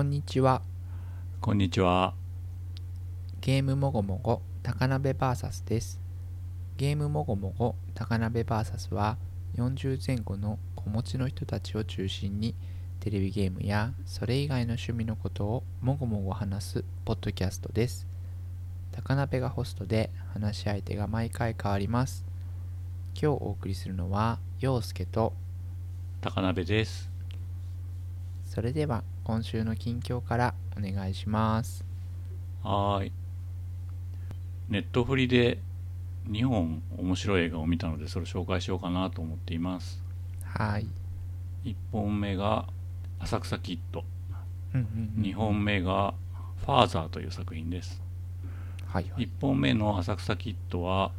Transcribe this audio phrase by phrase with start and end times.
[0.00, 0.62] こんにちは。
[1.42, 2.14] こんにちは。
[3.42, 6.00] ゲームもごもご高鍋 VS です。
[6.78, 9.18] ゲームもごもご高鍋 VS は
[9.58, 12.54] 40前後の子持ちの人たちを中心に
[13.00, 18.06] テレビゲームやそれ以外の趣味のことをもごもご話すポッドキャストです。
[18.92, 22.24] 高鍋がホストで話し相手が毎回変わります。
[23.12, 25.34] 今日お送りするのは陽介と
[26.22, 27.10] 高鍋です。
[28.46, 31.84] それでは今週の近況からお願いします。
[32.64, 33.12] はーい。
[34.68, 35.60] ネットフリで
[36.28, 40.02] 2本面白い映画を見たので、それを紹介しようかなと思っています。
[40.42, 40.86] はい。
[41.64, 42.66] 1本目が
[43.20, 44.02] 浅草キッド。
[44.74, 46.14] うんうんうん2本目が
[46.66, 48.02] ファーザーという作品です。
[48.88, 51.12] はいはい1本目の浅草キッドは、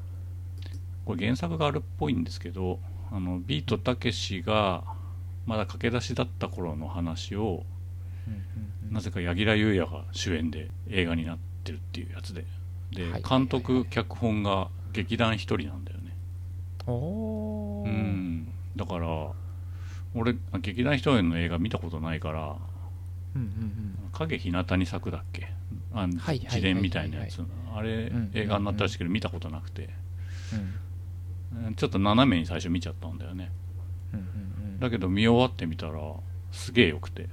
[1.06, 2.78] これ原作があるっぽいんですけど、
[3.10, 4.84] あのビートたけしが
[5.46, 7.64] まだ駆け出しだった頃の話を
[8.90, 12.46] なぜか柳楽優弥が主演で映画になってるっていうやつで。
[12.92, 16.16] で、はい監督脚本が劇団一人なんだよね。
[16.88, 18.48] うん。
[18.76, 19.32] だから
[20.14, 22.58] 俺劇団一人の映画見たことないから
[23.36, 25.48] うんうん「影日向に咲く」だっけ？
[25.94, 27.42] あ自伝みたいなやつ。
[27.74, 29.90] あれうん映画になったらしいけど見たことなくて。
[30.54, 31.66] うん。
[31.68, 33.52] うんちょっと斜めに最初見ちゃったんだよね。
[34.80, 35.94] だけど見終わってみたら
[36.52, 37.24] すげえよくて。
[37.24, 37.30] うん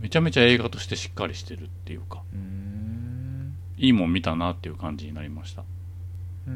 [0.00, 2.22] めちゃめちゃ映画としてしっかりしてるっていうか。
[2.32, 3.54] うん。
[3.76, 5.62] いいもん見たなっていう感じになりました。
[6.46, 6.54] うん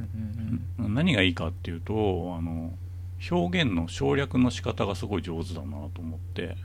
[0.79, 0.95] うんうん。
[0.95, 2.73] 何がいいかっていうとあの
[3.31, 6.57] 表現の省略の仕方がすごい上手だなと思って。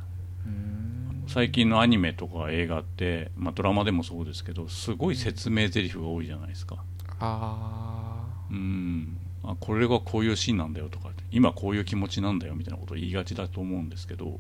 [0.46, 1.24] うん。
[1.28, 6.78] 最近のアニメとか映画って、まあ、ドラマでもそうですけどすごい説明台詞が多いじゃないですか。
[7.20, 9.18] あうん。
[9.44, 14.38] あこれがこういうシーンなんだよとか今こういう気持ちなんだよみたいなことを言いがちだと思うんですけど、ー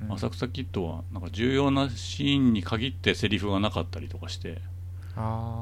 [0.00, 0.14] うんうん。
[0.14, 4.60] 浅草キッドはなんか重要なシーンに限ってセリフがなかったりとかして。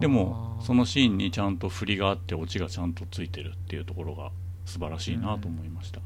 [0.01, 4.31] でもそのシーンにちゃんと振りがあってオチがちゃんとついてるっていうところが
[4.65, 6.01] 素晴らしいなと思いました、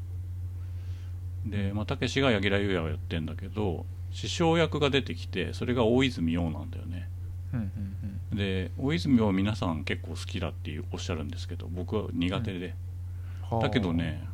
[1.45, 7.07] でまあたけしが柳楽優弥をやってんだけど師匠役が出てきてそれが大泉洋なんだよね。
[7.53, 7.95] うんうん
[8.31, 8.37] うん。
[8.37, 12.73] で大泉洋は皆さん結構好きだっていうおっしゃるんですけど僕は苦手で、
[13.43, 13.61] はあ。
[13.61, 14.27] だけどね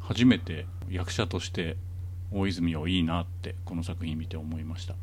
[0.00, 1.76] 初めて役者として
[2.32, 4.94] 大泉洋いいなってこの作品見て思いました。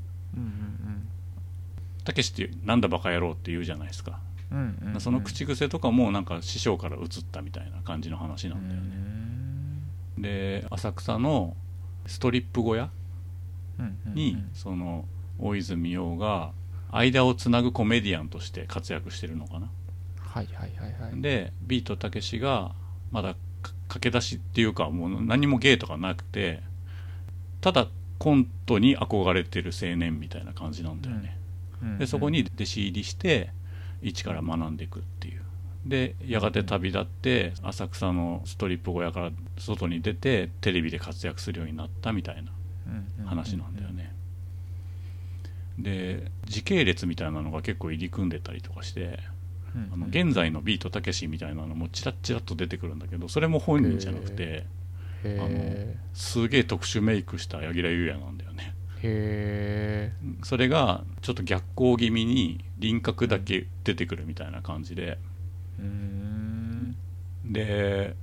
[2.04, 4.20] たけしってなんだバカ野郎って言うじゃないですか。
[4.52, 4.94] うんうんうん。
[4.96, 8.88] うんその口癖とかもなんか師匠から移ったみたいな感じの話なうんだよね、
[10.20, 11.56] んで浅草の
[12.06, 12.90] ストリップ小屋
[13.80, 15.06] うんうんに、その
[15.40, 16.52] 大泉洋が
[16.92, 19.70] 間をつなぐコメディアンとして活躍してるのかな。
[20.20, 21.22] はいはいはいはい。
[21.22, 22.74] でビートたけしが
[23.12, 26.62] まだか駆け出しっていうかもう何も芸とかなくて
[27.64, 27.88] ただ
[28.20, 31.38] コントに憧れてる青年みたいな感じなんだよね、
[31.82, 31.98] うん。
[31.98, 33.52] でそこに弟子入りして
[34.02, 35.42] 一から学んでいくっていう。
[35.86, 42.52] でやがて旅立って浅草のストリップ小屋から外に出てテレビで活躍するようになったみたいな
[43.26, 44.14] 話なんだよね。
[45.80, 49.20] で時系列みたいなのが結構入り組んでたりとかして
[49.74, 49.90] うん。
[49.94, 54.66] あの現在のビートたけしみたいなのもチラッチラッと出てくるんだけどそれも本人じゃなくて
[55.24, 58.74] へすげえ特殊メイクした柳楽優弥なんだよね。
[59.02, 65.18] えへえそれがちょっと逆光気味に輪郭だけ出てくるみたいな感じで。
[65.80, 66.96] うん。
[67.46, 68.16] で、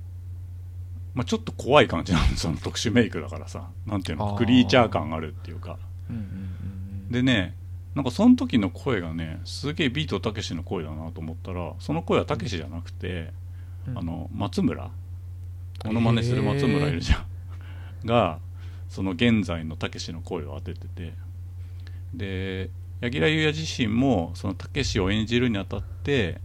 [1.13, 3.69] まあ、ちょっと怖い感じなんですその特殊メイクだからさ。
[3.85, 5.77] なんていうのクリーチャー感あるっていうか。
[6.09, 6.25] うんうんう
[7.09, 7.11] ん。
[7.11, 7.55] でね
[7.95, 13.31] なんかその時の声がねすげえビートたけしの声だなと思ったらその声はたけしじゃなくて、
[13.87, 13.97] うん。
[13.97, 14.89] あの松村
[15.85, 17.25] モノマネする松村いるじゃん。
[18.05, 18.39] が
[18.89, 21.13] その現在のたけしの声を当ててて。
[22.13, 22.69] で
[22.99, 26.39] 柳楽優弥自身もそのたけしを演じるにあたって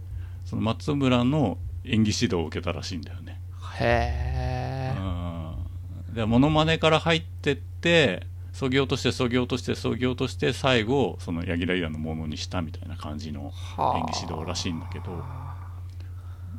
[0.45, 3.39] その松村の演技指導を受けたらしいんだよね。
[3.79, 6.13] へえうん。
[6.15, 15.11] でモノマネから入ってってそぎ落としてそぎ落としてそぎ落として最後その柳楽優弥のものにしたみたいな感じの演技指導らしいんだけど、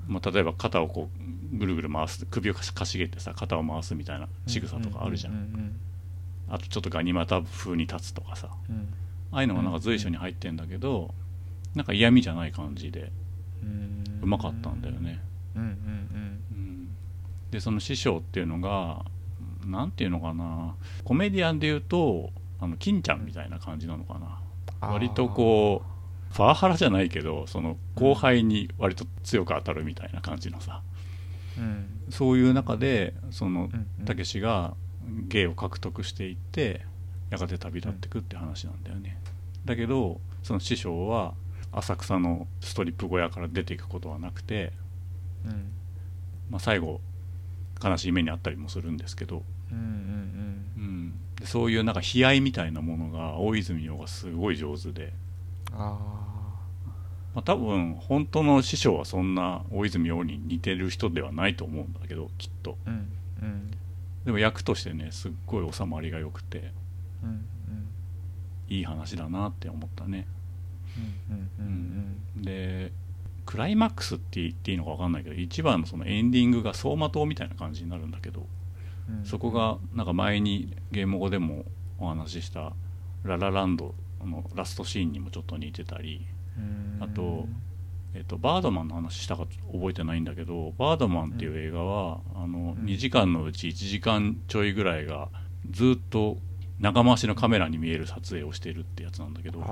[0.06, 5.74] まあ、例えば肩をこうぐるぐる回す首をかしげてさ肩を回すみたいな仕草とかあるじゃん,、
[6.48, 8.48] あとちょっとガニ股風に立つとかさ。
[8.68, 8.76] うん。
[8.76, 8.94] うん
[9.30, 11.14] ああいうのがなんか随所に入ってんだけど、
[11.74, 13.12] なんか嫌味じゃない感じで
[14.22, 15.22] うまかったんだよね、
[17.50, 19.04] でその師匠っていうのが
[19.66, 20.74] なんていうのかな。
[21.04, 22.30] コメディアンで言うと
[22.60, 24.40] あの金ちゃんみたいな感じなのかな。
[24.80, 30.82] 割とこうパワハラじゃないけどその後輩に割と強く当たるみたいな感じのさ
[32.10, 34.04] そういう中でそのうんうん。
[34.04, 34.74] たけしが
[35.28, 36.82] 芸を獲得していって
[37.30, 39.18] やがて旅立ってくって話なんだよね、
[39.64, 41.34] だけどその師匠は
[41.72, 44.72] 浅草のストリップ小屋から出ていくことはなくて、
[45.44, 45.72] うん。
[46.50, 47.00] まあ、最後
[47.82, 49.84] 悲しい目にあったりもするんですけど、うんうん
[50.76, 55.10] うん、でそういうなんか悲哀みたいなものが大泉洋がすごい上手で、うん
[55.80, 56.27] あ
[57.38, 62.76] まあ、多分本当の師匠はそんな大泉洋に似てる人ではないと思うんだけどきっと。
[62.84, 63.70] あうんうん。
[64.24, 66.72] でも役としてねすっごい収まりが良くて
[67.22, 67.44] うんうん。
[68.68, 70.26] いい話だなって思ったね。
[72.42, 72.90] で
[73.46, 78.46] クライマックスって言っていいのか分かんないけど一番のそのエンディングが走馬灯みたいな感じになるんだけど
[79.08, 79.24] うん。
[79.24, 81.64] そこがなんか前にゲーム語でも
[82.00, 82.72] お話しした
[83.22, 83.94] ララランド
[84.24, 86.37] のラストシーンにもちょっと似てたり、うん
[87.00, 87.46] あと
[88.14, 92.84] えっとバードマンの話したか覚えてないんだけどバードマンっていう映画は、あのうん。
[92.84, 95.28] 2時間のうち1時間ちょいぐらいが
[95.70, 96.38] ずっと
[96.80, 99.64] 長回しのカメラに見える撮影をしてるってやつなんだけど、あ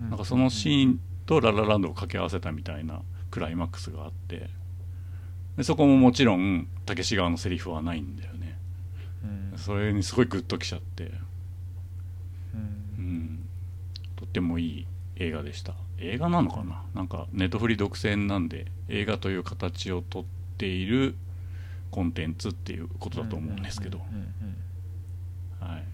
[0.00, 4.50] あなんかそのシーンとララランドを掛け合わせたみたいなクライマックスがあって
[5.56, 8.58] でそこももちろんたけし側のセリフはないんだよね。
[9.52, 9.58] うん。
[9.58, 11.12] それにすごいグッときちゃって、
[12.54, 12.60] うん。
[12.60, 13.48] うん、
[14.16, 14.86] とってもいい
[15.16, 15.74] 映画でした。
[15.98, 16.82] 映画なのかな？
[16.94, 20.24] なんかネットフリ独占なんで映画という形をとっ
[20.58, 21.14] ている
[21.90, 23.98] コンテンツっていうことだと思うんですけど、
[25.60, 25.84] はい。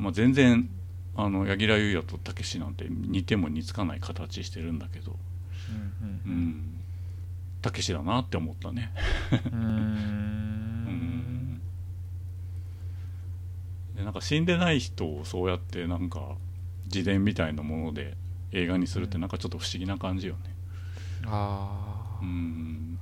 [0.00, 0.68] まあ、全然
[1.14, 5.16] あの柳楽優弥とたけしなんて似ても似つかない形してるんだけど。
[7.62, 8.90] たけしだなって思ったね。
[9.52, 11.60] うん。
[13.94, 16.36] でなんか死んでない人をそうやってなんか
[16.92, 18.16] 自伝みたいなもので
[18.52, 20.54] 映画にするってなんかちょっと不思議な感じよね。
[21.26, 22.98] ああうん。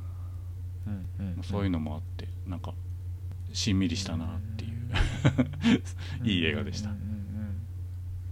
[0.87, 2.73] うんうんそういうのもあってなんか
[3.53, 4.79] しんみりしたなっていう。
[6.29, 6.91] いい映画でした。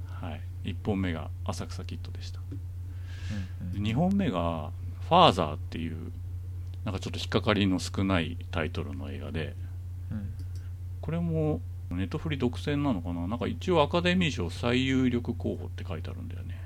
[0.09, 0.41] はい。
[0.65, 2.41] 1本目が「浅草キッド」でした。
[2.51, 4.73] うんうん2本目が
[5.09, 6.13] 「ファーザー」っていう
[6.85, 9.57] なんかちょっと引っかかりの少ないタイトルの映画で
[10.11, 10.31] うん。
[11.01, 13.27] これもネットフリ独占なのかな？
[13.29, 16.61] なんか一応アカデミー賞最有力候補って書いてあるんだよね。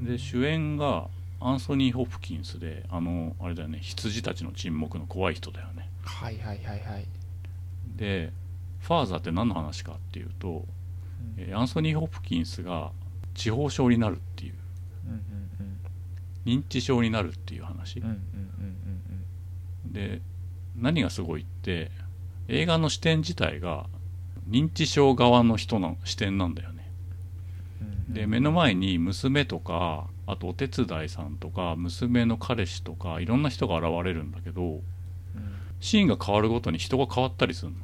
[0.00, 1.08] うんで主演が
[1.40, 5.88] アンソニー・ホプキンスであのあれだよね羊たちの沈黙の怖い人だよね。
[6.02, 7.06] はいはいはいはい。
[7.96, 8.32] で
[8.80, 10.64] ファーザーって何の話かっていうと、
[11.38, 12.92] えーアンソニー・ホプキンスが
[13.34, 14.54] 地方症になるっていう。
[15.06, 15.20] うんうん
[16.46, 17.98] 認知症になるっていう話。
[17.98, 18.20] うんうんうん
[19.84, 19.92] うん。
[19.92, 20.20] で
[20.76, 21.90] 何がすごいって
[22.48, 23.86] 映画の視点自体が
[24.48, 26.90] 認知症側の人の視点なんだよね。
[28.08, 28.14] うん。
[28.14, 34.82] で目の前に娘とかあとお手伝いさんとか娘の彼氏とかいろんな人が現れるんだけどうん。
[35.80, 37.78] シーンが変わるごとに人が変わったりするの。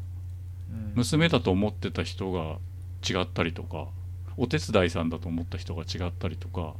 [0.72, 0.92] うん。
[0.94, 2.58] 娘だと思ってた人が
[3.08, 3.88] 違ったりとか
[4.36, 6.74] お手伝いさんだと思った人が違ったりとか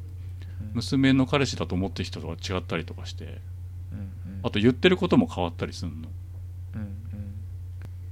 [0.74, 3.40] 娘の彼氏だと思ってる人が違ったりとかして
[4.44, 5.96] あと言ってることも変わったりするの。
[5.96, 6.21] うん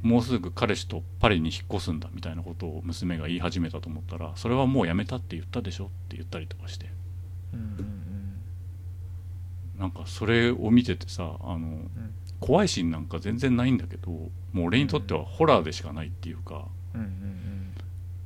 [0.03, 6.91] もうすぐ彼氏とパリに引っ越すんだみたいなことを娘が言い始めたと思ったらそれはもうやめたって言ったでしょって言ったりとかして。
[7.53, 7.97] うんうん
[9.79, 11.89] なんかそれを見ててさあのうん。
[12.41, 16.65] 怖いシーンなんか全然ないんだけどもう俺にとってはホラーでしかないっていうか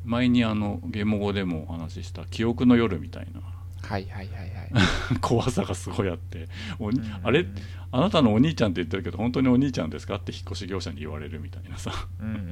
[0.05, 3.41] 前にあのゲーム語でもお話しした「記憶の夜」みたいな
[3.85, 4.71] はいはいはいはい。
[5.21, 6.49] 怖さがすごいあって。
[6.79, 7.21] おにうん。
[7.23, 7.47] あれ
[7.93, 10.17] あなたのお兄ちゃんって言ってるけど本当にお兄ちゃんですか？
[10.17, 11.93] って引っ越し業者に言われるみたいなさ。
[12.21, 12.45] うんうんうんう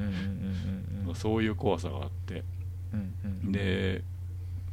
[1.06, 2.44] んうん そういう怖さがあって。
[2.92, 4.04] うんうんで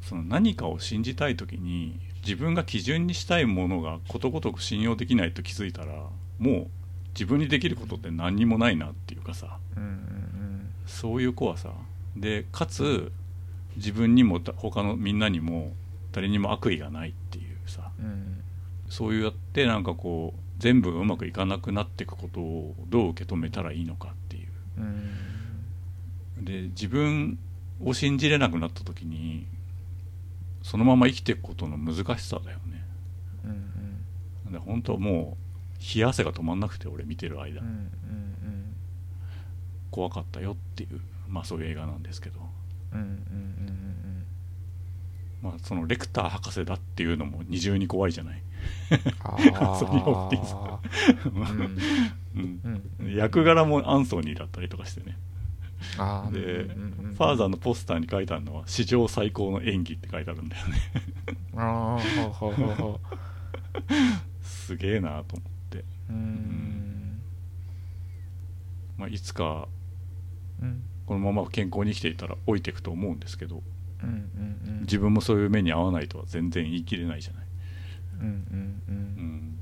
[0.01, 6.07] その何かを信じたい時に自分が基準にしたいものがことごとく信用できないと気づいたら
[6.39, 6.67] もう
[7.13, 9.57] 自分にできることって何にもないなっていうかさ。
[9.75, 10.69] うんうん。
[10.85, 11.73] そういう怖さ。
[12.15, 13.11] でかつ
[13.75, 15.73] 自分にも他のみんなにも
[16.11, 17.91] 誰にも悪意がないっていうさ。
[17.99, 18.05] うん。
[18.05, 18.43] うん
[18.89, 24.47] そうやってなんかこう全部うまくいかなくなっていくことをどう受け止めたらいいのかっていう。
[24.79, 26.45] うん。
[26.45, 27.37] で自分
[27.83, 29.45] を信じれなくなった時に
[30.63, 32.83] そのまま生きていくことの難しさだよね。
[33.45, 33.47] う
[34.49, 35.37] んで本当も
[35.79, 37.61] う冷や汗が止まんなくて俺見てる間。
[37.61, 37.89] うんうん
[39.91, 42.39] 怖かったよっていうまあそういう映画なんですけど。
[42.93, 44.18] うんうんうん
[45.41, 48.41] まあそのレクター博士だっていうのも二重に怖いじゃない、
[49.23, 50.79] あソニーホプキンスあ
[52.35, 53.15] うん。
[53.15, 55.17] 役柄もアンソニーだったりとかしてね。
[56.31, 60.77] でファーザーのポスターに書いてあるのは史上最高の演技って書いてあるんだよね。
[61.55, 61.99] ああ
[62.33, 62.99] ほうほうほうほ
[64.41, 65.77] すげえなと思って。
[65.77, 67.21] ううん。
[68.97, 69.67] まあ、いつか
[70.61, 70.83] うん。
[71.05, 73.63] このまま健康に生きていたら老いていくと思うんですけど
[74.03, 74.79] うんうんうん。
[74.81, 77.43] 自分もそういう目に遭わないとは全然言い切れないじゃない、
[78.21, 78.95] うんうんううん。
[78.95, 79.59] ん、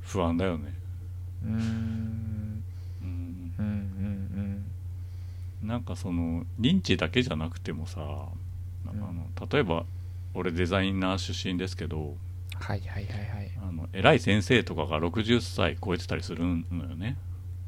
[0.00, 0.74] 不安だよね、
[1.44, 1.50] うん。
[1.52, 2.64] うん
[3.58, 4.64] うん、うん
[5.62, 5.68] うん。
[5.68, 9.84] なんかその認知だけじゃなくてもさあの例えば
[10.34, 12.16] 俺デザイナー出身ですけど
[12.56, 13.50] はいはいはいはい。
[13.66, 17.16] あの偉い先生とかが60歳超えてたりするのよね。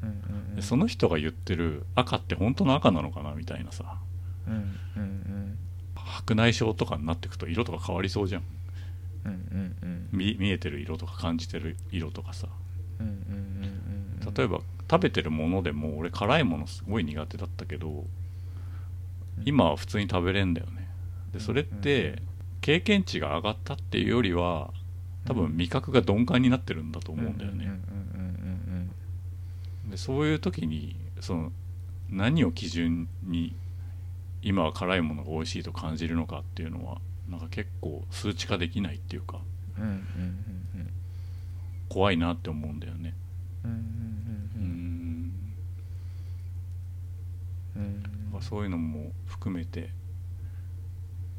[0.03, 0.15] うんうん
[0.49, 0.55] うん。
[0.55, 3.97] でその人が言ってる赤って本当の赤なのかなみたいなさ
[5.95, 8.43] 白内障とかになっていくと色とか変わりそうじゃん。
[9.25, 10.09] うんうんうん。
[10.11, 12.47] 見見えてる色とか感じてる色とかさ。
[12.99, 13.21] うんうんうん
[13.61, 18.05] うん例えば食べてるものでも俺辛いものすごい苦手だったけど
[19.45, 20.87] 今は普通に食べれんだよね。
[21.33, 22.21] でそれって
[22.61, 24.71] 経験値が上がったっていうよりは
[25.25, 27.79] 多分味覚が鈍感になってるんだと思うんだよね。
[29.89, 31.51] でそういう時にその
[32.09, 33.55] 何を基準に
[34.41, 39.39] 今は辛いものが美味しいと感じるのかっていうのはなんか結構数値化できないっていうか
[39.77, 40.89] うんうんうんうん
[41.89, 43.13] 怖いなって思うんだよね
[43.63, 45.31] うんうん
[47.75, 49.89] うんうんそういうのも含めて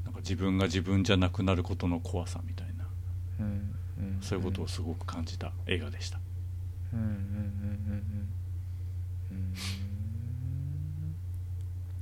[0.05, 2.87] なんか自分が自分じゃなくなることの怖さみたいな
[3.41, 6.19] うんうんそういうことをすごく感じた映画でした
[6.93, 8.29] うんうんうんうん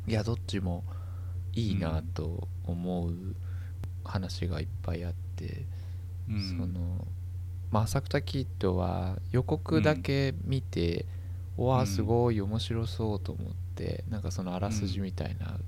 [0.09, 0.85] いやどっちも
[1.53, 3.35] いいなと思う
[4.05, 5.67] 話がいっぱいあって、
[6.29, 6.41] うん。
[6.41, 7.07] その
[7.71, 15.59] まあ浅草キッドは予告だけ見て、うんすごい面白そうと思ってなんかそのあらすじみたいな、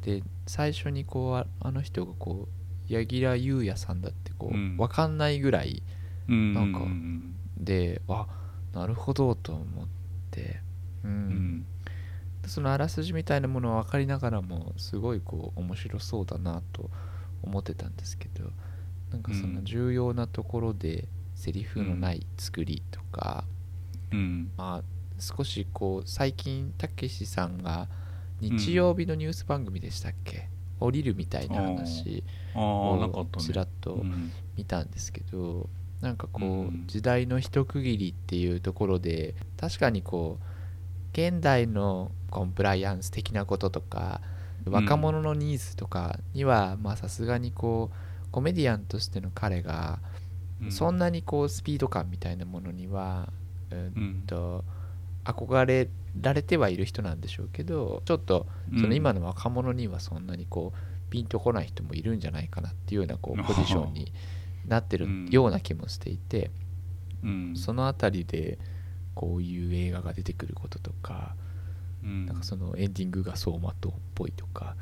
[0.00, 4.76] で最初にこうああの人がこう柳楽優弥さんだってこう、うん。
[4.78, 5.82] 分かんないぐらい
[6.28, 7.36] うんなんかうん。
[7.58, 8.26] であ
[8.72, 9.86] なるほどと思っ
[10.30, 10.60] て、
[11.04, 11.10] うん。
[11.10, 11.66] うん
[12.46, 16.90] そのあらすじみたいなものは分かりながらもすごいこう面白そうだなと
[17.42, 18.50] 思ってたんですけど
[19.10, 23.44] なんかその重要なところでセリフのない作りとか、
[24.10, 24.50] うん。
[24.56, 24.82] まあ
[25.18, 27.88] 少しこう最近たけしさんが
[28.40, 30.48] 日曜日のニュース番組でしたっけ、
[30.78, 32.22] 降りるみたいな話
[32.54, 34.32] をちらっとうん。
[34.56, 35.68] 見たんですけど
[36.00, 36.84] なんかこう、うん。
[36.86, 40.44] 時代の一区切りっていうところで確かにこう
[41.12, 44.20] 現代のコンプライアンス的なこととか
[44.66, 50.00] 若者のニーズとかにはまあさすがにこうコメディアンとしての彼が
[50.62, 50.72] うん。
[50.72, 53.30] そんなにこうスピード感みたいなものには
[53.70, 53.78] うん。
[53.78, 54.64] うんと
[55.24, 55.88] 憧れ
[56.20, 58.46] られてはいる人なんでしょうけどちょっと
[58.78, 64.12] その今の若者にはそんなにこうピンとこない人もいるんじゃないかなっていうようなこうポジションに
[64.68, 66.50] なってる ような気もしていて
[67.24, 67.56] うん。
[67.56, 68.58] その辺りで
[69.14, 71.45] こういう映画が出てくることとかうん
[72.26, 74.76] なんかそのエンディングが走馬灯っぽいとか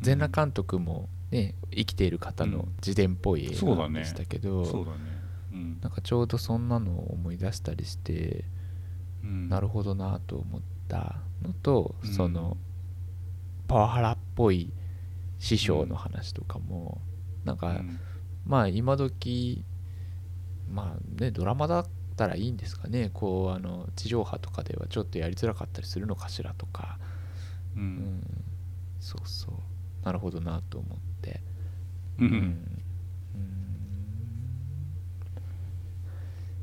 [0.00, 4.98] 全裸監督もね生きている方の自伝っぽい映画でしたけどそうだね。
[5.52, 5.78] うん。
[5.80, 8.44] なんかちょうどそんなのを思い出したりして
[9.22, 9.48] うん。
[9.48, 12.12] なるほどなと思ったのと、うん。
[12.12, 12.56] その
[13.68, 14.72] パワハラっぽい
[15.38, 17.00] 師匠の話とかも、
[17.44, 17.98] なんか、うん
[18.46, 19.64] まあ今時
[20.70, 21.86] まあねドラマだっ
[22.16, 23.10] たらいいんですかね。
[23.12, 26.98] こうあの地上波とかではちょっとやりづらかったりするのかしらとか、
[27.76, 27.86] ううん。
[28.18, 28.22] ん、
[29.00, 30.04] そうそう。
[30.04, 31.40] なるほどなと思って。
[32.18, 32.26] うん。
[32.26, 32.82] うん。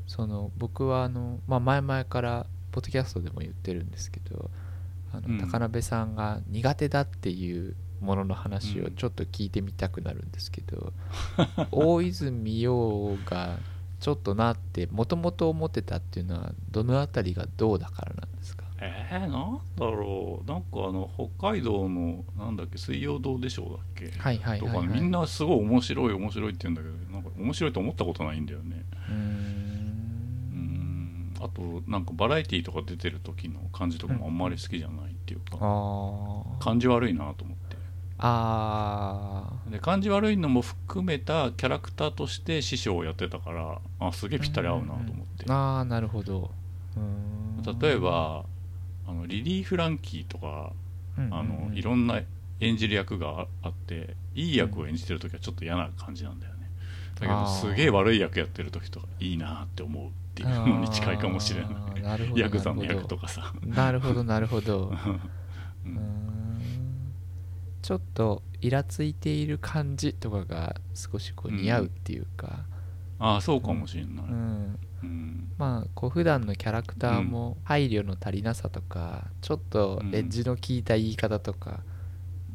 [0.06, 4.50] その僕はあの、まあ、前々からポッドキャストでも言ってるんですけど
[5.12, 5.38] あの、うん。
[5.38, 8.94] 高鍋さんが苦手だっていうものの話をうん。
[8.94, 10.92] ちょっと聞いてみたくなるんですけど、
[11.70, 13.58] 大泉洋が
[14.04, 18.64] ちょっとなってもともと思ってたっていうのはどのあたりがどうだからなんですか？
[18.78, 20.46] えー、なんだろう。
[20.46, 28.84] なんかあの北海道のなんだっけ水曜どうでしょうだっけ、はいはいとかみんなすごい面白い面白いって言うんだけどなんか面白いと思ったことないんだよね。
[29.08, 29.16] うん。
[31.32, 31.34] ん。
[31.40, 36.62] あとなんかバラエティーとか出てる時の感じとかもあんまり好きじゃないっていうか、あー。
[36.62, 37.53] 感じ悪いなと思って
[38.18, 45.44] あで感じ悪いのも含めたキャラクターとして師匠をやってたからあすげえぴったり合うなと思って。
[45.46, 46.50] ーあーなるほど。
[47.80, 48.44] 例えば
[49.06, 50.72] あのリリー・フランキーとか
[51.18, 51.38] うんうんうん。
[51.38, 52.20] あのいろんな
[52.60, 56.70] 演じる役があっていい役を演じてる時はちょっと嫌な感じなんだよね。
[57.16, 62.38] だけどすげえ悪い役やってる時とかいいなって思うっていうのに近いかもしれない。
[62.38, 63.52] ヤクザの役とかさ。
[63.64, 64.92] なるほどなるほど。
[65.84, 66.23] うん
[67.84, 72.64] ちょっとイラついている感じとかが少しこう似合うっていうか、
[73.18, 74.78] ああそうかもしれない、うん。
[75.02, 75.52] うん。
[75.58, 81.80] まあこう普段のキャラクターも配慮の足りなさとかちょっとエッジの効いた言い方とか、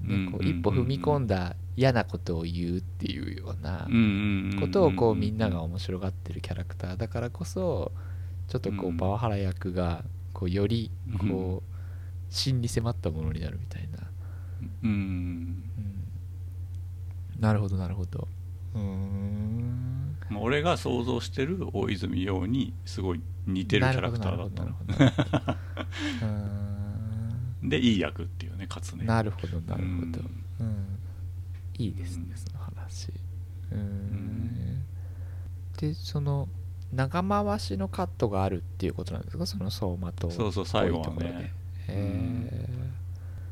[0.01, 3.87] ね、こう一歩踏み込んだ嫌なことを言うっていうような
[4.59, 7.91] ことをこうみんなが面白がってるキャラクターだからこそ
[8.47, 10.89] ちょっとこうパワハラ役がこうより
[11.29, 11.73] こう
[12.31, 14.08] 真に迫ったものになるみたいな、
[14.83, 14.89] うん。
[17.35, 18.27] うん、なるほどなるほど。
[18.75, 20.15] うーん。
[20.29, 24.75] まあ、俺が想像してる大泉洋にすごい似てるキャラクターだったの。
[27.69, 29.05] でいい役っていうねかつね。
[29.05, 30.21] なるほどなるほど、
[30.59, 30.67] うん。
[30.67, 30.85] うん、
[31.77, 33.11] いいですね、うんその話。
[33.71, 34.85] うーんん。
[35.77, 36.47] でその
[36.93, 39.45] 長回しのカットがあるっていうことなんですか？
[39.45, 41.53] その走馬灯そうそう最後はね。
[41.87, 42.68] へ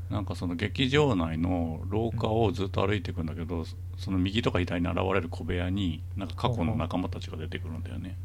[0.10, 3.66] なんかその劇場内の廊下をずっと歩いていくんだけど、
[3.98, 8.18] その右とか左に現れる小部屋になんか過去の仲間たちが出てくるんだよね、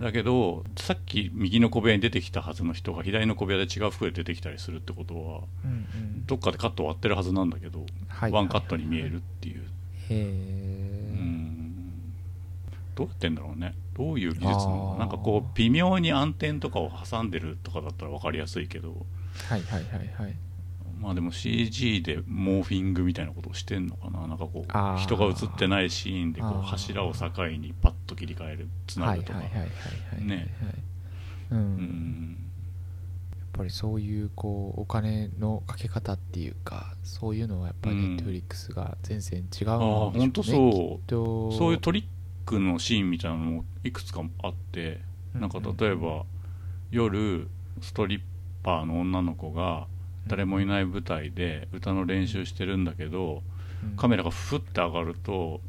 [0.00, 6.26] だけどさっき右の小部屋に出てきたはずの人が左の小部屋で違う服で出てきたりするってことはうんうん。
[6.26, 9.66] どっかでカット終わってるはずなんだけど、はいワンカットに見えるっていう、へう
[10.10, 11.74] えん。
[12.94, 13.74] どうやってんだろうね。
[13.96, 14.96] どういう技術なの？
[14.98, 19.06] なんかこう微妙に暗転とかを挟んでるとかだったら分かりやすいけど。
[19.48, 20.36] はいはいはいはい
[21.00, 24.26] まあでも CG でモーフィングみたいなことをしてんのかな。
[24.26, 29.68] なんかこう人が映ってないシーンでこう柱を境にパッと切り替えるつなはいぐとかねはい
[31.52, 32.36] うん、うやっん
[33.52, 38.02] ぱりそういうこうお金のかけ方っていうかそういうのはやっぱりうん。
[38.10, 41.10] ネットフリックスが全然違うんでしああょうね本当そう。
[41.54, 42.04] そういうトリッ
[42.46, 45.00] クのシーンみたいなのもいくつかあって
[45.34, 46.24] なんか例えば
[46.90, 47.48] 夜
[47.80, 48.20] ストリッ
[48.62, 49.86] パーの女の子が
[50.26, 53.42] 誰もいない舞台で歌の練習してるんだけど
[53.96, 55.60] カメラがフッて上がると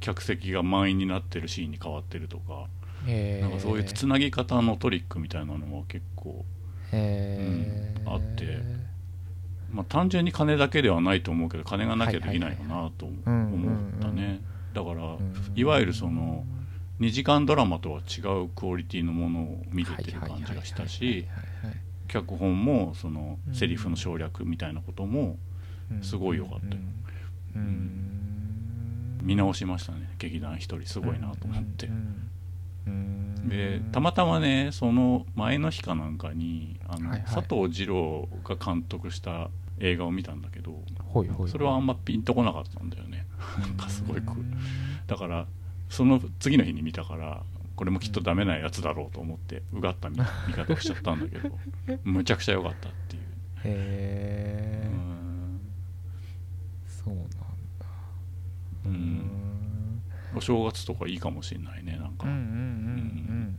[0.00, 2.66] 客席が満員になってるシーンに変わってるとか
[3.06, 6.44] ラなんかそういうつなぎ方のトリックみたいなのは結構、
[6.92, 8.84] うんあって。
[9.72, 14.40] まあ、単純に金だけではないと思うけど金がなきゃできないよなと思ったね。
[14.72, 15.16] だから
[15.56, 16.44] いわゆるその
[17.00, 21.26] 2時間ドラマとは違うクオリティのものを見れてる感じがしたし
[22.08, 25.38] 脚本もそのセリフの省略みたいなことも
[26.02, 26.80] すごい良かったよ。
[27.56, 27.62] うん。
[27.62, 29.20] うん。
[29.22, 30.10] 見直しましたね。
[30.18, 30.86] 劇団一人。
[30.86, 31.88] すごいなと思って。
[33.48, 37.34] でたまたまねその前の日かなんかにあの、はいはい。
[37.34, 40.82] 佐藤二郎が監督した映画を見たんだけど
[41.46, 43.26] それはあんまピンとこなかったんだよね。
[43.58, 44.22] なんかすごい
[45.06, 45.46] だから
[45.88, 47.42] その次の日に見たから
[47.76, 51.58] これもきっとダメなやつだろうと思ってうがった見見方をしちゃったんだけど
[52.04, 53.26] むちゃくちゃ良かったっていう、へ
[53.64, 55.60] えうん。
[56.86, 57.36] そうなんだ。
[58.86, 58.94] ううん。
[58.94, 60.02] ん
[60.36, 62.50] お正月とかいいかもしれないねなんか、うんうんうんう
[63.40, 63.58] ん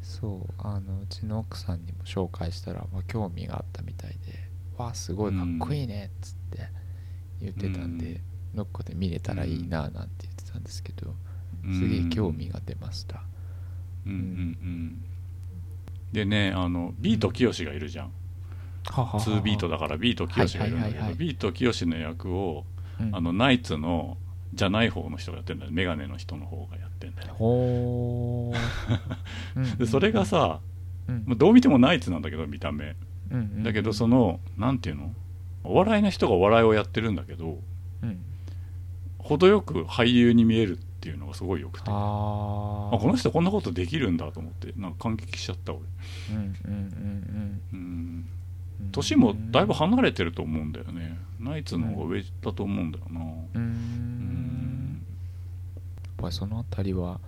[0.00, 6.68] そうあのうちの奥さんにも紹介したら、まあ、興味があったみたいで「わあすごいかっこいいね」っつって
[7.42, 8.18] 言ってたんで、う
[8.54, 8.56] ん。
[8.56, 11.14] どっかで見れたらいいななんて言ってたんですけど、
[11.62, 11.74] うん。
[11.74, 13.22] すげえ興味が出ました、
[14.08, 14.22] うんうんう
[14.66, 15.04] ん。
[16.12, 18.10] でねあのビートきよしがいるじゃん。
[18.86, 19.20] はははは。
[19.20, 21.18] 2ビートだからビートきよしがいるんだけはいはいはいはい。
[21.18, 22.64] どビートきよしの役を
[23.00, 23.14] うん。
[23.14, 24.16] あのナイツの
[24.54, 27.34] じゃない方の人がやってんだよメガネの人の方がやってんだよ
[29.78, 30.60] でそれがさ、
[31.06, 31.22] うん。
[31.26, 32.96] まあどう見てもナイツなんだけど見た目。
[33.30, 35.12] うんうんだけどそのなんていうの？
[35.64, 37.58] お笑いの人がお笑いをやってるんだけど
[38.02, 38.20] うん。
[39.18, 41.84] 程よく俳優に見えるっていうのがすごいよくて。
[41.88, 45.82] あこの人こんなことできるんだと思ってなんか感激しちゃった俺。
[46.32, 48.26] うんうんうんうん
[48.80, 48.90] うん。
[48.90, 51.16] 年もだいぶ離れてると思うんだよね。
[51.38, 53.20] ナイツの方が上だと思うんだよな。
[53.54, 53.62] うん。
[53.62, 55.02] ん
[56.04, 57.20] やっぱりそのあたりは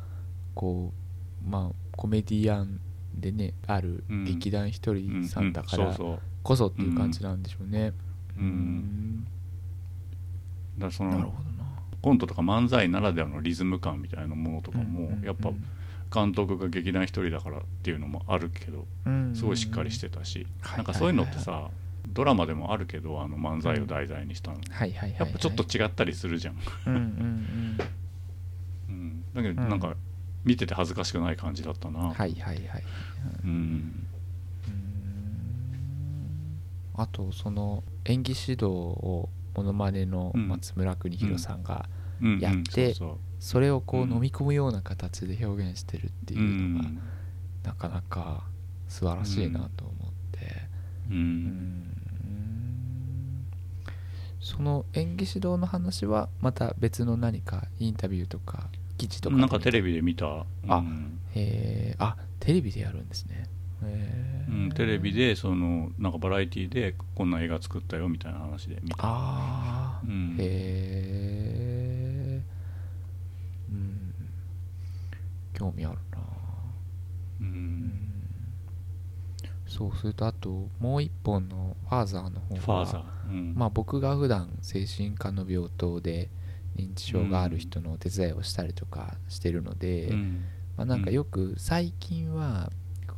[0.57, 0.93] こ
[1.47, 2.81] うまあコメディアン
[3.15, 5.97] でねあるうん劇団ひとりさんだから
[6.43, 7.93] こそっていう感じなんでしょうね。
[8.35, 9.25] そううん。
[10.77, 11.60] だからそなるのほどな
[12.03, 15.51] コントとか漫才ならではのリズム感みたいなものとかもやっぱ
[16.13, 19.35] 監督が劇団一人だからっていうのもあるけどうん。
[19.35, 20.77] すごいしっかりしてたしはい。
[20.79, 21.71] なんかそういうのってさ
[22.09, 24.59] ドラマでもあるけどあの漫才を題材にしたの。
[24.71, 26.57] はいはいはいやっぱちょっと違ったりするじゃん。
[26.57, 26.63] だ
[29.43, 29.69] けどうん。
[29.69, 29.95] なんか
[30.45, 32.01] 見てて恥ずかしくない感じだったな。
[32.01, 32.67] はいはいはい。
[33.45, 34.07] うん。
[36.95, 39.29] あとその演技指導を
[39.61, 41.89] モノマネのうん松村邦弘さんが
[42.41, 42.95] やって
[43.39, 46.99] それをこううん飲み込むような形で表現してるっていうのがん。
[47.63, 48.45] なかなか
[48.89, 49.97] 素晴らしいなと思っ
[50.33, 50.41] て。
[51.11, 51.19] ううん。
[51.19, 51.97] ん
[54.41, 60.45] その演技指導の話はまた別の何かインタビューとか記事とかなんかテレビで見た。
[60.69, 61.19] あうん。
[61.35, 63.45] へえあテレビでやるんですね
[63.83, 68.97] うん、テレビでそのなんかバラエティでこんな映画作ったよみたいな話で見た。
[68.99, 70.37] ああ、うん。
[70.39, 70.45] へ
[72.39, 72.43] え
[73.71, 74.15] うん。
[75.55, 76.19] 興味あるな。
[76.19, 76.23] う
[77.43, 77.49] うん。
[77.49, 77.93] ん
[79.67, 83.55] そうするとあともう一本の「ファーザー」の方はファーザー、うん。
[83.55, 86.29] まあ僕が普段精神科の病棟で
[86.77, 90.45] 認知症がある人のお手伝いをしたりとかしてるので、うん。
[90.77, 92.73] まあ、なんかよく最近は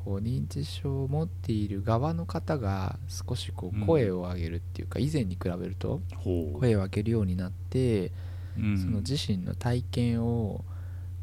[0.05, 8.11] こう認知症を持っている側の方が少しこう声を上げるっていうか以前に比べると声を上げるようになって
[8.59, 8.79] うん。
[8.79, 10.65] その自身の体験を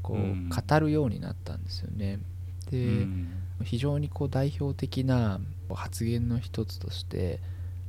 [0.02, 0.50] こううん。
[0.50, 2.20] 語るようになったんですよね。
[2.68, 3.30] うでん。
[3.64, 5.40] 非常にこう代表的な
[5.74, 7.40] 発言の一つとして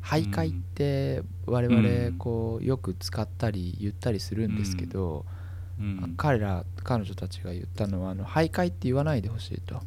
[0.03, 5.25] 徘徊って我々こうよく使ったり言ったりするんですけど、
[5.79, 6.15] うん。
[6.17, 9.81] 彼ら彼女たちが言ったのはあの徘徊って言わないでほしいと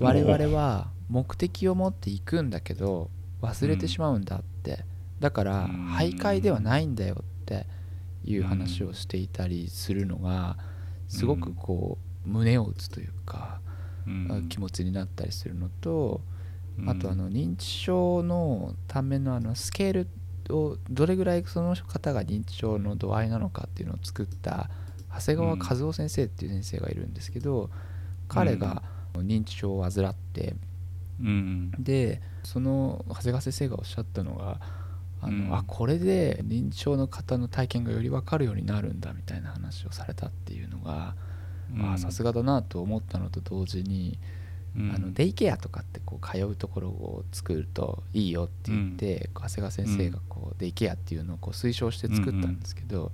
[0.00, 3.10] 我々は目的を持っていくんだけど
[3.42, 4.84] 忘れてしまうんだって。
[5.20, 5.88] だからうん。
[5.94, 7.66] 徘徊ではないんだよって
[8.24, 10.56] いう話をしていたりするのが
[11.08, 13.60] すごくこう胸を打つというか
[14.06, 14.48] うん。
[14.48, 16.20] 気持ちになったりするのと
[16.78, 16.88] うん。
[16.88, 20.08] あとあの認知症のためのあのスケール
[20.54, 24.70] をどれぐらいその方が認知症の度合いなのかっていうのを作った
[25.14, 27.70] 長谷川和夫先生っていう先生がいるんですけど
[28.28, 28.82] 彼が
[29.24, 30.54] 認知症を患って
[31.20, 34.60] うんでその長谷川先生がおっしゃったのが
[35.20, 35.54] あの、うん。
[35.54, 41.14] あこれで認知症の方の体験がより分かるようになるんだみたいな話をされたっていうのが
[41.74, 41.92] うん。
[41.92, 44.18] あさすがだなと思ったのと同時に
[44.76, 44.92] うん。
[44.94, 53.10] あのデイケアとかってこう通うところを作るといいよって言って、長谷川先生がこうデイケアっていうのをこう推奨して作ったんですけど、うん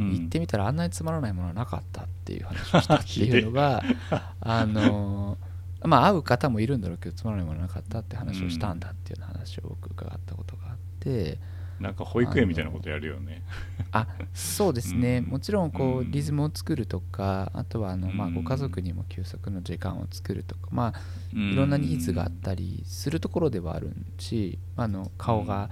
[0.00, 3.82] 行ってみたらあんなにつまらないものはなかったっていう話をしたっていうのが
[4.40, 5.50] あのー
[5.88, 11.38] まあ会う方もいるんだろうけどつまらないものはなかったって話をしたんだっていうような話を僕伺ったことがあって。
[11.80, 13.42] なんか保育園みたいなことやるよね。
[13.90, 15.30] あそうですね、うん。
[15.30, 16.10] もちろんこううん。
[16.10, 18.34] リズムを作るとかあとはあの、まあ、うん。
[18.34, 21.00] ご家族にも休息の時間を作るとかまあ
[21.32, 25.70] いいろんなニーズがあったりするところではあるし、あの顔が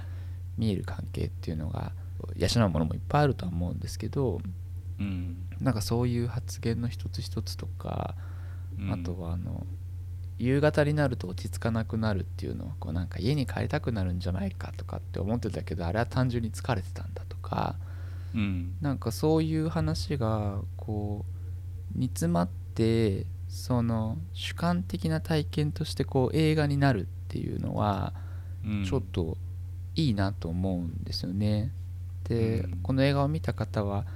[0.57, 1.93] 見える関係っていうのが
[2.37, 4.41] 養うものもいっぱいあるとは思うんですけど
[4.99, 5.37] うん。
[5.61, 8.15] なんかそういう発言の一つ一つとか、
[8.79, 8.93] うん。
[8.93, 9.67] あとはあの
[10.39, 17.75] 夕方になると落ち着かなくなるっていうのはこうなんか家に帰りたくなるんじゃないかとかって思ってたけどあれは単純に疲れてたんだとか
[18.35, 18.77] うん。
[18.81, 21.25] なんかそういう話がこ
[21.95, 28.13] う煮詰まってその主観的な体験としてこう映画になるっていうのは
[28.65, 28.85] うん。
[28.85, 29.37] ちょっと
[29.97, 31.73] いいなと思うんですよね。
[32.29, 32.79] で、うん。
[32.83, 34.07] この映画を見た方は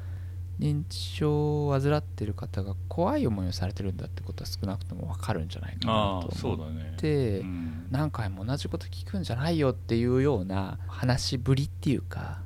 [0.58, 6.94] 認知症を患ってる方が怖い思いをされてるんだってことは少なくとも分かるんじゃないかなと思っそうだね。
[6.96, 7.86] て、うん。
[7.90, 12.42] 何回も同じこと聞くんじゃないよっていうような話しぶりっていうか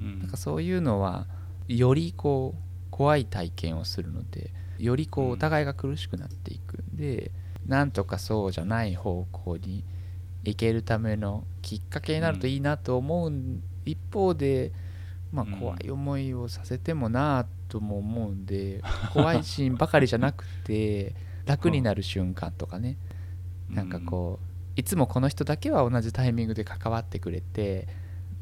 [0.00, 0.20] うん。
[0.20, 1.26] なんかそういうのは
[1.68, 7.30] よりこう怖い体験をするのでよりこううんお互いが苦しくなっていくんで、
[7.66, 9.84] なんとかそうじゃない方向に
[10.44, 13.32] 行けるためのきっかけになるといいなと思う
[13.84, 14.72] 一方で、
[15.32, 15.58] まあ、うん。
[15.58, 21.14] 怖い思いをさせてもなとも思うんで 怖いシーンばかりじゃなくて
[21.46, 22.96] 楽になる瞬間とかね。
[23.68, 27.88] なんかこういつもこの人だけは同じタイミングで関わってくれて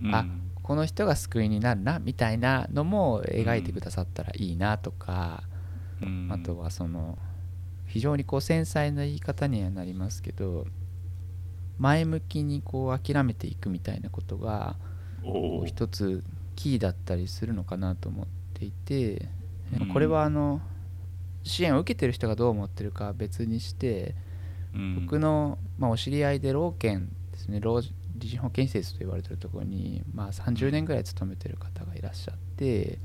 [0.02, 0.14] うん。
[0.14, 0.26] あ
[0.62, 5.42] この人が救いになるなみたいなのも描いてくださったらいいなとか、
[6.02, 6.28] うん。
[6.30, 7.18] あとはその
[7.86, 10.66] 非常にこう繊細な言い方にはなりますけど
[11.78, 14.76] 前向きにこう諦めていくみたいなことが
[15.64, 16.22] 一つ
[16.58, 19.28] キーだったりするのかなと思っていて
[19.80, 19.88] うん。
[19.92, 20.60] これはあの
[21.44, 24.16] 支援を受けてる人がどう思ってるかは別にして
[24.74, 25.04] うん。
[25.04, 32.98] 僕の、まあ、お知り合いで老健ですね老人保健施設と言われてるところに、まあ、30年ぐらい勤めてる方がいらっしゃって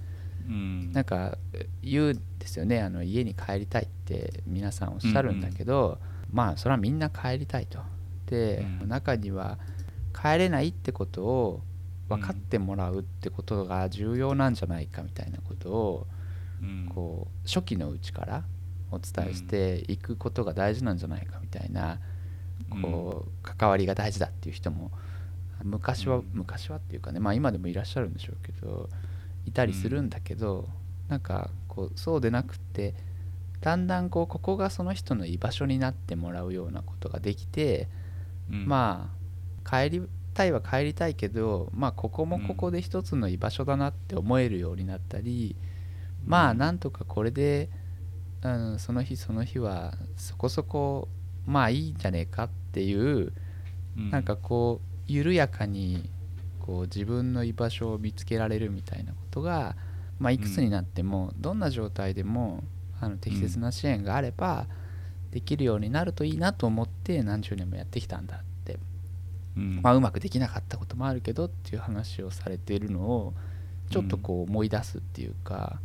[0.48, 0.92] うん。
[0.92, 1.38] なんか
[1.84, 6.00] 言うんですよねあの家に帰りたいって皆さんおっしゃるんだけど、
[6.32, 7.78] まあそれはみんな帰りたいと。
[8.26, 8.90] で、うん。
[8.90, 9.60] 中には
[10.20, 11.62] 帰れないってことを
[12.10, 16.08] 分かってもらうってことが重要なんじゃないかみたいなことを
[16.62, 16.90] うん。
[16.94, 18.44] こう初期のうちから
[18.92, 22.00] お伝えしていくことが大事なんじゃないかみたいな
[22.82, 24.92] こう関わりが大事だっていう人も
[25.64, 26.30] 昔はうん。
[26.34, 28.90] 昔はっていうかねまあ今でもいらっしゃるんでしょうけど
[29.46, 30.68] いたりするんだけど
[31.10, 32.94] なんかこうそうでなくって
[33.62, 37.88] だんだんこうここがその人の居場所になってもらうようなことができて
[38.52, 38.68] うん。
[38.68, 39.10] ま
[39.66, 40.02] あ帰り
[40.34, 45.56] たいは帰りたいけどまあここもここで一つの居場所だなって思えるようになったり
[46.26, 47.70] まあなんとかこれで
[48.44, 51.08] うん、その日その日はそこそこ
[51.46, 53.32] まあいいんじゃねえかっていう
[53.98, 54.12] うん。
[54.12, 56.10] なんかこう緩やかに
[56.60, 59.76] こう自分の居場所を見つけられるみたいなことが、
[60.20, 62.64] まあ、いくつになってもどんな状態でも
[63.02, 64.68] あの適切な支援があれば
[65.32, 68.46] できるようになるといいなと思って何十年もやってきたんだって、
[69.58, 69.80] うん。
[69.82, 73.34] まあ、うまくできなかったこともあるけどっていう話をされているのを
[73.90, 75.80] ちょっとこう思い出すっていうか、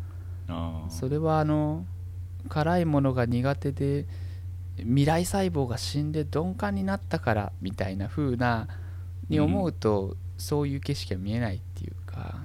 [0.88, 1.84] それはあの
[2.48, 4.06] 辛いものが苦手で
[4.78, 8.68] 未来細胞が死んで鈍感になったからみたいな風な
[9.28, 12.36] に思うと、そういう景色が見えないっていうか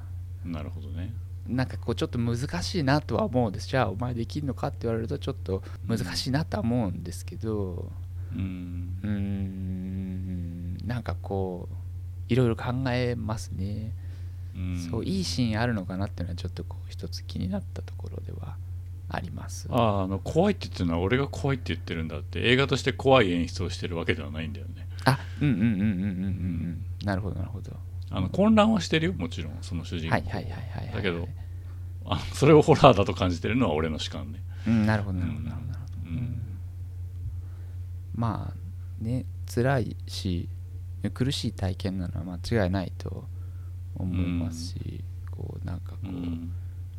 [0.43, 1.13] なるほどね。
[1.47, 3.67] なんかこうちょっと難しいなとは思うんです。
[3.67, 7.91] じゃあお前できるのかって言われるとちょっと難しいなとは思うんですけど
[8.36, 8.98] うん。
[9.04, 10.78] うーん。
[10.88, 11.76] なんかこう
[12.32, 13.91] いろいろ考えますね、
[14.56, 14.88] うん。
[14.89, 18.56] そういいシーンあるのかなっていうのはちょっとこう一つ気になったところでは
[19.10, 19.67] あります。
[19.69, 24.88] あああの怖いって言ってるのは俺が怖いって言ってるんだって映画として怖い演出をしてるわけではないんだよね。
[25.06, 26.86] あうんうんうんうんうんうんうん。
[27.04, 27.72] なるほどなるほど。
[28.10, 29.13] あの混乱はしてるよ。
[29.13, 30.15] もちろんその主人公。
[30.15, 30.96] はいはいはいはいはい。
[30.96, 31.28] だけど
[32.06, 34.39] あそれをホラーだと感じてるのは俺の主観ね。
[34.67, 36.10] うんなるほどなるほどなるほどなるほど。
[36.10, 36.42] うん
[38.15, 40.49] まあね辛いし
[41.13, 43.26] 苦しい体験なのは間違いないと
[43.95, 46.52] 思いますし、こうなんかこう、うん。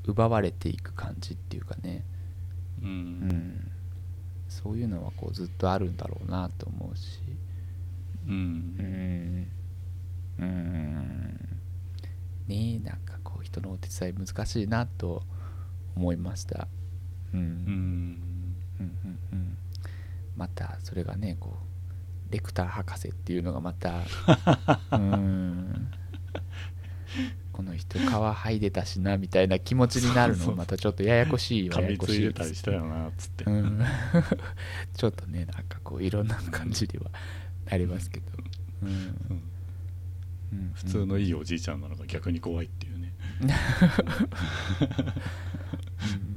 [0.07, 2.05] 奪われていく感じっていうかね、
[2.83, 3.29] ううん。
[3.29, 3.70] ん、
[4.48, 7.20] そういうのはこうずっとあるんだろうなと思うし。
[8.27, 9.48] ううんん。
[10.38, 11.38] うん。
[12.46, 15.22] ねえなんかこう人のお手伝い難しいなと
[15.96, 16.68] 思いました。
[17.33, 17.40] うん。
[17.40, 17.46] うん。
[18.81, 19.57] うんうんうん
[20.37, 21.57] またそれがねこ
[22.31, 24.03] うレクター博士っていうのがまた
[24.92, 25.90] うん。
[27.53, 30.57] この人皮剥いでたしなみたいな気持ちになるの。
[30.57, 33.44] またちょっとややこしいはややこしいたりしたよなっつって。
[33.44, 33.81] うん。
[34.97, 37.12] ちょっとねなんかこういろんな感じには
[37.70, 38.27] なりますけど、
[38.83, 38.88] うん。
[38.88, 39.42] うん。
[40.53, 40.73] うん。
[40.75, 43.12] 普通のいいおじいちゃんなのが逆に怖いっていうね。
[43.42, 43.51] うん
[46.18, 46.34] うん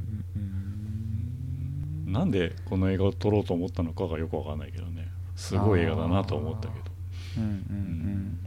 [2.08, 5.10] なんでこの映画を撮ろうと思ったのかがよくわかんないけどね。
[5.36, 6.86] すごい映画だなと思ったけど。
[7.38, 8.40] うんうんうん。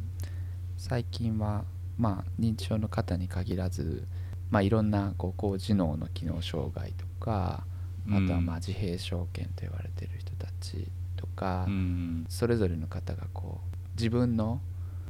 [0.77, 1.64] 最近は
[1.99, 4.07] まあ認知症の方に限らず、
[4.51, 7.64] まあ、いろんなこう高知能の機能障害とか
[8.09, 14.61] あとはまあ自閉症犬と言われてる人たちとか、うんそれぞれの方がこう自分の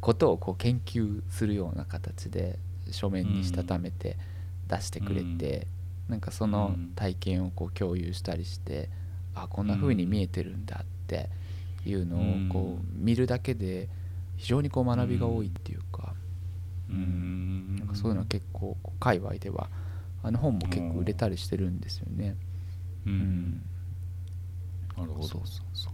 [0.00, 2.58] ことをこう研究するような形で
[2.90, 4.16] 書面にしたためて
[4.66, 5.68] 出してくれて、
[6.11, 8.90] なんかその体験をこう共有したりして、
[9.35, 11.29] あこんな風に見えてるんだって
[11.87, 12.20] いうのを
[12.53, 13.88] こう見るだけで
[14.37, 16.14] 非常にこう学びが多いっていうか,、
[16.90, 17.77] うん。
[17.77, 19.70] なんかそういうのは結構界隈では
[20.23, 22.37] あの本も結構売れたりしてるんですよね。
[23.07, 23.16] ううん。
[23.16, 23.62] ん。
[24.96, 25.29] なるほど。
[25.29, 25.92] そうそうそう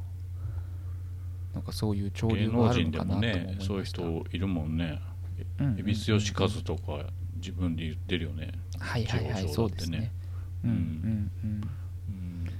[1.55, 5.01] なんかそういう潮芸流があるのかなとねそういう人いるもんね。
[5.59, 5.81] うんうんうん。
[5.81, 10.13] 恵比寿義和とか自分で言ってるよねはいはいはいそうですね。
[10.65, 10.71] うん。
[10.71, 10.77] うん
[11.45, 11.71] うん
[12.09, 12.51] うん。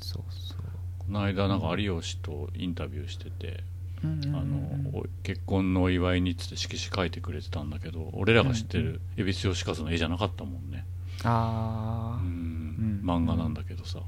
[0.00, 0.56] そうそう。
[0.98, 3.64] この間なんか有吉とインタビューしてて
[4.02, 10.86] あのお結婚のお祝いにっつって色紙書いてくれてたんだけど俺らが知ってる恵比寿義和の絵じゃなかったもんね。
[11.24, 14.00] うああん漫画なんだけどさ。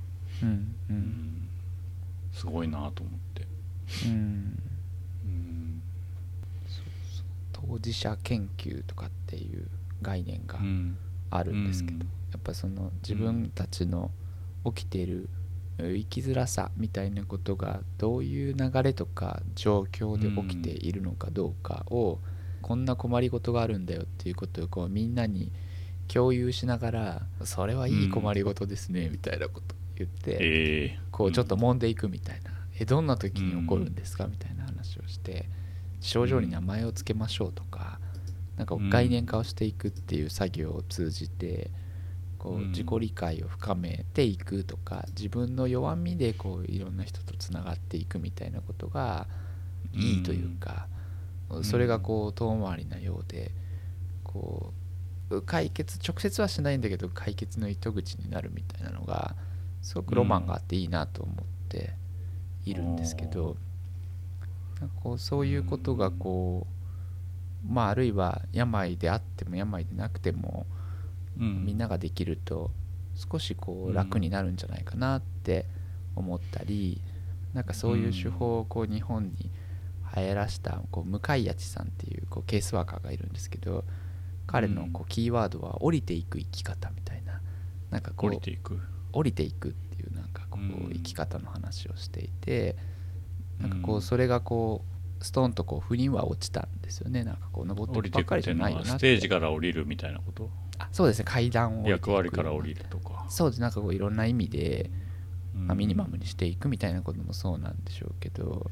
[0.43, 0.53] うんう
[0.91, 0.97] うん。
[0.97, 1.49] ん
[2.33, 3.47] すごいなと思って。
[4.07, 4.63] うん。
[5.25, 5.83] うん。
[7.53, 9.67] 当事者研究とかっていう
[10.01, 10.59] 概念が。
[10.59, 10.97] うん
[11.37, 12.01] あるんですけど、うん。
[12.03, 12.07] や
[12.39, 14.11] っぱその自分たちの
[14.65, 15.29] 起きている
[15.79, 22.19] 生きづらさみたいなことがどういう流れとか状況で起きているのかどうかを、
[22.61, 25.51] こんな困りごとがあるんだよっていうことをこうみんなに
[26.07, 35.49] 共有しながらそれはいい困りごとですねみたいなことを言って、ええこうちょっと揉んでいくみたいな、えどんな時に起こるんですかみたいな話をして
[36.01, 37.99] 症状に名前を付けましょうとか
[38.57, 41.71] なんか概念化をしていくっていう作業を通じて
[42.39, 42.69] こううん。
[42.71, 49.27] 自己理解を深めていくとか自分の弱みでこういろんな人とつながっていくみたいなことが
[49.95, 50.87] いいというか
[51.61, 51.65] ん。
[51.65, 53.53] それがこう遠回りなようで
[54.25, 54.73] こ
[55.31, 59.35] う解決直接はしないんだけど解決の糸口になるみたいなのが
[59.81, 61.37] すごくロマンがあっていいなと思っ
[61.69, 61.95] て
[62.65, 63.57] いるんですけど、
[64.81, 66.72] なんかこうそういうことがこう
[67.67, 70.67] まああるいは病であっても病でなくても
[71.39, 71.65] うん。
[71.65, 72.71] みんなができると
[73.15, 75.67] 少しこう楽になるんじゃないかなって
[76.17, 77.01] 思ったり、
[77.55, 79.51] なんかそういう手法をこう日本に
[80.17, 83.85] 流行らしたこう向井谷さんっていうこうケースワーカーがいるんですけど
[84.47, 87.41] 彼のこうキーワードは降りていく生き方みたいな
[87.91, 88.79] なんかこ降うりていく。
[89.13, 90.89] 降りていくっていうなんかこうん。
[90.91, 92.77] う生き方の話をしていて
[93.61, 94.03] なんかこううん。
[94.03, 94.92] それがこう
[95.23, 97.25] ストンとこう腑には落ちたんですよね。
[97.25, 100.51] なんかこう登ってばっかりじゃないよなステージから降りるみたいなこと？
[100.79, 101.25] あそうですね。
[101.25, 104.91] 階段を役割から降りるとか、そうですなんかこういろんな意味で、
[105.55, 105.67] うん。
[105.67, 108.71] まあ、ミニマムにしていくみたいなこともそうなんでしょうけど。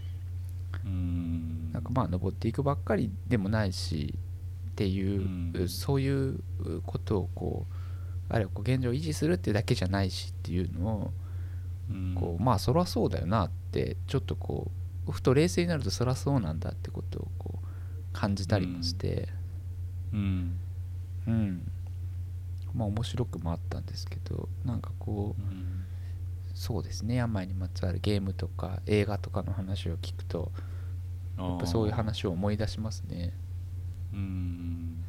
[0.85, 1.73] うん。
[1.73, 4.15] なんかまあ登っていくばっかりでもないし
[4.71, 5.21] っていう、
[5.61, 5.69] うん。
[5.69, 6.43] そういう
[6.87, 11.13] ことをこうあるいはこう現状を維持するっていうだけじゃないしっていうのを
[11.91, 12.15] うん。
[12.19, 14.71] こうまあそらそうだよなってちょっとこう
[15.09, 17.67] ふと冷静になるとそらそうなんだってことをこう
[18.13, 19.29] 感じたりもして。
[20.13, 20.59] うん。
[21.27, 21.71] うん、
[22.75, 25.85] まあ面白くもあったんですけどなんかこううん。
[26.55, 27.15] そうですね。
[27.15, 30.53] 病にまつわるゲームとか映画とかの話を聞くと
[31.39, 33.33] やっぱそういう話を思い出しますね。
[34.13, 35.05] うん。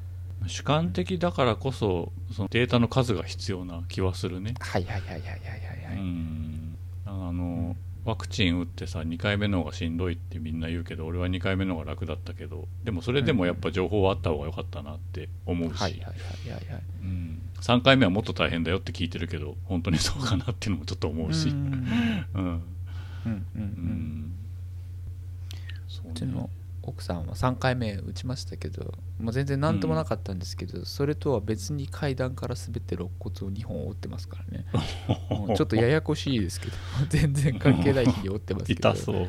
[0.47, 4.53] 主観的だからこそそのデータの数が必要な気はするね。
[4.59, 6.77] はいはいはいはいはいはいはい、うん。
[7.05, 16.83] あのワクチン打ってさ2回目の方がしんどいってみんな言うけど俺は2回目の方が楽だったけどでもそれでもやっぱ情報はあった方が良かったなって思うし、はいはいはいはいはい。
[17.03, 21.49] うん、3回目はもっと大変だよって聞いてるけど本当にそうかなっていうのもちょっと思うし。
[21.49, 22.25] うん。
[22.33, 22.43] うん。
[22.43, 22.65] うん
[23.25, 24.35] うんううん。
[26.45, 34.65] う奥さんは3回目打ちましたけど、まあ、全然何ともなかったんですけど、それとは別に階段から滑って肋骨を2本折ってますからね。
[35.55, 36.73] ちょっとややこしいですけど
[37.09, 38.89] 全然関係ない日に折ってますけど。
[38.89, 39.27] 痛そう。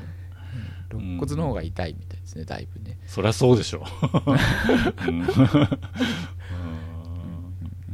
[0.90, 2.98] 肋骨の方が痛いみたいですねだいぶね。
[3.06, 3.84] そりゃそうでしょ、
[5.08, 5.20] うん。
[5.20, 5.26] うん。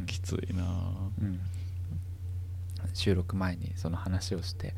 [0.05, 0.63] きついな。
[1.21, 1.39] うん。
[2.93, 4.75] 収録前にその話をして、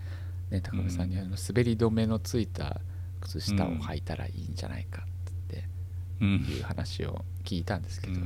[0.51, 2.81] ね、高部さんにあの滑り止めのついた
[3.21, 5.67] 靴下を履いたらいいんじゃないかって
[6.19, 6.45] うん。
[6.49, 8.19] いう話を聞いたんですけど、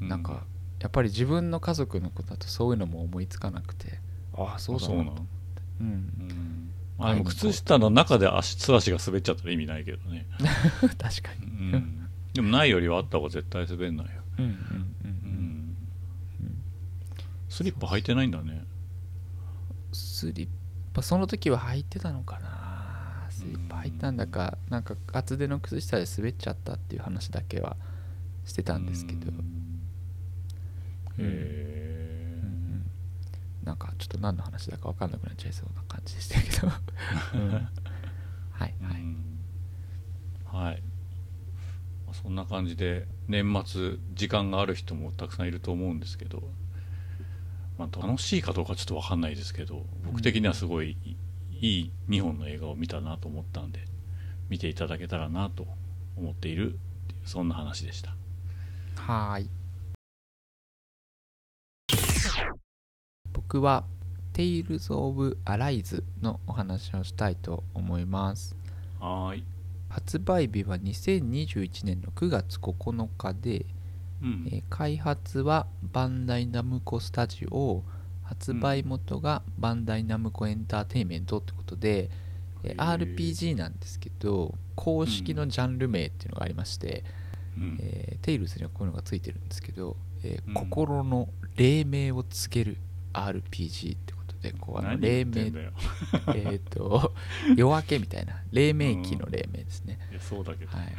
[0.00, 0.44] うなんか
[0.80, 3.98] やっぱり自分の家族のことだとそういうのも思いつかなくて
[4.36, 5.26] ああそうそうなの
[5.80, 5.86] うん。
[5.86, 6.70] うん。
[7.00, 10.26] あでも靴下の中で足素足が滑っちゃったら意味ないけどね、
[10.98, 14.56] 確かうにん、でもないよりはあった方が絶対滑んないよ、うんうんうんう
[15.04, 15.76] うん。
[16.46, 16.56] ん、
[17.48, 18.64] スリッパ履いてないんだね。
[19.92, 20.48] スリッ
[20.92, 22.67] パその時は履いてたのかな
[23.48, 27.76] スリッパ履いたんだかなんか厚手の靴下で滑っちゃったっていう話だけは
[28.44, 29.36] してたんですけど、うん。
[29.36, 29.40] へ
[31.18, 32.90] えうんうん。
[33.64, 36.72] なんかちょっと何の話だか分かんなくなっちゃいそうな感じでしたけど、
[37.34, 37.50] うん。
[37.52, 37.68] はい
[38.52, 38.74] はい、
[40.44, 40.82] はい。
[42.06, 46.42] まあそんな感じで年末時間がある人もたくさんいると思うんですけど、
[47.78, 50.96] まあ、楽しいかどうかちょっと分かんないですけど僕的にはすごい
[51.60, 53.80] いいい2本の映画を見たなと思ったんで
[54.48, 55.66] 見ていただけたらなと
[56.16, 56.78] 思っている
[57.24, 58.14] そんな話でした。
[58.96, 59.50] はーい。
[63.32, 63.84] 僕は
[64.32, 68.56] 「Tales of Arise」のお話をしたいと思います。
[69.00, 69.44] はーい。
[69.88, 73.66] 発売日は2021年の9月9日で、
[74.22, 74.48] うん。
[74.50, 77.82] えー開発はバンダイナムコスタジオ
[78.28, 82.10] 発売元がバンダイナムコエンターテインメントってことで、
[82.62, 83.16] えーへー。
[83.16, 87.04] RPG なんですけど公式のジャンル名っていうのがありまして、
[87.56, 87.78] うん。
[87.80, 90.54] えーテイルズにはこういうのがついてるんですけど、えーうん。
[90.54, 92.76] 心の黎明を告げる
[93.14, 95.70] RPG ってことでこうあの何黎明
[96.34, 97.14] えっと
[97.56, 100.94] 夜明けみたいな黎明期の黎明ですね、いやそうだけど、はい、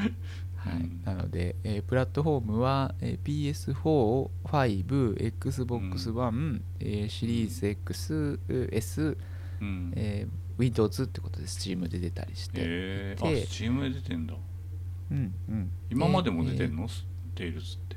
[0.60, 0.74] はい。
[0.74, 1.02] うん。
[1.06, 8.40] なので、えープラットフォームは、えー PS4、5、Xbox One、えーシリーズ X、
[8.72, 9.18] S、
[9.62, 9.94] うん。
[9.96, 14.34] えー Windows ってことで Steam で出たりして、えー、であスチームで出てんだ。
[15.10, 16.84] うんうん、今までも出てんの？
[16.84, 16.90] の、
[17.34, 17.96] テイルズって。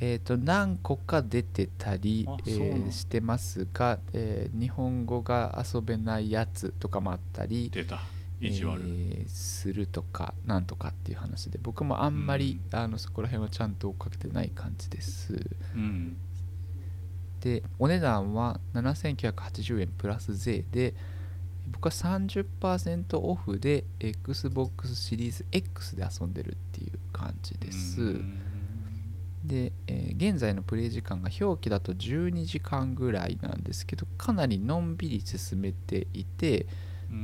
[0.00, 8.00] えー、と何個か出てたりあ、えーしてますが、えー日本語が遊べないやつとかもあったり、出た
[8.40, 15.34] 意地悪、えーするとかなんとかっていう話で僕もあんまり、あのそこら辺はちゃんと追っかけてない感じです。
[15.74, 16.16] うん。
[17.40, 20.94] でお値段は7980円プラス税で
[21.68, 28.40] 僕は30%オフで XBOX シリーズ X で遊んでるっていう感じです、うん。
[29.44, 36.68] で、えー現在のプレイ時間が表記だと12時間ぐらいなんですけどかなりのんびり進めていてうん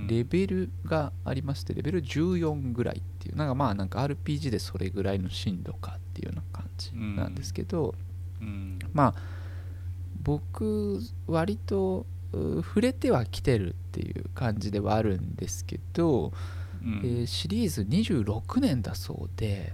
[0.09, 7.95] レベルがありましてレベル14ぐらいっていうなんかまあなんか RPG でそれぐらいの進度かっていうような感じなんですけど、
[8.41, 8.78] うん。
[8.93, 9.22] まあ
[10.22, 16.33] 僕割とう触れてはきてるっていう感じではあるんですけど、
[16.83, 17.01] うん。
[17.05, 19.72] えーシリーズ26年だそうで、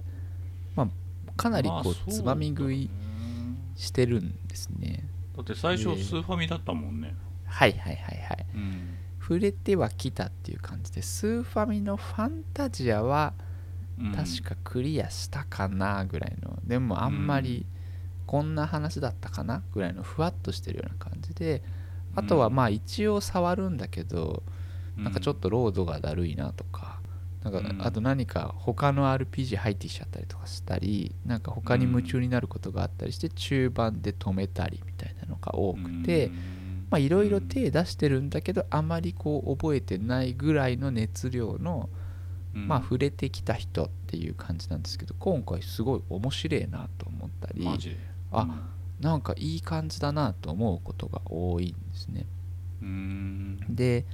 [0.74, 2.90] まあ、かなりこうつまみ食い
[3.76, 5.08] してるんですね。
[5.36, 7.14] だって最初スーファミだったもんね。
[7.44, 8.46] はいはいはいはい。
[8.54, 8.94] うん
[9.28, 13.34] 触れてはきたっていう感じでスーファミのファンタジアは
[14.00, 14.12] うん。
[14.12, 17.66] 確かクリアしたかなぐらいのでもあんまり
[18.26, 21.62] こんな話だったかなぐらいのふわっとしてるような感じで
[22.14, 24.42] あとはまあ一応触るんだけど
[24.96, 27.00] なんかちょっとロードがだるいなとか
[27.42, 27.82] なんかうん。
[27.82, 36.30] あと何か他の RPG 入ってきちゃったりとかしたりなんか他に夢中になることがあったりして中盤で止めたりみたいなのが多くて
[36.90, 41.88] まあいろいろ手出してるんだけどあまりこう覚えてないぐらいの熱量の
[42.54, 47.64] まあ触れてきた人っていう感じなんですけど今回すごい面白いなと思ったり
[48.32, 48.46] あ
[49.00, 52.26] なんかいい感じだなと思うことが多いんですね。
[52.82, 53.60] うん。
[53.68, 54.04] で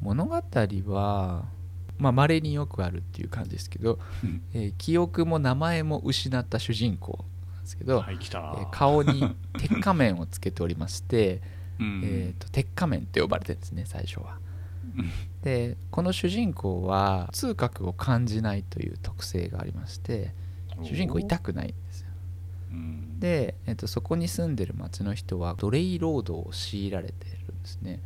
[0.00, 1.44] 物語は
[1.98, 4.42] まあ稀によくあるっていう感じですけど、うん。
[4.52, 14.38] えー記憶も名前も失った主人公なんですけど、はいえー顔に鉄仮面をつけておりまして、う んえーと鉄仮面って呼ばれてるんですね最初は。
[14.96, 15.10] うん。
[15.42, 20.32] でこの主人公は痛覚を感じないという特性がありまして
[20.82, 22.08] 主人公痛くないんですよ。
[22.72, 23.20] うん。
[23.20, 27.12] で、えー、とそこに住んでる町の人は奴隷労働を強いられて
[27.46, 28.00] るんですね。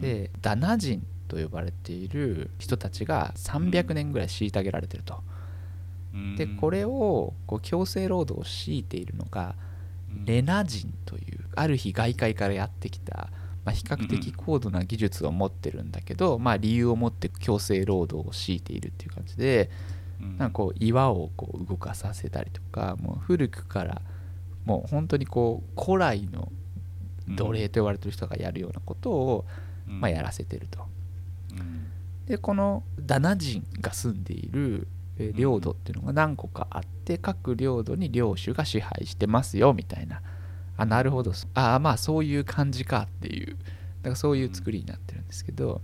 [0.00, 5.22] でダナ人と呼ばれている人たちが300年ぐらい虐げられてると。
[6.14, 6.36] うん。
[6.36, 9.71] でこれをこう強制労働を強いているのがうん
[10.24, 13.30] レナ人というある日外界からやってきた、
[13.64, 19.70] まあ、比較的高度な技術を持ってるんだけど、まあ、理由を持って強制労働を強いているっていう感じで
[20.20, 20.38] うん。
[20.38, 24.02] なんかこう岩をこう動かさせたりとかもう古くから
[24.64, 26.50] もう本当にこう古来の
[27.28, 29.44] 奴隷と呼ばれてる人がやるようなことを、
[29.88, 30.00] うん。
[30.00, 30.86] まあ、やらせてると。
[31.52, 31.86] うん。
[32.26, 35.01] でこのダナ人が住んでいるえー
[35.32, 40.20] 領土っていうのが何個かあって各領土に領主が支配してますよみたいな。
[40.76, 41.32] あなるほど。
[41.54, 43.56] ああまあそういう感じかっていう。
[44.02, 45.80] だからそういう作りになってるんですけど。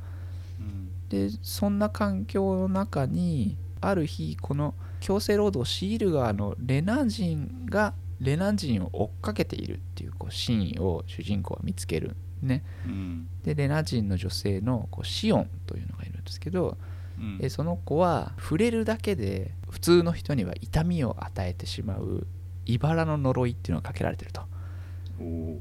[0.61, 0.91] うん。
[1.09, 12.64] でそんな環境の中にある日この強制労働を強いる側のレナ人がレナ人を追っかけているっていうこうシーンを主人公は見つけるね。
[12.86, 13.28] うん。
[13.45, 16.76] でレナ人の女性のこうシオンというのがいるんですけど
[17.19, 17.39] うん。
[17.41, 22.27] えその子は触れるだけで普通の人には痛みを与えてしまう
[22.66, 24.43] 茨の呪いっていうのがかけられてると。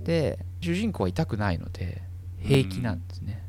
[0.04, 2.04] で主人公は痛くないので
[2.40, 3.44] 平気なんですね、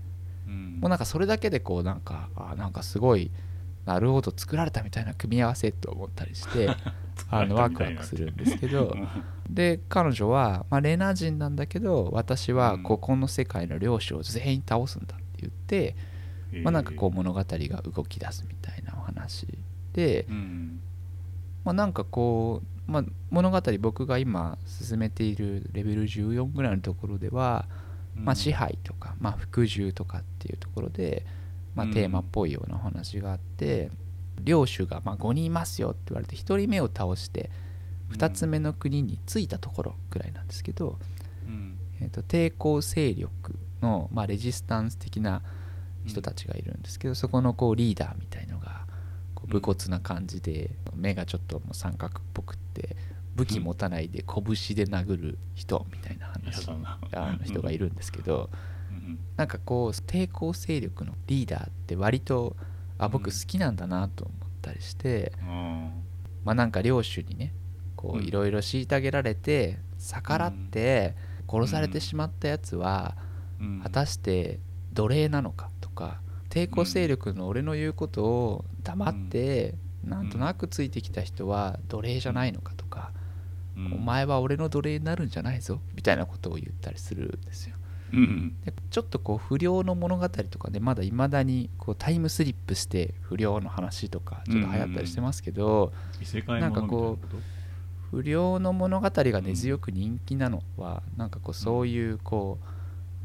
[0.47, 0.79] うん。
[0.81, 3.31] もうなんかそれだけでこうなんかあなんかすごい
[3.85, 6.69] なるほど作られたみたいな組み合わせと思ったりして
[7.31, 8.95] あのワクワクするんですけど。
[9.49, 15.97] で彼女は、まあ、レナ人なんだけど私はここの世界の領主を全員倒すんだって言って、
[16.63, 19.47] まあ、なんかこう物語が動き出すみたいなお話
[19.93, 20.81] で、うん。
[21.65, 27.67] まあ、なんかこう、まあ、物語僕が今進めているレベル14ぐらいのところでは、
[28.15, 31.27] まあ、支配とか、まあ、服従とかっていうところで、
[31.75, 31.93] まあ、うん。
[31.93, 33.91] テーマっぽいようなお話があって、
[34.43, 37.51] 領主がまあ5人いますよって言われて1人目を倒して
[38.13, 40.99] 2つ目の国に着いたところぐらいなんですけど、
[41.47, 41.79] うん。
[42.01, 45.43] えーと抵抗勢力の、まあ、レジスタンス的な
[46.09, 48.87] 人たちがいるんですけど、そこのこうリーダーみたいのが
[49.35, 52.97] こう武骨な感じで、目がちょっともう三角っぽくって
[53.37, 54.45] 武器持たないで拳
[54.75, 58.51] で殴る人みたいなや話の人がいるんですけど、
[58.91, 59.19] うん。
[59.37, 62.57] なんかこう抵抗勢力のリーダーって割と
[62.99, 65.91] あ僕うん好きなんだなと思ったりして、あ
[66.45, 67.55] まあなんか領主にね
[67.95, 71.15] こううんいろいろ虐げられて逆らって
[71.49, 73.15] 殺されてしまったやつは
[73.83, 74.59] 果たして
[74.93, 76.21] 奴隷なのかとか
[76.51, 79.75] 抵抗勢力の俺の言うことを黙って
[80.05, 83.11] なんとなくついてきた人は奴隷じゃないのかとか
[83.79, 83.93] うん。
[83.95, 87.77] お前は俺の奴隷になるんじゃないぞみたいなことを言ったりするんですよ。
[88.13, 88.57] うん。
[88.65, 95.93] でちょっとこう不良の物語とかでまだいまだにこうタイムスリップして不良の話とかちょっと流行ったりしてますけど、
[96.47, 97.37] なんかここと
[98.11, 102.67] 不良の物語が根強く人気なのは、なんかこうそういうこう、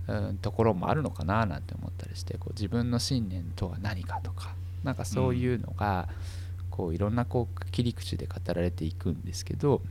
[0.07, 6.09] うん、ところもあるのかななんて思ったりしてこう自分の信念とは何かとかなんかそういうのが、
[6.69, 9.81] こういろんなこう切り口で語られていくんですけど、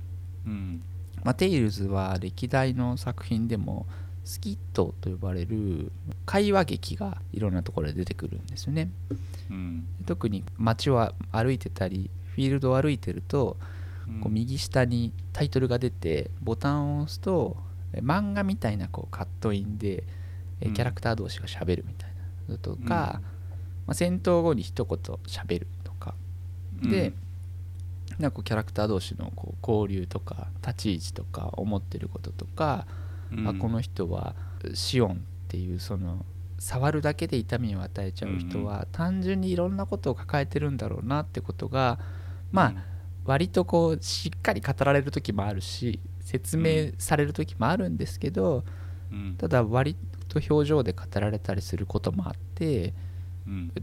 [0.46, 0.82] うん。
[1.24, 3.86] まあ、テイルズは歴代の作品でも
[4.24, 5.92] スキットと呼ばれる
[6.26, 8.90] 会話劇がいろんなところで出てくるんですよね。
[9.50, 9.86] うん。
[10.04, 13.56] 特に街を歩いてたりフィールドを歩いてると
[14.20, 20.05] こう右下にタイトルが出てボタンを押すとえ漫画みたいなこうカットインで
[20.61, 20.74] えうん。
[20.74, 22.11] キャラクター同士がしゃべるみたい
[22.49, 23.20] なのとか、
[23.86, 26.14] まあ、戦闘後に一言しゃべるとか。
[26.82, 27.12] で、
[28.18, 32.86] なんかこうキャラクター同士のこう交流とか立ち位置とか思ってることとか、
[33.30, 33.49] うん。
[33.49, 34.34] あこの人は
[34.74, 35.16] シオンっ
[35.53, 36.24] っていうその
[36.59, 41.99] 触るだけで痛みを与えちゃう人は単純にいろんなことを抱えてるんだろうなってことが
[42.53, 42.74] まあ
[43.26, 46.01] 割とこうしっかり語られる時もあるし
[46.32, 48.64] 説明される時もあるんですけど
[49.36, 49.96] ただ割
[50.28, 52.94] と表情で語られたりすることもあって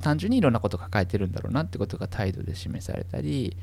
[0.02, 3.56] 単純にいろんなことを抱えてるんだろうなってことが態度で示されたり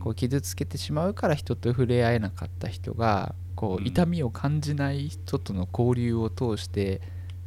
[0.00, 7.00] こう傷つけてしまうから人と触れ合えなかった人がこう痛みを感じない人との交流を通して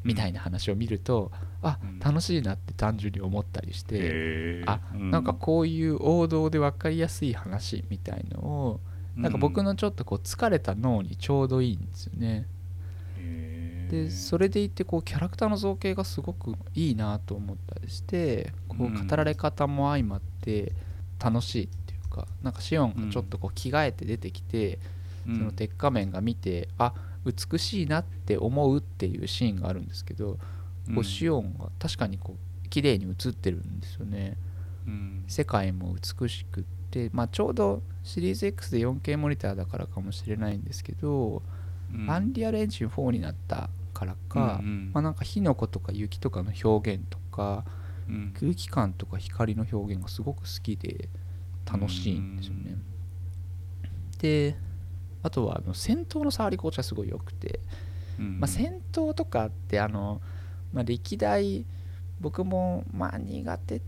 [0.04, 8.80] みたいな話を見ると、あ楽しいなって単純に思ったりして、あなんかこういう王道で分かりやすい話みたいのを
[9.16, 12.48] なんか僕のちょっとこう疲れた脳にちょうどいいんですよね。
[13.90, 20.74] でそれでいてこうキャラクターの造形がすごくいいなと思ったりしてこう語られ方も相まって
[21.24, 24.80] 楽しいっていうかなんかシオンがちょっとこう着替えて出てきて、
[25.26, 26.94] その鉄仮面が見てあ
[27.26, 30.40] 美しいなって思うっていうシーンがあるんですけど、
[30.94, 34.36] こうシオンが確かにこう綺麗に映ってるんですよね、
[34.88, 36.83] うん、世界も美しくって、
[37.14, 41.42] まあ、ちょうどシリーズ X で 4K モニターだからかもしれないんですけど、
[41.94, 47.66] うん、アンリアルエンジン4になったからか、うんうん、まあ、なんか火の粉とか雪とかの表現とか、
[48.10, 51.10] うん、空気感とか光の表現がすごく好きで
[51.66, 52.76] 楽しいんですよね、
[54.20, 54.58] で
[55.22, 57.62] あとはあの戦闘の触り心地がすごい良くて、
[58.18, 60.22] まあ、戦闘とかってあの、
[60.74, 61.66] まあ、歴代
[62.20, 63.82] 僕もまあ苦手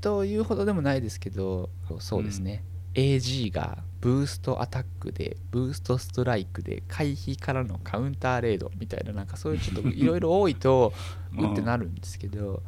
[0.00, 10.92] というほどでもないですけどそうですね、うん、AG がブーストアタックでブーストストライクで回避からのカウンターレードみたいななんかそういうちょっといろいろ多いと
[11.36, 12.62] うってなるんですけど、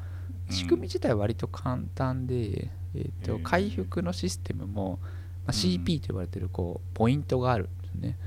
[0.51, 4.99] 仕組み自体は割と簡単で、えー、と回復のシステムも、
[5.47, 8.19] まあ、CP と呼ばれてるこうポイントがあるね、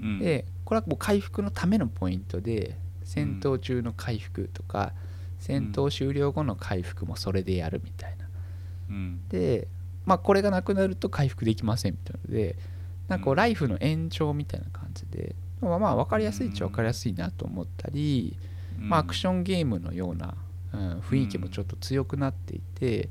[0.00, 4.92] うん、でこれはもう回復のためのポイントで戦闘中の回復とか、
[5.38, 8.15] 戦闘終了後の回復もそれでやるみたいな、
[8.88, 9.68] うん、で
[10.04, 12.56] まあこれがなくなると回復できませんみたいなので
[13.08, 18.36] なんかこうライフの延長みたいな感じで、まあまあ分かりやすいっちゃ分かりやすいなと思ったり、
[18.78, 20.34] まあアクションゲームのような、
[20.72, 23.08] うん、雰囲気もちょっと強くなっていて、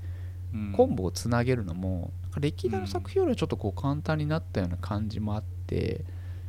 [0.75, 6.05] コンボをつなげるのも歴代の作品よりはちょっとこう簡単になったような感じもあって、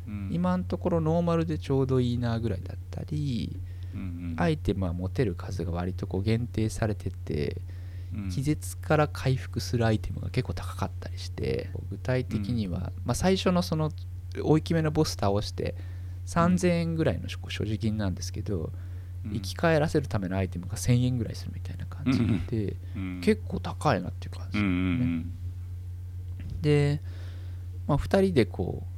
[0.07, 3.57] うん、今のところノーマルでちょうどいいなぐらいだったり、
[3.95, 7.63] うんうん、アイテムは持てる数が割とこう限定されてて、うん、
[8.31, 13.91] 気絶から回復するアイテムが結構高かったりして具体的には、まあ、最初のその
[14.43, 15.75] 大きめのボス倒して
[16.27, 18.73] 3000円ぐらいの所持金なんですけど、
[19.33, 22.77] 生き返らせるためのアイテムが1000円ぐらいするみたいな感じで、
[23.23, 25.25] 結構高いなっていう感じですね。
[26.61, 27.01] で、
[27.87, 28.97] まあ、2人でこう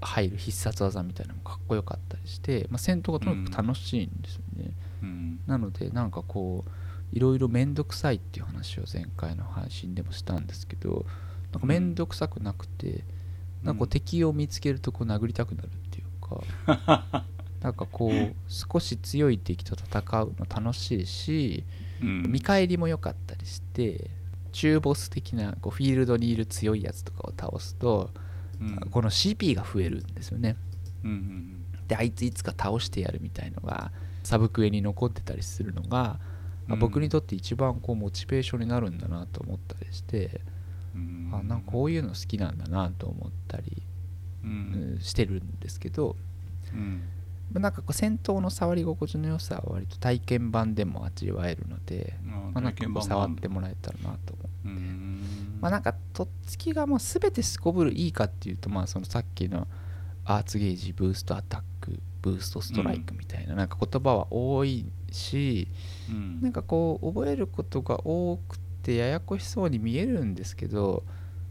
[0.00, 4.70] 入る必殺技みたいなのもかっこよかったりして、まあ、戦闘がとにかく楽しいんですよね、
[5.02, 6.70] うん、なのでなんかこう
[7.16, 11.06] いろいろ面倒くさいっていう話を前回の配信でもしたんですけど
[11.50, 13.04] なんか面倒くさくなくて、
[13.62, 17.24] なんか敵を見つけるとこう殴りたくなるっていうか
[17.62, 21.64] なんかこう少し強い敵と戦うの楽しいし、
[22.02, 24.10] うん、見返りも良かったりして
[24.52, 28.10] 中ボス的なこうフィールドにいる強いやつとかを倒すと、
[28.60, 30.56] うん、この CP が増えるんですよね、
[31.88, 33.90] であいついつか倒してやるみたいのが
[34.22, 36.20] サブクエに残ってたりするのが、ま
[36.74, 40.40] あ、僕にとって一番こうモチベーションになるんだなと思ったりして、
[40.94, 43.82] うん、あなんかこういうの好きなんだなと思ったり、
[44.44, 46.16] うん、してるんですけど、
[46.72, 47.02] うん。
[47.52, 54.56] なんかこう戦闘の触り心地の良さは割と体験版でも味わえるので、まあ、なんか触ってもらえたらなと思って。
[55.60, 59.66] まあなんかとっつきがもう全てすこぶるいいかっていうとまあそのさっきの
[60.24, 65.68] アーツゲージブーストアタックブーストストライクみたいななんか言葉は多いし、
[66.10, 71.02] うん、なんかこう覚えることが多くてややこしそうに見えるんですけど、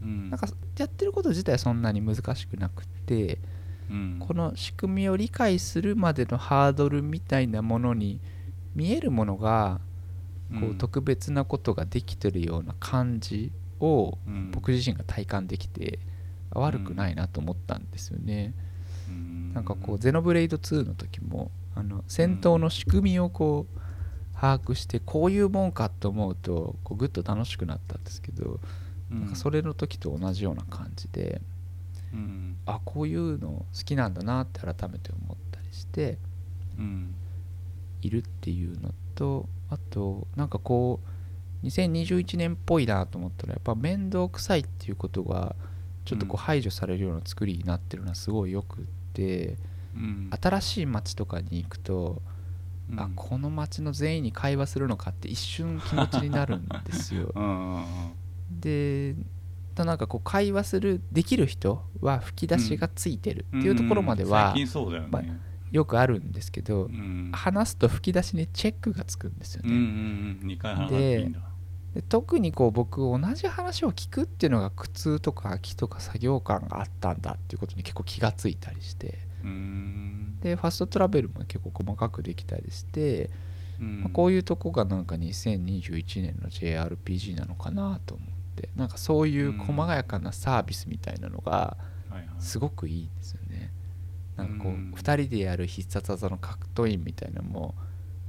[0.02, 0.48] うん、なんか
[0.78, 3.38] やってること自体はそんなに難しくなくて、
[3.90, 8.20] うん、この仕組みを理解するまでのハードルみたいなものに
[8.74, 9.80] 見えるものが
[10.60, 13.50] こう特別なことができてるような感じ
[13.80, 14.18] を
[14.52, 15.98] 僕自身が体感できて
[16.50, 18.54] 悪くないなと思ったんですよね。
[19.54, 23.80] なんかこうゼノブレイド2の時もあの戦闘の仕組みをこう
[24.38, 28.60] 把握してこういうもんかと思うとこうぐっと楽しくなったんですけど、
[29.10, 31.40] なんかそれの時と同じような感じで、
[32.12, 36.18] うん、あこういうの好きなんだなって改めて思ったりして、
[36.78, 37.14] うん、
[38.02, 41.00] いるっていうのとあとなんかこ
[41.62, 45.56] う2021年っぽいなと思ったらやっぱ面倒くさいっていうことが
[46.04, 49.56] ちょっとこう排除されるような作りになってるのはすごいよくって、
[49.96, 52.22] うん、新しい街とかに行くと
[52.90, 53.00] うん。
[53.00, 57.32] あこの街の全員に会話するのかって一瞬気持ちになるんですよ。
[58.60, 59.16] で
[59.74, 64.30] となんかこう会話するできる人は吹き出しがついてるっていうところまでうん。
[64.30, 65.22] はよね、ま
[65.70, 67.30] よくあるんですけどうん。
[67.32, 70.48] 話すと吹き出しにチェックがつくんですようんうんね、うん。
[70.48, 71.40] 2回話していいんだ。
[71.94, 79.18] で特にこう僕同じ話を聞くっていうのが苦痛とか飽きとか作業感があったんだっていうことに結構気がついたりして。
[79.42, 83.30] うーんでファストトラベルも結構細かくできたりして、
[83.80, 84.02] うん。
[84.02, 91.76] まあこういうとこがなんか2021年の JRPG なのかなと思ってなんかそういう細やかなサービスみたいなのが
[92.38, 93.72] すごくいいんですよね。
[94.36, 94.92] なんかこううん。
[94.94, 97.74] 2人でやる必殺技の格闘員みたいなのも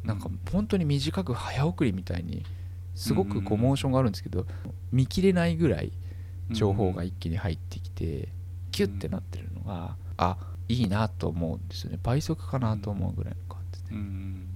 [0.04, 2.46] なんか本当に短く早送りみたいに
[2.96, 4.46] すごくこううんモーションがあるんですけど
[4.92, 5.92] 見切れないぐらい
[6.50, 8.30] 情報が一気に入ってきて
[8.72, 10.38] キュッてなってるのがあ
[10.70, 12.00] いいなと思うんですよね。
[12.04, 13.90] 倍速かなと思うぐらいの感じで。
[13.92, 14.48] うん。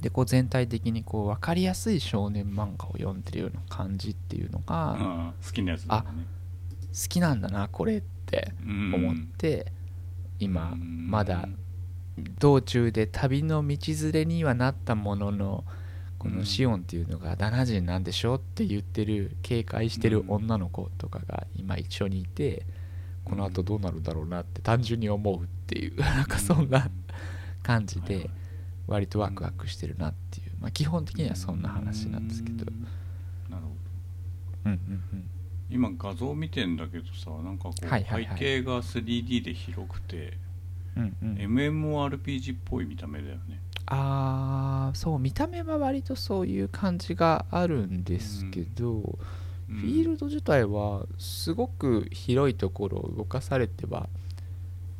[0.00, 5.34] でこう全体的にこう分かりやすい少年漫画を読んでるような感じっていうのうがん。
[5.44, 5.88] 好きなやつね。
[5.88, 8.94] 好きなんだなこれってうん。
[8.94, 9.72] 思って
[10.38, 11.10] 今うん。
[11.10, 11.48] まだ
[12.38, 15.64] 道中で旅の道連れにはなったものの
[16.18, 22.64] このシオンっていうのが7人なんでしょって言ってる警戒してる女の子とかが今一緒にいて
[23.24, 26.90] この後どうなるんだろうなって単純に思うっていう なんかそんな
[27.62, 28.28] 感じで
[28.86, 32.66] 割とワクワクしてるなっていうまあ基本的にはそんな話なんですけど。
[32.68, 32.82] うん。
[33.50, 33.74] なるほど。
[34.66, 35.24] うんうんうん。
[35.70, 38.38] 今画像見てんだけどさなんかこうはいはいはい。
[38.38, 40.36] 背景が 3D で広くて
[40.96, 41.34] うんうん。
[41.36, 43.60] MMORPG っぽい見た目だよね。
[43.86, 49.18] あーそう見た目は割とそういう感じがあるんですけど、うん
[49.80, 54.08] フィールド自体はすごく広いところを動かされては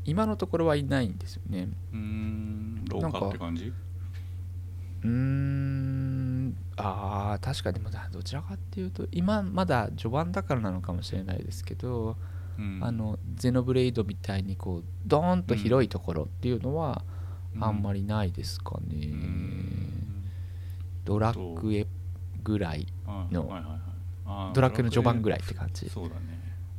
[0.05, 1.69] 今のところはいないんですよね。
[1.93, 2.85] うーん。
[2.89, 3.73] 廊下って感じ？
[5.03, 6.57] うーん。
[6.77, 12.17] あー確かにでもなどちらかっていうと今まだ序盤だからなのかもしれないですけど、
[12.59, 12.81] うん。
[12.83, 17.05] あのゼノブレイドみたいにこうドーンと広いところっていうのは
[17.61, 20.25] あんまりないですかね、うん。
[21.05, 21.87] ドラクエ
[22.43, 22.87] ぐらい
[23.31, 23.49] の
[24.55, 25.89] ドラクエの序盤ぐらいドって感じ。
[25.89, 26.21] そうだね。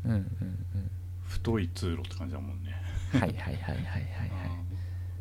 [0.05, 0.91] うんうんうん。
[1.27, 2.75] 太い通路って感じだもんね。
[3.11, 3.83] はいはいはいはいはいはい。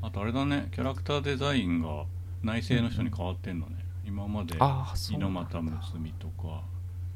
[0.02, 2.04] あとあれだねキャラクターデザインが
[2.42, 6.64] 内政の人に変わってんのね、今まで猪俣睦美とか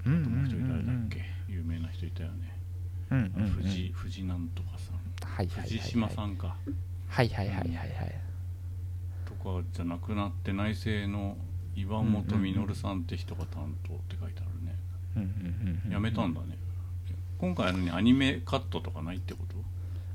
[0.06, 2.56] うんうんあともう一人うん誰だっけ、有名な人いたよね、
[3.10, 3.50] うんうんうん。
[3.50, 5.28] 藤藤なんとかさん。
[5.28, 5.68] はいはいはいはい。
[5.68, 6.56] 藤島さんか。
[7.08, 8.20] はいはいはいはいはい。
[9.24, 11.36] とかじゃなくなって内政の
[11.74, 14.45] 岩本実さんって人が担当って書いてある
[15.90, 16.58] やめたんだね。
[17.38, 19.56] 今回あのにアニメカットとかないってこと？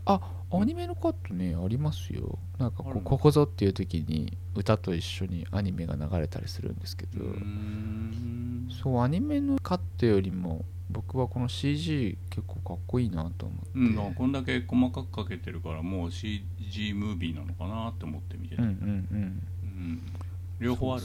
[0.06, 0.20] あ
[0.52, 2.40] アニメのカットねありますよ。
[2.58, 7.24] なんかこここぞっていう時に歌と一緒にアニメが流れたりするんですけど、
[8.84, 19.18] そうアニメのカットよりも僕はこの CG 結構かっこいいなと思って、うん、だからこんだけ細かくかけてるからもう CG ムービーなのかなって思って見てた、うんうんうん。
[19.18, 20.02] うん。
[20.60, 21.04] 両方ある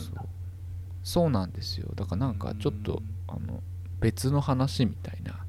[1.04, 1.88] そうなんですよ。
[1.94, 3.62] だからなんかちょっとあの
[4.00, 5.44] 別の話みたいな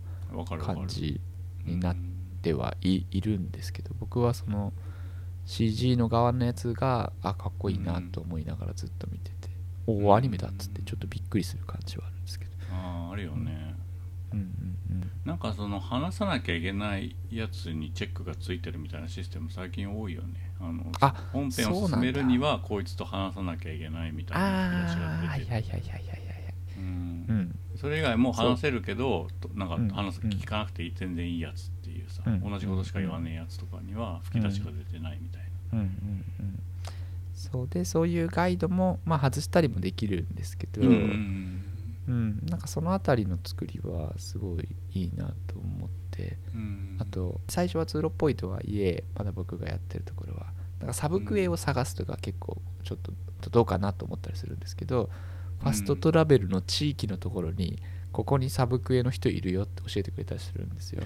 [0.57, 1.19] 感じ
[1.65, 1.95] になっ
[2.41, 4.73] てはいいるんですけど僕はその
[5.45, 9.49] CG の側のやつがあかっこいいなと思いながらずっと見てて、
[9.87, 12.51] おおアニメだっつってちょっとびっくりする感じはあるんですけど。
[12.73, 13.73] あああるよね、
[14.33, 15.11] うんうんうん。
[15.23, 20.51] なんかその話さなきゃいけないやつにチェックがついてるみたいなシステム最近多いよね。
[20.59, 25.29] あのあ本編を進めるにはこいつと話さなきゃいけないみたいな話が出てる。
[25.29, 26.26] はいはいはいはいはい
[27.77, 29.87] それ以外も話せるけどとなんうん。
[29.89, 30.29] か話すうん。
[30.31, 32.41] 聞かなくていい全然いいやつっていうさ、うん。
[32.41, 35.85] 同じことしか言わねえやつとかには吹き出しが出てないみたいな、うん。
[35.85, 35.87] うん。
[36.39, 36.59] うん。
[37.33, 41.63] そうでそういうガイドも、まあ、外したりもできるんですけど、うんうん
[42.07, 42.45] うん。
[42.47, 46.37] なんかその辺りの作りはすごいいいなと思って。
[46.55, 46.97] うん。
[46.99, 50.47] あと最初は通路っぽいとはいえまだ僕がやってるところは
[50.79, 52.97] なんかサブクエを探すとか結構ちょっ
[53.41, 55.09] とどうかなと思ったりするんですけど、
[55.59, 57.79] ファストトラベルの地域のところに
[58.11, 61.03] ここにサブクエの人いるよって教えてくれたりするんですよ。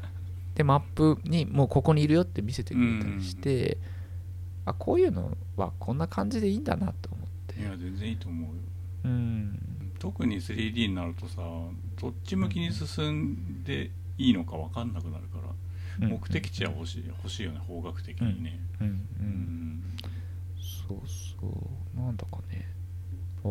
[0.54, 3.76] でマップにもうここにいるよって見せてくれたりして、
[4.64, 7.60] あこういうのはこんな感じでいいんだなと思って。
[7.60, 8.62] いや全然いいと思うよ。
[9.04, 9.92] うん。
[9.98, 11.42] 特に 3D になるとさ
[12.00, 15.38] どっち向きに進んでいいのか分かんなくなるか
[16.00, 18.60] ら、目的地は欲しい欲しいよね方角的にね。
[18.80, 18.86] うん。
[18.86, 18.90] う
[19.20, 19.26] うん。
[19.26, 19.82] ん。
[20.88, 21.46] そうそ
[21.94, 22.00] う。
[22.00, 22.56] なんだかね。
[22.56, 22.65] まあ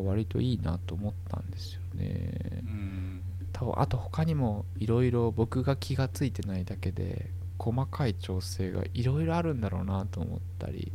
[0.03, 2.39] 割といいなと思ったんですよね。
[2.63, 3.21] うん。
[3.53, 10.91] 多分あと他にもいろいろ僕が気がついてないだけで細かい調整がいろいろあるんだろうなと思ったり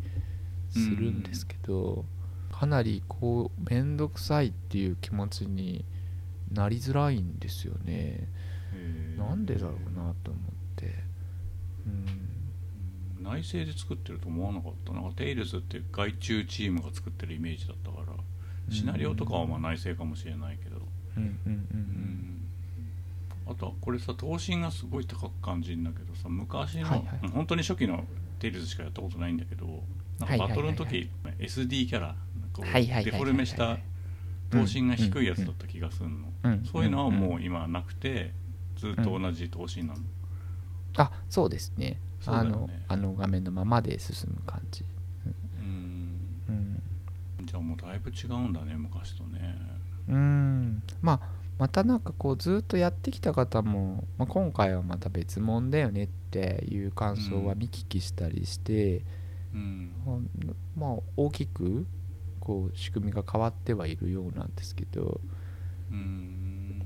[0.71, 2.05] するんですけど、
[2.53, 5.85] かなりこう面倒くさいっていう気持ちに
[6.53, 8.29] なりづらいんですよね。
[9.17, 10.45] なんでだろうなと思っ
[10.77, 10.95] て。
[11.87, 13.23] うん。
[13.23, 15.01] 内製で作ってると思わなかったな。
[15.01, 18.17] んかテイルズって外注チームが作ってるイメージだったから
[18.71, 20.77] シナリオとかはまあ内製かもしれないけど、
[21.17, 22.41] うんうん
[23.51, 27.21] あとはこれさ頭身がすごい高く感じるんだけどさ昔の、はいはい。
[27.25, 28.05] うん本当に初期の
[28.39, 29.67] テイルズしかやったことないんだけど
[30.21, 33.79] なんかバトルの時、SD キャラなんかデフォルメした
[34.51, 36.65] 頭身が低いやつだった気がするの、うん。
[36.65, 38.33] そういうのはもんう今なくて
[38.77, 40.01] ずっと同じ頭身なの、
[40.97, 41.87] あそうですね。
[41.87, 42.01] ね。
[42.27, 44.85] のあの画面のままで進む感じ
[47.51, 49.57] じゃあもうだいぶ違うんだね昔とね。
[50.09, 50.83] うん。
[51.03, 51.21] まあ
[51.59, 59.03] またなんかこうずっとやってきた方も、まあ、今回はまた別物だよねっていう感想は見聞きしたりして、
[59.53, 59.93] うん。
[60.77, 61.89] まあ大きく
[62.39, 65.21] こう仕組みが変わってはいるようなんですけど。
[65.91, 66.83] うん。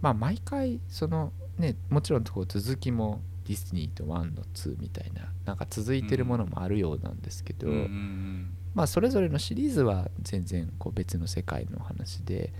[0.00, 4.06] まあ毎回そのねもちろんこう続きもディズニーと1
[4.36, 12.52] の2みたいななんか続いてるものもあるようなんですけど、うんまあそれぞれのシリーズは全然こう別の世界の話で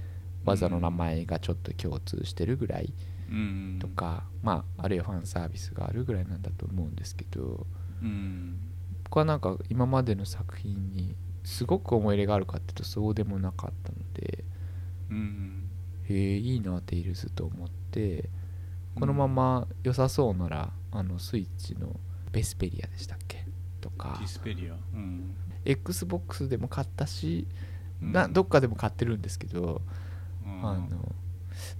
[0.44, 2.92] 技の名前がちょっと共通してるぐらい
[3.30, 3.78] うん。
[3.80, 7.66] とか、まああるいはファンサービスがあるぐらいなんだと思うんですけど
[8.02, 8.58] うん。
[9.04, 14.44] 僕はなんか今までの作品にすごく思い入れがあるかっていうとそうでもなかったので
[15.10, 15.68] うん。
[16.04, 18.28] へえいいなテイルズと思って
[18.94, 21.98] このまま良さそうならあのスイッチの
[22.30, 23.44] ベスペリアでしたっけ？
[23.80, 24.16] とか。
[24.20, 24.74] ディスペリア。
[24.74, 25.34] うん
[25.64, 27.46] XBOX でも買ったし
[28.02, 28.12] うん。
[28.12, 29.80] などっかでも買ってるんですけど
[30.44, 30.66] うん。
[30.66, 30.88] あの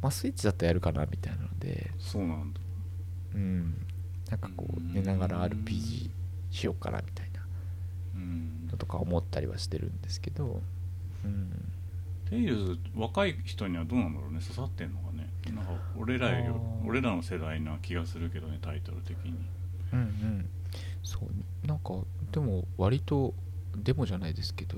[0.01, 1.91] まあスイッチだったらやるかなみたいなので。
[1.99, 2.61] そうなんだ。
[3.35, 3.87] うん。
[4.31, 6.11] なんかこう寝ながら RPG
[6.51, 7.41] しようかなみたいな
[8.15, 8.69] うん。
[8.71, 10.61] のとか思ったりはしてるんですけど。
[11.25, 11.51] うん。
[12.31, 14.41] テイルズ若い人にはどうなんだろうね。
[14.41, 15.29] 刺さってんのかね。
[15.55, 19.35] なんか俺らよ俺らの世代な気がするけどねタイトル的に。
[19.93, 20.49] うんうん。
[21.03, 21.67] そう。
[21.67, 21.95] なんか
[22.33, 23.35] でも割と
[23.77, 24.77] デモじゃないですけど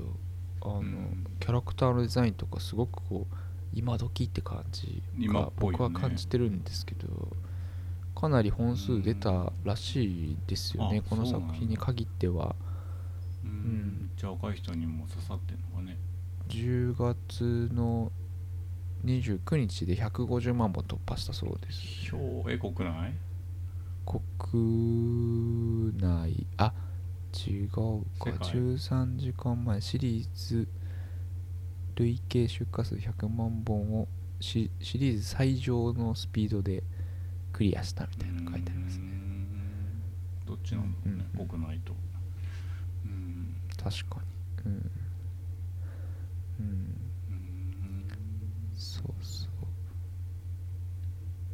[0.63, 1.27] あの、うん。
[1.41, 3.37] キャラクターのデザインとかすごくこう
[3.75, 7.09] 今時って感じが僕は感じてるんですけど、
[8.19, 12.57] かなり本数出たらしいですよね、うなんだ作品に限っては。
[13.45, 14.11] うんん。
[14.17, 15.99] じゃあ若い人にも刺さってんのかね。
[16.49, 18.11] 10月の
[19.05, 22.15] 29日で150万本突破したそうです。
[22.15, 23.13] 表え国内？
[24.07, 26.47] 国内。
[26.57, 26.73] あ
[27.37, 27.81] 違うか。
[28.31, 28.51] 世界。
[28.53, 29.81] 13時間前。
[29.81, 30.69] シリーズ
[31.97, 34.09] 累計出荷数100万本を
[34.41, 36.83] シシリーズ最上のスピードで
[37.53, 39.05] クリアしたみたいなの書いてありますね。
[39.05, 40.47] うん。
[40.47, 41.49] どっちなんだろうね、うんうん。
[41.49, 41.95] 国内と。
[43.05, 43.55] うん。
[43.83, 44.21] 確か
[44.67, 44.73] に。
[44.73, 44.91] うん。
[46.61, 46.67] うん。
[47.31, 48.09] うん。
[48.75, 49.49] そうそ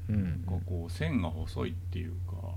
[0.08, 0.12] う。
[0.12, 0.22] うん。
[0.44, 2.56] なんかこう線が細いっていうか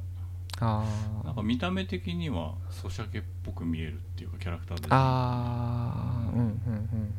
[0.61, 6.33] なんか見た目的にはソシャゲっぽく見えるっていうかキャラクターであー。
[6.33, 6.59] うんうんうん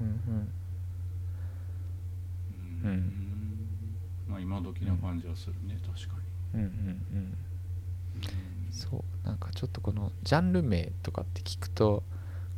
[0.00, 0.50] うん
[2.84, 2.90] うん。
[2.90, 3.12] うん。
[4.28, 6.16] まあ今時な感じはするね、確か
[6.54, 7.38] うんうんうん。
[8.70, 12.02] そうなんかちょっとこのジャンル名とかって聞くと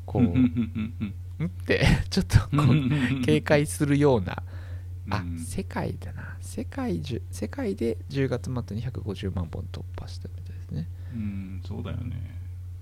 [0.06, 0.28] こうに。
[0.30, 1.14] ん
[1.44, 4.42] って ちょっとこう警戒するような。
[5.10, 5.38] あうん。
[5.38, 6.36] 世界だな。
[6.40, 10.28] 世界中世界で10月末に150万本突破した
[10.70, 12.16] みたいですね、うん、そうだよね。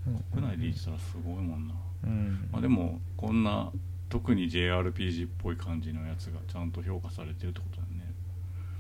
[0.07, 1.74] うん国内で言ってたらすごいもんな。
[2.05, 3.72] うんまあでも、こんな、
[4.09, 8.14] 特に JRPG っぽい感じのやつがちゃんと評価されてるってことだね。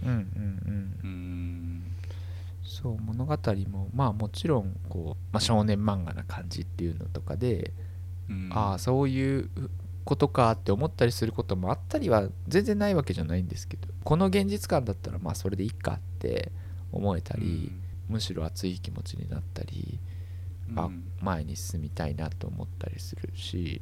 [0.04, 1.82] うんうんうんうん。
[2.62, 3.36] そう物語
[3.70, 7.72] もまあもちろんこう、まあ、少年漫画な感じっていうのとかで、
[8.28, 9.48] うんああそういう
[10.04, 16.52] ことかって思ったりすることもあったりは全然ないわけじゃないんですけどこの現実感だったらまあそれでいいかって
[16.92, 17.72] 思えたり、
[18.08, 19.98] むしろ熱い気持ちになったり、
[20.70, 20.78] うん。
[20.78, 20.90] あ
[21.20, 23.80] 前に進みたいなと思ったりするし、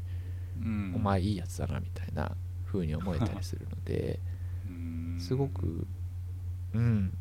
[0.61, 0.93] うん。
[0.97, 4.21] お前いいやつだなみたいな風に思えたりするので
[4.69, 5.17] うん。
[5.21, 5.87] すごく
[6.75, 7.17] うん。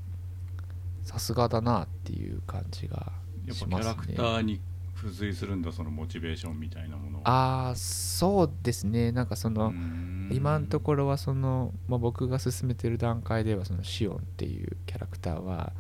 [1.04, 3.12] さすがだなっていう感じが
[3.46, 3.84] やっしますね。
[3.84, 4.62] ぱキャラクターに
[4.96, 7.24] 付随するんだ、そのモチベーションみたいなものは。
[7.26, 9.12] ああそうですね。
[9.12, 10.30] なんかその、うん。
[10.32, 15.74] 今のところはその、まあ、僕が進めてる段階ではそのシオンっていうキャラクターは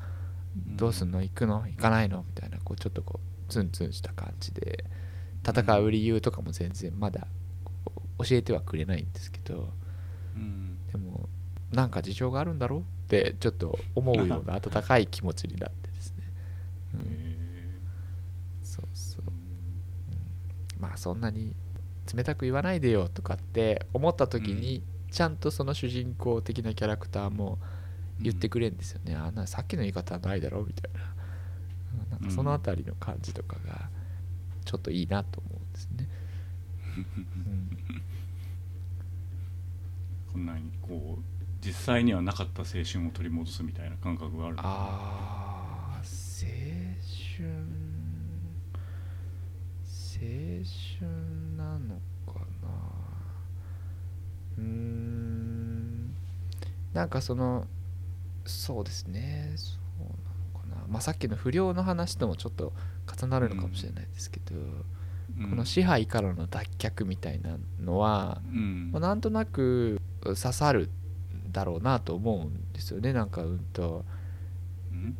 [0.56, 1.22] どうすんの？
[1.22, 1.64] 行くの？
[1.68, 2.24] 行かないの？
[2.28, 4.86] みたいなこうちょっとこうツンツンした感じで
[5.48, 7.28] 戦う理由とかも全然まだ
[8.20, 9.70] 教えてはくれないんですけど
[10.36, 10.78] うん。
[10.92, 11.28] でも
[11.72, 16.24] なんか事情があるんだろうってちょっと思うような 温かい気持ちになってですね、
[16.94, 17.00] うん。
[17.02, 17.06] へ
[18.64, 19.24] そうそう。
[20.80, 21.56] まあそんなに
[22.14, 27.60] 冷たく言わないでよとかって思った時に、ちゃんとその主人公的なキャラクターも
[28.24, 31.00] 言ってくれるんですよね、あんなさっきの言い方はないだろうみたいな。
[31.02, 31.04] う
[32.08, 33.90] んなんかその辺りの感じとかが
[34.66, 36.10] ちょっといいなと思うんですね、
[36.98, 37.78] うん。
[40.32, 41.24] こんなにこう
[41.64, 46.50] 実際にはなかった青春を取り戻すみたいな感覚があるあー青
[47.38, 47.48] 春。
[49.86, 50.20] 青
[51.00, 51.08] 春
[51.58, 51.96] なの
[52.26, 52.70] かな。
[54.58, 56.14] うーん。
[56.94, 57.68] なんかその
[58.46, 59.54] そうですね。
[59.56, 60.88] そうなのかな。
[60.88, 62.74] まあさっきの不良の話ともちょっと
[63.20, 64.56] 重なるのかもしれないですけど、
[65.40, 65.50] うん。
[65.50, 68.92] この支配からの脱却みたいなのは、うん。
[68.92, 70.90] まあ、なんとなく刺さる
[71.52, 73.14] だろうなと思うんですよね。
[73.14, 74.06] なんかうんと
[74.92, 75.18] うん？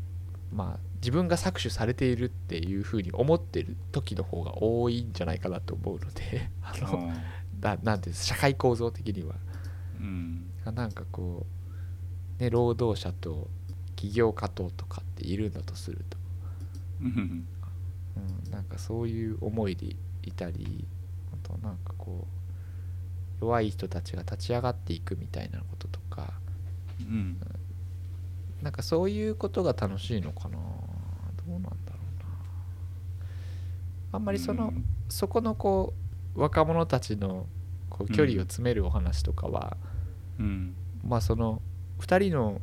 [0.52, 7.16] まあ自分が搾取されているっていうふうに思ってる時の方が多いんじゃないかなと思うのでああのー。
[7.62, 9.36] ななんていうんです社会構造的には。
[10.00, 10.50] うん。
[10.66, 11.46] なんかこう、
[12.40, 13.48] ね、労働者と
[13.96, 16.18] 起業家ととかっているんだとすると、
[17.02, 17.48] うん。
[18.16, 20.86] うん、なんかそういう思いでいたり
[21.34, 22.28] あとなんかこ
[23.42, 26.34] う弱い人たちが立ち上がっていくみたいなこととか。
[27.02, 27.38] うん。
[28.62, 30.58] なんかそういうことが楽しいのかな。
[30.58, 30.64] ど
[31.48, 32.26] うなんだろうな。
[34.14, 34.86] あんまりその、うん。
[35.10, 35.94] そこのこ
[36.36, 37.46] う若者たちの
[37.90, 39.76] こう距離を詰めるお話とかは、
[40.40, 40.74] うん。
[41.06, 41.62] まあその
[42.00, 42.62] 2人の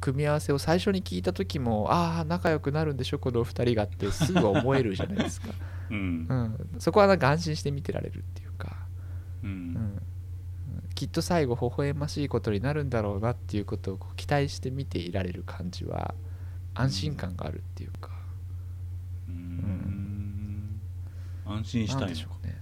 [0.00, 5.48] 組み合わせを最初に聞いた時もああ仲良くなるんでしょこの2人がってすぐ思えるじゃないですか、
[5.90, 6.26] うん。
[6.28, 8.76] うん、そこはなんか安心して見てられるっていうか、
[9.42, 9.74] ううん。
[9.74, 10.02] ん、
[10.94, 16.14] きっと最後微笑ましいことになるんだろうなっていうことを期待して見ていられる感じは
[16.74, 18.10] 安心感があるっていうか、
[19.28, 20.80] うん。
[21.46, 22.58] 安心したいのでしょうね。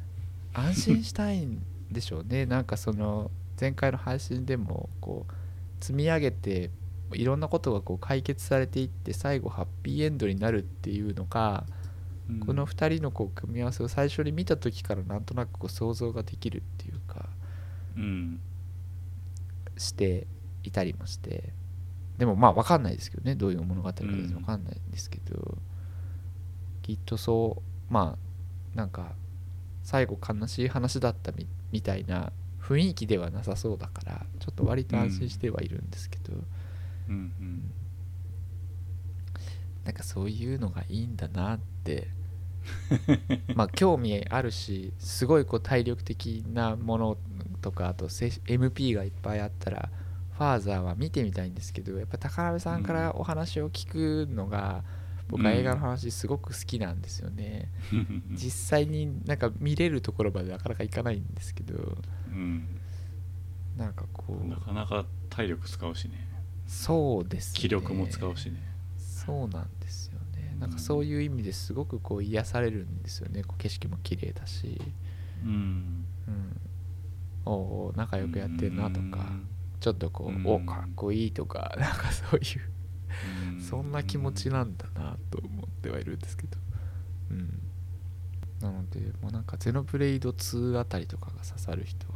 [0.53, 2.47] 安心したいんでしょうね。
[2.47, 5.33] なんかその前回の配信でもこう
[5.81, 6.71] 積み上げて
[7.13, 11.65] いろんなことがこう解決されていって最後ハッピーエンドになるっていうのが、
[12.29, 12.41] うん。
[12.41, 17.29] この2人のこう組み合わせを最初に見た時からなんとなくこう想像ができるっていうか
[17.97, 18.41] うん
[19.77, 20.27] して
[20.63, 21.53] いたりもして。
[22.19, 25.59] でもまあ分かんないですけどねどういう物語か分かんないんですけど、
[26.83, 29.17] きっとそうまあなんか
[29.83, 32.33] 最後悲しい話だったみみたいな
[32.67, 36.33] 雰囲気ではなさそうだからちょっと割と安心してはいるんですけど、
[37.09, 37.71] うん
[39.85, 42.09] なんかそういうのがいいんだなって。
[43.55, 47.19] まあ興味あるしすごいこう体力的なもの
[47.61, 49.91] とかあとせ MP がいっぱいあったら
[50.39, 54.83] ファーザーは見てみたいんですけどやっぱ高鍋さんからお話を聞くのが、
[55.29, 61.99] 僕は映画の話すごく好きなんですよね、う ん実際になんか見れるところまでなかなかいかないんですけど
[62.35, 62.81] うん。
[63.77, 64.47] なんかこう。
[64.47, 66.29] なかなか体力使うしね。
[66.67, 67.61] そうですね。
[67.61, 68.63] 気力も使うしね。
[68.99, 70.57] そうなんですよね。
[70.59, 73.43] なんかそういう意味ですごくこう癒されるんですよね。
[73.43, 74.81] こう景色も綺麗だし、
[75.45, 76.05] うん。
[76.27, 76.61] うん、
[77.45, 79.27] おうおう仲良くやってるなとか。
[79.81, 80.47] ちょっとこう、うん。
[80.47, 81.75] おかっこいいとか。
[81.79, 83.55] なんかそういう。
[83.55, 83.61] うん。
[83.61, 86.57] そんな気持ちなんだなと思ってはいるんですけど、
[87.31, 87.63] うん、
[88.61, 92.14] なのでもうなんかゼノブレイド2あたりとかが刺さる人は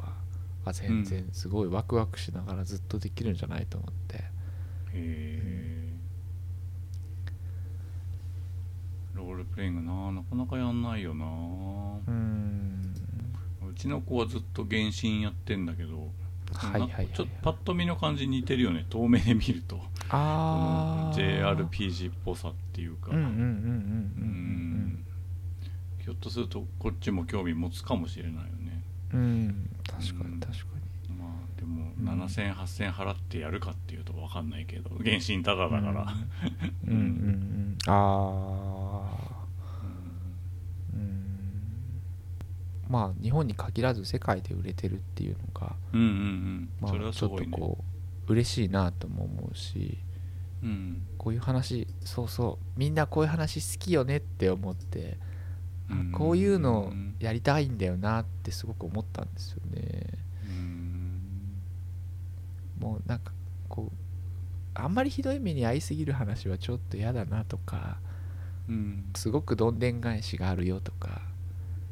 [0.69, 4.23] あ全然すごいワクワクしながらずっとできるんじゃないと思って、へ
[4.95, 5.89] え
[9.14, 12.95] ロールプレイングななかなかやんないよなうん。
[13.69, 16.11] うちの子はずっと原神やってんだけど
[16.55, 19.81] はいはいはいちょっとパッと見の感じ似てるよね遠目で見ると。
[20.09, 23.11] ああ JRPG っぽさっていうか。
[23.11, 23.43] うんうんうんうんうん。
[23.43, 25.05] うん。
[26.03, 28.78] ひょっとするとこっちも興味持つかもしれないよね
[29.13, 30.35] うんうん確かうん。
[30.35, 30.65] に確か
[31.19, 35.91] まあでもうん7000、8000払ってやるかっていうと分かんないけど原神ただだから、に
[36.87, 37.77] うんうんうん。
[37.87, 39.03] あ
[39.33, 39.45] あ
[40.95, 41.25] うん。
[42.89, 46.13] まあ日本に限らず世界で売れてるっていうのがうん、うんうん。
[46.13, 47.79] うんまあちょっとこ
[48.29, 49.99] う嬉しいなとも思うし
[50.63, 51.03] うん。
[51.17, 55.28] こういう話そうそうみんなこういう話好きよねって思ってうん
[56.12, 60.07] こういうのやりたいんだよなってすごく思ったんですよね。
[60.47, 61.22] うん。
[62.78, 63.32] もうなんか
[63.68, 63.97] こう
[64.74, 67.99] あんまりひどい目に遭いすぎる話はちょっと嫌だなとか
[68.68, 69.05] うん。
[69.16, 71.22] すごくどんでん返しがあるよとか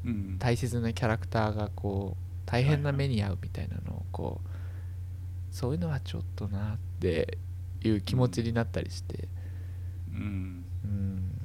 [0.05, 0.38] うん。
[0.38, 4.49] 大切なキャラクターがこう大変な目に遭うみたいなのをこう
[5.55, 7.38] そういうのはちょっとなって
[7.82, 9.28] いう気持ちになったりして。
[10.12, 10.64] うん。
[10.84, 11.40] うん。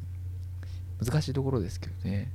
[1.04, 2.32] 難しいところですけどね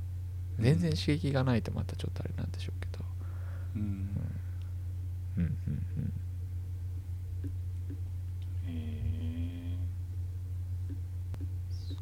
[0.59, 3.03] 全然刺激がないとまたちょっとあれなんでしょうけど。
[3.75, 4.09] うん。
[5.37, 6.13] うんうんうん。
[8.67, 9.77] え
[11.69, 11.95] そ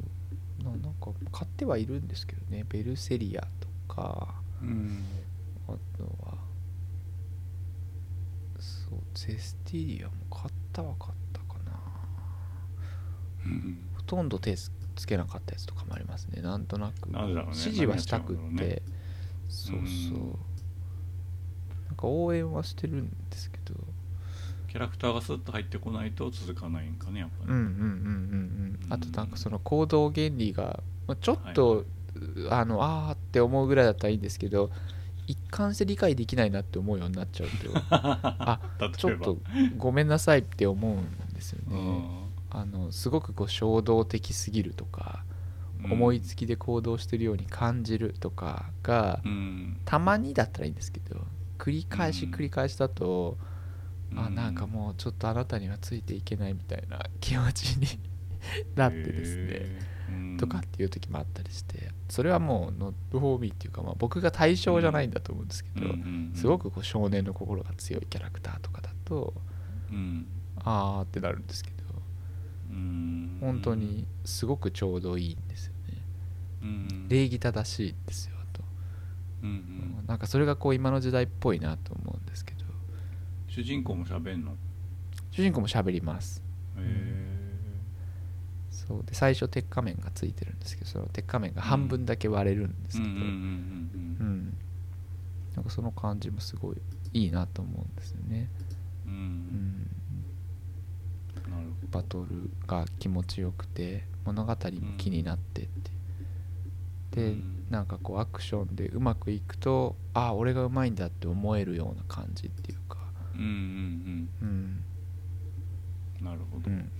[0.61, 0.63] う。
[0.63, 2.65] ななんか買ってはいるんですけどね。
[2.69, 4.35] ベルセリアとか。
[4.61, 5.03] ーうん
[5.67, 6.37] あとは
[8.59, 8.99] そう。
[9.13, 11.71] ゼスティリアも買ったは買ったかな。
[13.45, 13.79] うん。
[13.95, 14.55] ほとんど手
[14.95, 16.41] つつけなかったやつとかもありますね。
[16.41, 17.09] なんとなく。
[17.09, 18.81] 指示はしたくって、
[19.49, 19.81] そうう。
[19.83, 19.87] ん。
[19.87, 20.19] そう
[21.87, 23.75] なんか応援はしてるんですけど。
[24.75, 31.85] キャラクターがスッと入ってこないと続かないんかねやっぱり、うんうんうんうんうんあとなんかその行動原理がまあちょっと、
[32.49, 34.69] あのあーって思うぐらいだったらいいんですけど
[35.27, 37.55] 一貫して理解できないなって思うようになっちゃうと。
[37.89, 38.59] あ
[38.97, 39.37] ちょっと
[39.77, 42.24] ごめんなさいって思うんですようねん
[42.57, 45.23] あのすごくこう衝動的すぎるとか
[45.83, 45.91] うん。
[45.91, 49.77] 思いつきで行動してるように感じるとかがうん。
[49.83, 51.19] たまにだったらいいんですけど
[51.57, 52.31] 繰り返しうん。
[52.31, 53.37] 繰り返しだと、
[54.15, 54.35] あうん。
[54.35, 57.99] なんかもうちょっとあなたにはついていけないみたいな 気持ちに
[58.75, 65.87] なってですねとかっていう時もあったりしてそれはもうノットフォーミーっていうか、まあ、僕が対象じゃないんだと思うんですけど、
[66.35, 69.33] すごくこう少年の心が強いキャラクターとかだと
[69.91, 70.25] うん。
[70.63, 71.74] あーってなるんですけど
[72.69, 73.37] うん。
[73.41, 76.01] 本当にすごくちょうどいいんですよね。
[76.63, 77.07] うん。
[77.09, 78.63] 礼儀正しいんですよあと、
[79.43, 80.03] うんうん。
[80.07, 82.65] なんかそれがこう今の時代っぽいなと思うんですけど。
[83.47, 84.55] 主人公も喋んの？
[85.31, 86.43] 主人公も喋ります。
[86.77, 87.25] へえ
[88.69, 93.89] そうで最初鉄仮面がついてるんですけどその鉄仮面が半分だけ割れるんですけど、なん
[95.63, 96.77] かその感じもすごい
[97.13, 98.49] いいなと思うんですよね、
[99.07, 99.84] うん
[101.95, 104.57] バトルが気持ちよくて物語も
[104.97, 105.91] 気になってって、
[107.21, 107.51] でうん。
[107.69, 112.97] なんかこうアクションでうまくいくとああ俺がうまいんだって思えるような感じっていうか。
[113.33, 113.47] うんうん
[114.41, 114.83] うん。
[116.21, 116.25] うん。
[116.25, 116.91] なるほど、うんうん。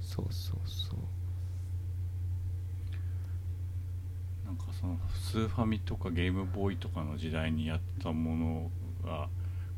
[0.00, 0.98] そうそうそう。
[4.46, 8.70] なんかそのスーファミとかゲームボーイとかの時代にやったもの
[9.04, 9.28] が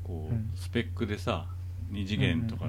[0.03, 0.51] こう、うん。
[0.57, 1.47] スペックでさ
[1.93, 2.67] 2次元とか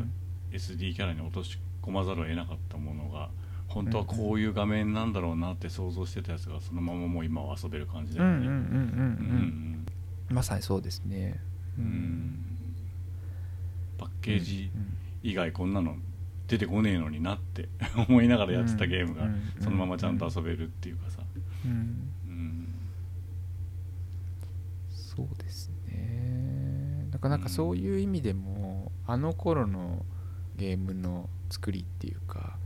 [0.53, 3.29] SD キャラに落とし込まざるを得なかったものが
[3.67, 9.79] 本当はこういう画面なんだろうなって想像してたやつがそのままもう今は遊べる感じだよね。
[10.29, 11.39] まさにそうですね。
[11.77, 12.45] ううん。
[13.97, 15.95] パッケージうん以外こんなの
[16.47, 17.69] 出てこねえのになって
[18.09, 21.19] 思いながらやってたゲームがうんそのままちゃんと遊べるっていうかさ、
[21.65, 22.67] うんうん。
[24.91, 27.07] そうですね。
[27.09, 30.05] だからなんかそういう意味でも、あの頃の
[30.55, 32.57] ゲームの作りっていうか、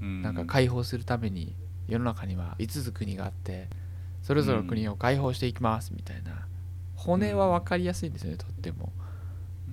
[0.00, 1.54] うん、なんか解放するために
[1.88, 3.68] 世の中には5つ国があって
[4.22, 6.46] それぞれの国を解放していきますみたいな。
[6.98, 8.92] 骨は分かりやすいんですよねとっても、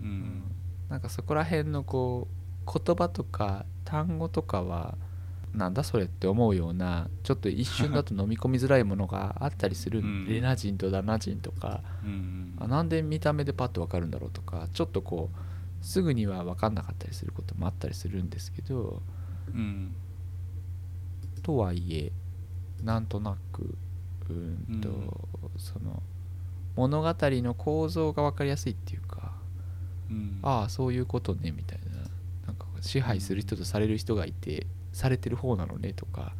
[0.01, 0.43] うん。
[0.89, 2.27] なんかそこら辺のこ
[2.65, 4.95] う言葉とか単語とかは
[5.53, 10.27] なんだそれって思うようなちょっと一瞬だと飲み込みづらいものがあったりする、うん。
[10.29, 15.37] レナ人とダナ人とかうなんで見た目でパッと分かるんだろうとかちょっとこう
[15.85, 19.03] すぐには分かんなかったりすることもあったりするんですけど
[19.47, 19.95] うん
[21.43, 22.11] とはいえ
[22.83, 23.77] なんとなく
[24.27, 25.11] うーんと、うん。
[25.57, 26.01] その
[26.75, 29.31] 物語の構造が分かりやすいっていうか
[30.09, 30.39] うん。
[30.41, 32.01] ああそういうことねみたいな
[32.47, 36.33] なんか支配する人とされる人がいてされてる方なのねとか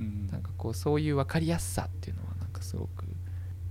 [0.00, 0.26] うん。
[0.26, 3.04] なんかこうそういう分かりやすさっていうのはなんかすごく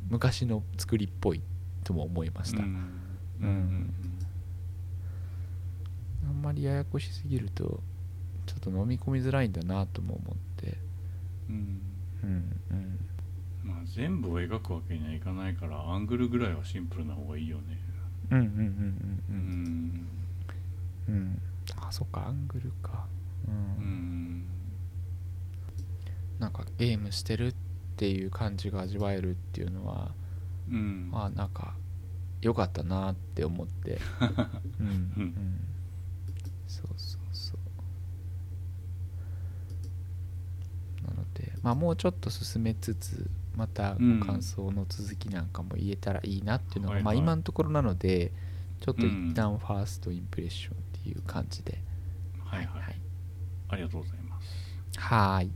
[0.09, 1.41] 昔の作りっぽい
[1.83, 2.65] とも思いました、うん。
[2.65, 2.69] う
[3.41, 3.49] うん。
[3.49, 4.10] ん
[6.27, 7.81] あんまりややこしすぎると
[8.45, 10.77] ちょっと飲み込みづらいんだなとも思って。
[11.49, 11.81] うん。
[12.23, 12.29] うん
[12.71, 12.99] うん。
[13.63, 17.79] まあ全部を描くわけにはいかないからアングルぐらいはシンプルな方がいいよね。
[18.31, 19.35] うんうんうんうんううん。
[19.35, 20.07] ん
[21.07, 21.41] うん。
[21.77, 23.05] あそっかアングルか。
[23.47, 23.87] ううん。
[23.87, 24.45] ん
[26.39, 27.53] なんかゲームしてるっ
[27.97, 30.11] ていう感じが味わえるっていうのは
[30.69, 31.09] うん。
[31.13, 31.75] あなんか
[32.41, 33.99] 良かったなって思って。
[34.79, 34.89] うんう
[35.21, 35.33] ん
[36.67, 37.53] そうそうそ
[41.03, 47.03] うなのでまあもうちょっと進めつつまたうんご感想の続きなんかも言えたらいいなっていうのが、はいはい。
[47.03, 48.31] まあ今のところなので
[48.79, 51.77] ちょっと一旦ファーストインプレッションっていう感じで、
[52.43, 53.01] はいはい。
[53.69, 54.99] ありがとうございます。
[54.99, 55.51] はーい。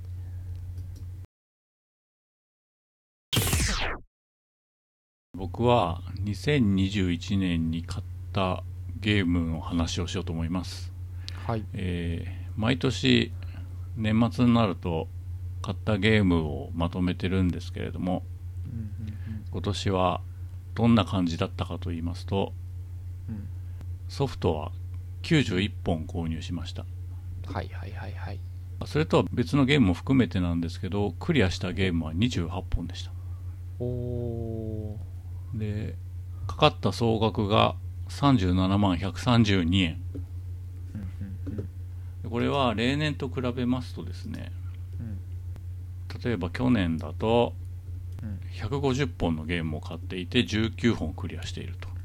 [5.34, 8.64] 僕は2021年に買った
[9.02, 10.94] ゲームの話をしようと思います。
[11.46, 11.66] はい。
[11.74, 13.34] えー毎年
[13.98, 15.10] 年末になると
[15.66, 18.22] 買ったゲームをまとめてるんですけれども
[19.52, 20.22] 今年は
[20.76, 22.54] どんな感じだったかと言いますと
[23.28, 23.48] うん。
[24.08, 24.72] ソフトは
[25.24, 26.86] 91本購入しました。
[27.48, 28.40] はいはいはいはい。
[28.86, 33.12] それとは別のゲームも含めてなんですけどクリアしたゲームは28本でした。
[33.80, 35.00] おお
[35.56, 35.96] で
[36.46, 37.76] かかった総額が
[38.10, 40.02] 37万132円。
[40.94, 41.66] うんうんうん。
[42.22, 44.65] でこれは例年と比べますとですねうん
[46.24, 47.54] 例えば去年だと
[48.22, 48.40] うん。
[48.54, 51.96] 150本のゲームを買っていて19本クリアしていると。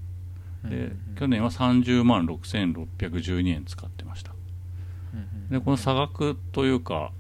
[0.68, 4.32] で去年は30万6612円使ってました。
[5.14, 7.10] うんでこの差額というか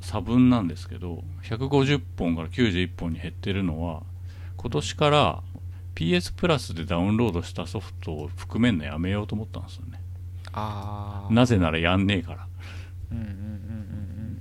[0.00, 4.02] 差分なんですけど150本から91本に減ってるのは
[4.56, 5.42] 今年から
[5.94, 10.00] PS プラスでダウンロードしたソフトを含めるのやめようと思ったんですよね。
[10.52, 12.46] ああなぜならやんねえから。
[13.12, 13.30] うんうんうん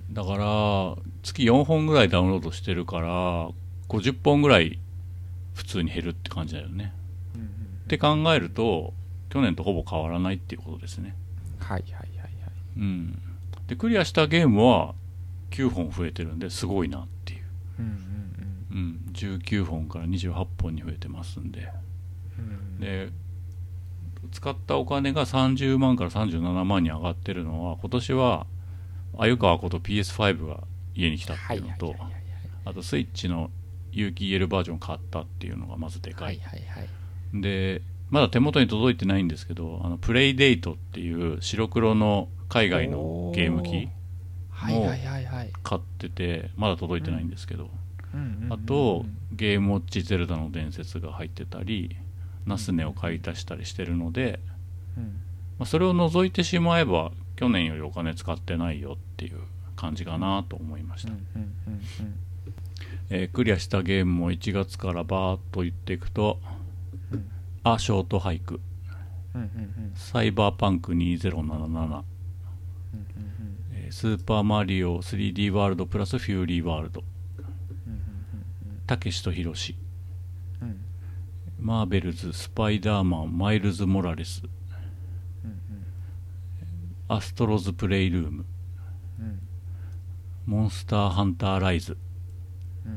[0.07, 0.13] うん。
[0.13, 0.95] だから
[1.27, 3.49] 月4本ぐらいダウンロードしてるから
[3.89, 4.79] 50本ぐらい
[5.53, 6.93] 普通に減るって感じだよね。
[7.35, 7.51] うんうんうん。
[7.85, 8.93] って考えると
[9.29, 11.15] 去年とほぼ変わらないっていうことですね。
[11.59, 12.31] はいはいはいはい。
[12.77, 13.21] うん。
[13.67, 14.95] でクリアしたゲームは
[15.51, 17.41] 9本増えてるんですごいなっていう。
[17.79, 21.71] うんうんうん、19本から28本に増えてますんで。
[22.39, 23.09] うんうんで
[24.31, 28.45] 使ったお金が30万から37万に上がってるのは今年は
[29.17, 30.63] 鮎川こと PS5 が
[30.97, 31.95] 家に来たっていうのと
[32.65, 33.49] あとスイッチの
[33.91, 36.39] 有機 EL バージョン買ったっていうのがまずでか、はい
[37.33, 43.89] でまだ手元に届いてないんですけどあのプレイデートっていう白黒の海外のゲーム機
[44.57, 45.51] はいはいはいはい。
[45.63, 47.69] 買っててまだ届いてないんですけど、
[48.49, 51.95] あと、ゲームウォッチゼルダの伝説が入ってたり、
[52.47, 54.39] ナスネを買い足したりしてるので、
[54.97, 55.03] うん。
[55.59, 59.41] まあ、それを除いてしまえば、去年よりお金使ってないよっていう
[59.77, 61.13] 感じかなと思いました。
[63.09, 66.39] えークリアしたゲームも1月からバーッと言っていくと、
[67.11, 67.29] うん。
[67.63, 68.59] アショートハイク、
[69.33, 69.91] うんうんうん。
[69.95, 72.03] サイバーパンク2077、うんうん
[73.73, 77.01] えースーパーマリオ 3D ワールドプラスフューリーワールド、
[77.87, 78.01] うん
[78.85, 79.77] たけしとひろし、
[81.59, 84.43] マーベルズ、スパイダーマン、マイルズ・モラレス、
[85.45, 85.59] うん
[87.07, 88.45] アストロズ・プレイルーム、うん
[90.47, 91.97] モンスターハンターライズ、
[92.85, 92.91] うん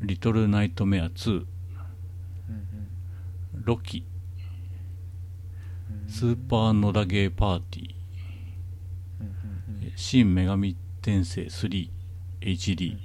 [0.00, 0.06] うん。
[0.06, 1.46] リトルナイトメア2、うん
[3.62, 4.06] ロキ、
[5.90, 6.10] うん。
[6.10, 7.94] スーパーノダゲーパーティー、
[9.20, 9.92] うんうんうん。
[9.96, 12.96] 新女神転生 3HD、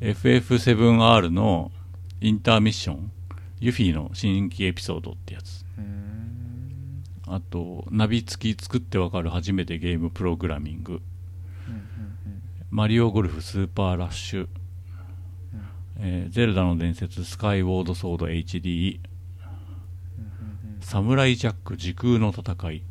[0.00, 1.70] FF7R の
[2.22, 3.12] インターミッション、
[3.60, 5.66] ユフィの新規エピソードってやつ。
[5.76, 7.04] うん。
[7.26, 11.02] あと、ナビ付き作ってわかる初めてゲームプログラミング、うんうん
[12.70, 14.48] マリオゴルフスーパーラッシュ、
[15.98, 18.98] えーゼルダの伝説スカイウォードソード HD、
[20.80, 22.82] サムライジャック時空の戦い、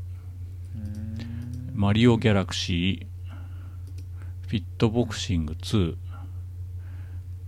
[0.76, 1.72] うん。
[1.74, 5.96] マリオギャラクシー、フィットボクシング2、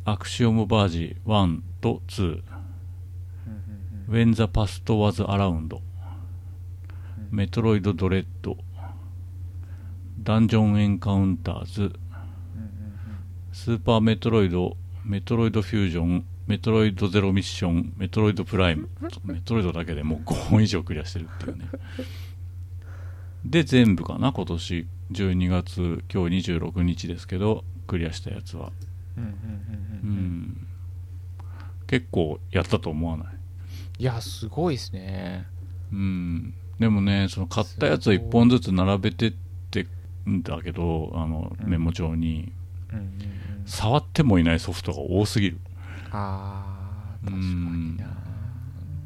[0.03, 2.41] アクシオムバージ1と2、
[4.09, 5.79] When the Past Was Around、
[7.31, 8.57] メトロイドドレッド、
[10.19, 11.93] ダンジョンエンカウンターズ、
[13.57, 18.87] スーパーメトロイド、メトロイドフュージョン、メトロイドゼロミッション、メトロイドプライム、
[19.25, 21.65] メトロイドだけでもう5本以上クリアしてるっていうね。
[23.43, 28.71] で、全部かな、今年12月、今日26日ですけど、クリアしたやつは。
[29.17, 30.67] うん。
[31.87, 33.23] 結構やったと思わな
[33.97, 34.03] い？
[34.03, 35.47] いやすごいですね
[35.91, 36.53] うん。
[36.79, 39.33] でもね、その買ったやつを1本ずつ並べてっ
[39.71, 39.87] て
[40.29, 42.51] んだけど、あの、うんメモ帳に、
[42.93, 43.36] うんうんうん
[43.67, 45.59] 触ってもいないソフトが多すぎる。
[46.11, 47.97] あー確かうん。
[47.97, 47.97] に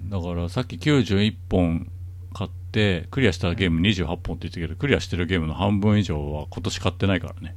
[0.10, 1.92] なだからさっき91本
[2.34, 7.56] 買ってクリアしたゲーム28本って言ったけどクリアしてるゲームの半分以上は今年買ってないからね。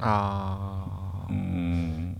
[0.00, 1.32] あー。
[1.32, 2.18] うん。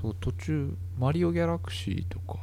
[0.00, 2.38] そう途中マリオギャラクシーとか。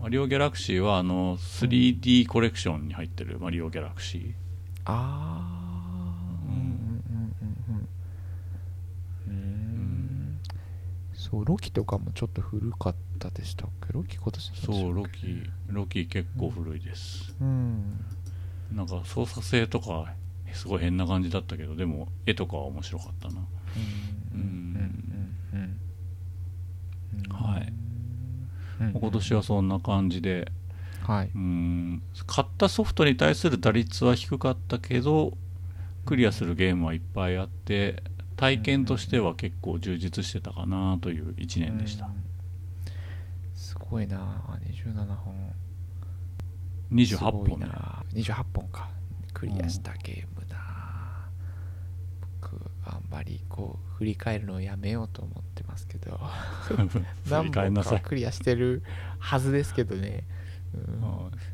[0.00, 4.32] マリオギャラクシーはあの 3D コレクションに入ってるマリオギャラクシー。
[4.84, 6.85] ああうん
[11.28, 13.92] そうロキとかもちょっと古かったでしたっけ？
[13.92, 17.34] ロキ今年そうロキロキ結構古いです。
[17.40, 18.04] うん。
[18.72, 20.12] なんか操作性とか
[20.52, 23.40] すごい変な感じだったけどでも絵とかは面白かったな。
[24.34, 24.40] うん。
[24.40, 25.36] うん。
[25.52, 25.78] うん。
[27.24, 27.34] うん。
[27.34, 27.72] はい。
[28.80, 28.92] うん。
[28.92, 30.52] 今年はそんな感じで。
[31.02, 31.30] はい。
[31.34, 32.02] うん。
[32.26, 35.36] 買ったソフトに対する打率は低かったけど
[36.04, 38.02] クリアするゲームはいっぱいあって
[38.36, 42.06] 体験としては結構充実してたかなという1年でした。
[42.06, 42.12] うん。
[43.54, 44.18] すごごいな。
[44.84, 45.52] 27本。
[46.92, 48.90] 28すごい本ねな28本か。
[49.32, 51.28] クリアしたゲームな、
[52.40, 56.18] 僕あんまりこう振り返るのをやめようと思ってますけど。
[57.28, 58.82] 何本かクリアしてる
[59.18, 60.24] はずですけどね、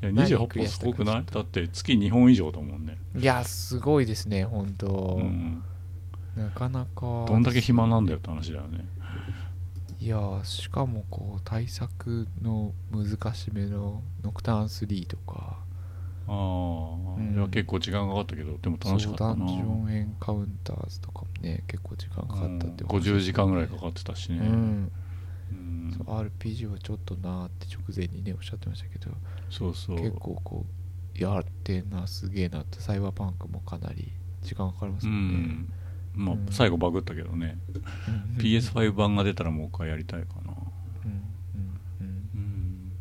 [0.03, 0.15] うん。
[0.15, 1.25] いや28本すごくない？
[1.25, 5.63] だって月2本以上だもんね、いやすごいですね本当、うん、
[6.37, 7.27] なかなか。
[7.27, 8.87] どんだけ暇なんだよって話だよね。
[10.01, 15.59] いやしかもこう対策の難しめのノクターン3とか。
[16.27, 16.35] ああ、
[17.17, 17.35] うん。
[17.37, 19.37] いや結構時間かかったけどでも楽しかったな。
[19.37, 22.91] ダンジョンエンカウンターズとかもね結構時間かかったってうん。
[22.91, 24.93] 50時間ぐらいかかってたしね、うん、
[25.51, 25.95] うん。
[25.97, 29.11] そう RPG はちょっとなーって直前にねおっしゃってましたけど。
[29.51, 29.97] そうそう。
[29.99, 34.11] 結構こうやってんなすげえなってサイバーパンクもかなり
[34.43, 35.73] 時間かかりますうもんね、ん
[36.15, 36.47] まあうん。
[36.51, 37.59] 最後バグったけどね、
[38.37, 40.55] うん、PS5 版が出たらもう一回やりたいかな、
[41.05, 41.09] う
[42.45, 42.93] ん。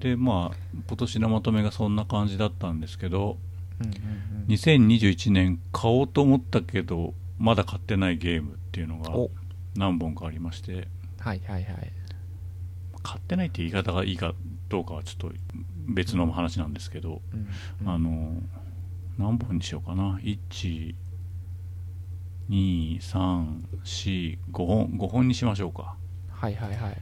[0.00, 0.56] でまあ
[0.88, 3.38] 今年のまとめがそんな感じだったんですけど
[3.80, 3.86] うん。
[3.86, 3.92] うん。
[3.92, 4.00] うん。
[4.00, 9.30] うん2021年買おうと思ったけどまだ買ってないゲームっていうのがお。
[9.76, 10.88] 何本かありまして。
[11.18, 11.92] はいはいはい。
[13.02, 14.34] 買ってないって言い方がいいか
[14.68, 15.36] どうかはちょっと
[15.88, 17.48] 別の話なんですけど、うん。
[17.82, 17.94] うん。
[17.94, 18.42] あの
[19.18, 20.20] 何本にしようかな
[22.50, 25.96] 12345本5本にしましょうか。
[26.30, 26.96] はいはいはい。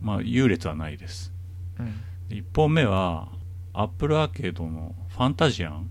[0.00, 1.32] まあ優劣はないです。
[1.78, 1.94] うん。
[2.28, 3.28] 1本目は
[3.72, 5.90] アップルアーケードのファンタジアン。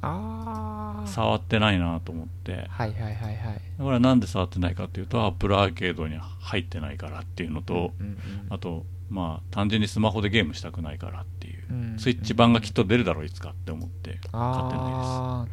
[0.00, 2.66] ああ触ってないなと思って。
[2.68, 3.60] はいはいはいはい。
[3.76, 8.18] これはなんで触ってないかっていうとアップルアーケードに入ってないからっていうのと、うんうん
[8.50, 15.48] あとまあ単純にスマホでゲームしたくないからっていう、うんスイッチ版がきっと出るだろういつかって思って買ってないああ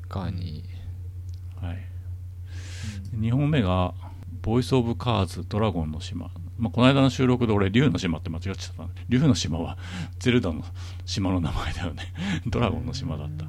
[0.00, 0.68] 確かに、で
[1.60, 1.89] す、はい、
[3.16, 3.94] 2本目が
[4.42, 9.76] ボイス・オブ・カーズドラゴンの島、まあ、この間の収録で俺竜の島って間違っちゃった竜の島は
[10.18, 10.64] ゼルダの
[11.04, 12.12] 島の名前だよね。
[12.46, 13.46] ドラゴンの島だった、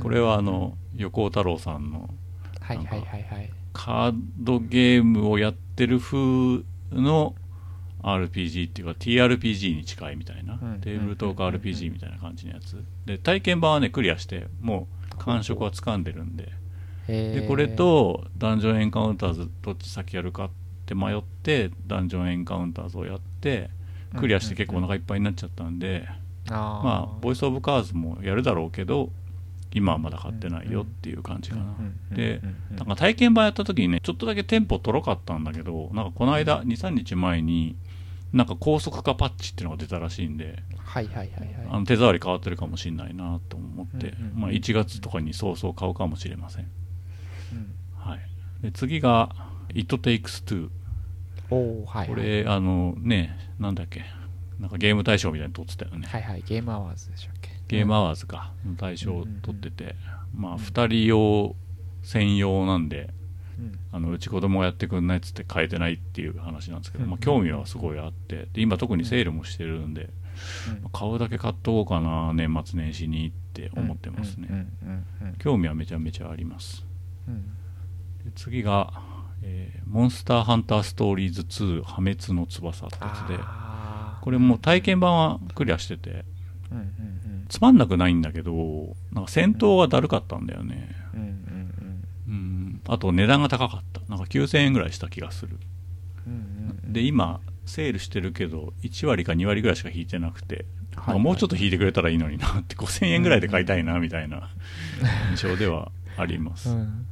[0.00, 2.14] これはあの横尾太郎さんの
[2.60, 3.50] はいはいはいはい。
[3.72, 7.34] カードゲームをやってる風の
[8.02, 12.82] RPG っていうか TRPG に近いみたいな、うんテーブルトーク RPG みたいな感じのやつ。
[13.06, 16.52] で体験版はねクリアしてもう感触はつかんでるんで
[17.10, 20.50] でこれとダンジョンエンカウンターズどっち先やるかっ
[20.86, 23.70] て迷ってダンジョンエンカウンターズをやって
[24.16, 26.04] クリアして結構お腹いっぱいになっちゃったんで、
[26.48, 26.54] あー。
[26.54, 29.10] まあボイスオブカーズもやるだろうけど
[29.72, 31.68] 今はまだ買ってないよっていう感じかな、うん
[32.10, 37.76] うんでうんうんなんか体験版やった時にねちょっとだけテンポとろかったんだけどなんかこの間23日前に
[38.32, 41.30] なんか高速化パッチっていうのが出たらしいんではいはいはい
[41.68, 41.80] あはい。
[41.80, 46.70] の手触り変わってるかもしれないなと思って、うんうんうんまあ、1月とかに早々買うかもしれません、うん
[47.96, 48.20] はい、
[48.62, 49.34] で次が
[49.74, 50.70] 「It Takes Two
[51.50, 52.22] おおはい」こはい。
[52.24, 54.04] れあのねなんだっけ。
[54.58, 56.06] なんかゲーム大賞みたいに撮ってたよね。
[56.06, 56.42] はいはい。
[56.46, 57.50] ゲームアワーズでしたっけ。
[57.68, 58.52] ゲームアワーズか。
[58.66, 59.96] の大賞を取ってて、
[60.34, 61.56] まあ2人用
[62.02, 63.08] 専用なんで
[63.58, 63.78] うん。
[63.90, 68.48] あのうち子供がやってくんないっつって変えてないっていう話なんですけど、うんまあ、興味はすごいあって。
[68.52, 70.10] で今特にセールもしてるんで、
[70.74, 70.82] うん。
[70.82, 76.82] まあ買うだけ買っとこうかな年末年始にって思ってますね、うんうんうん興味はめちゃめちゃあります。
[76.84, 76.89] うん
[78.24, 78.92] で次が、
[79.42, 83.38] えーモンスターハンターストーリーズ2破滅の翼」ってやつで。
[84.20, 86.24] これもう体験版はクリアしてて。
[86.70, 90.94] うんうんつまんなくないんだけどなんか戦闘がだるかったんだよね。
[91.12, 92.04] うんうんうん。
[92.28, 92.80] うん。
[92.86, 94.00] あと値段が高かった。
[94.08, 95.58] なんか9000円ぐらいした気がする。
[96.28, 96.92] うんうんうん。
[96.92, 104.48] で今セールしてるけど1割か2割ぐらいしか引いてなくて、はいまあもうちょっと引いてくれたらいいのになって5000円ぐらいで買いたいなみたいな
[105.30, 107.06] 印象ではあります、うん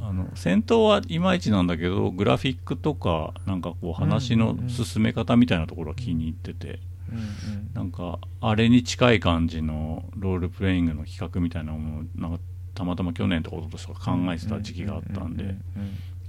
[0.00, 6.80] あの戦闘はいまいちなんだけどグラフィックとかなんかこう話の進め方みたいなところは気に入ってて、
[7.10, 7.70] うんうん。
[7.74, 12.38] なんかあれに近い感じのロールプレイングの企画みたいなものを
[12.74, 15.58] たまたま去年とか一昨年とか考えてた時期があったんでうん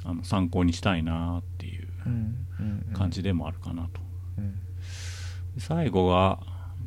[0.03, 1.87] あの参考にしたいなっていう
[2.93, 4.01] 感じでもあるかなと。
[5.57, 6.39] 最後が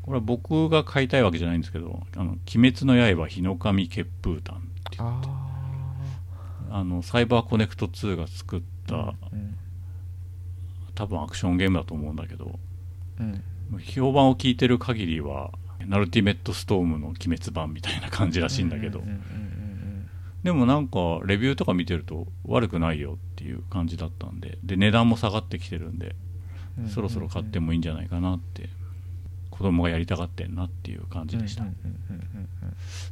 [0.02, 4.60] これは僕が買いたいわけじゃないんですけど「あの鬼滅の刃日の神血風譚」っ
[4.90, 5.41] ていうあ
[6.74, 8.96] あのサイバーコネクト2が作っあた
[9.32, 9.56] うん
[10.94, 12.58] 多分アクションゲームだと思うんだけど
[13.20, 13.42] うん
[13.80, 15.50] 評判を聞いてる限りは
[15.86, 19.00] ナルティメットストームの鬼滅版みたいな感じらしいんだけど
[20.42, 26.16] でもなんかレビューとか見てると悪くないよっていう感じだったんでで値段も下がってきてるんで
[26.88, 28.68] そろそろ買ってもいいんじゃないかなって
[29.52, 31.64] 子供がやりたがってんなっていう感じでした。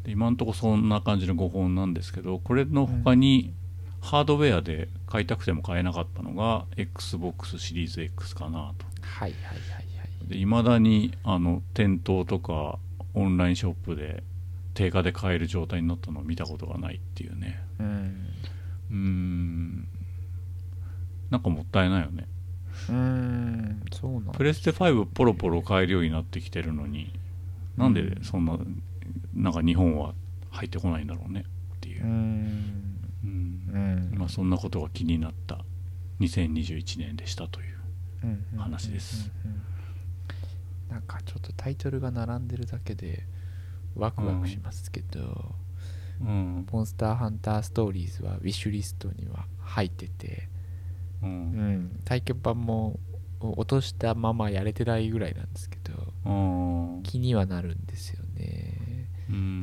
[0.02, 3.52] で今んとこそんな感じの5本なんですけどこれの他に
[4.00, 8.86] ハードウェアで買いたくても買えなかったのが XBOX シリーズ X かなと。
[9.02, 10.28] はいはいはいはい。
[10.28, 12.78] で未だにあの店頭とか
[13.12, 14.22] オンラインショップで
[14.72, 17.60] 定価で買える状態になったのを見たことがないっていうね。
[17.78, 18.26] うん。
[18.90, 19.88] うーん。
[21.28, 22.26] なんかもったいないよね
[22.88, 22.92] う
[23.92, 24.32] そうなんだ。
[24.32, 27.12] プレステ5ポロポロ買えるようになってきてるのに
[27.76, 28.58] なんでそんな
[29.34, 30.14] なんか日本は
[30.50, 31.44] 入ってこないんだろうね
[31.76, 32.04] っていう。
[32.04, 32.10] う、ん。
[33.24, 34.10] うん。
[34.12, 34.18] うん。
[34.18, 35.64] まあ、そんなことが気になった
[36.20, 39.30] 2021年でしたという話です。
[40.90, 43.24] なんかちょっとタイトルが並んでるだけで
[43.94, 45.54] ワクワクしますけど、
[46.20, 46.66] うん。
[46.70, 50.48] モンスターハンターストーリーズはウィッシュリストには入ってて、
[51.22, 52.98] うん、体験版も
[53.40, 55.52] 落としたままやれてないぐらいなん。
[55.52, 55.92] ですけど
[57.04, 57.86] 気にはなるん。
[57.86, 59.08] ですよね、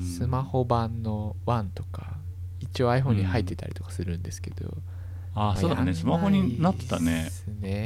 [0.01, 2.17] スマホ版の1とか
[2.59, 4.23] 一応 iPhone に入ってたりとかするん。
[4.23, 4.75] ですけど、
[5.35, 7.29] あそうだねスマホになってたね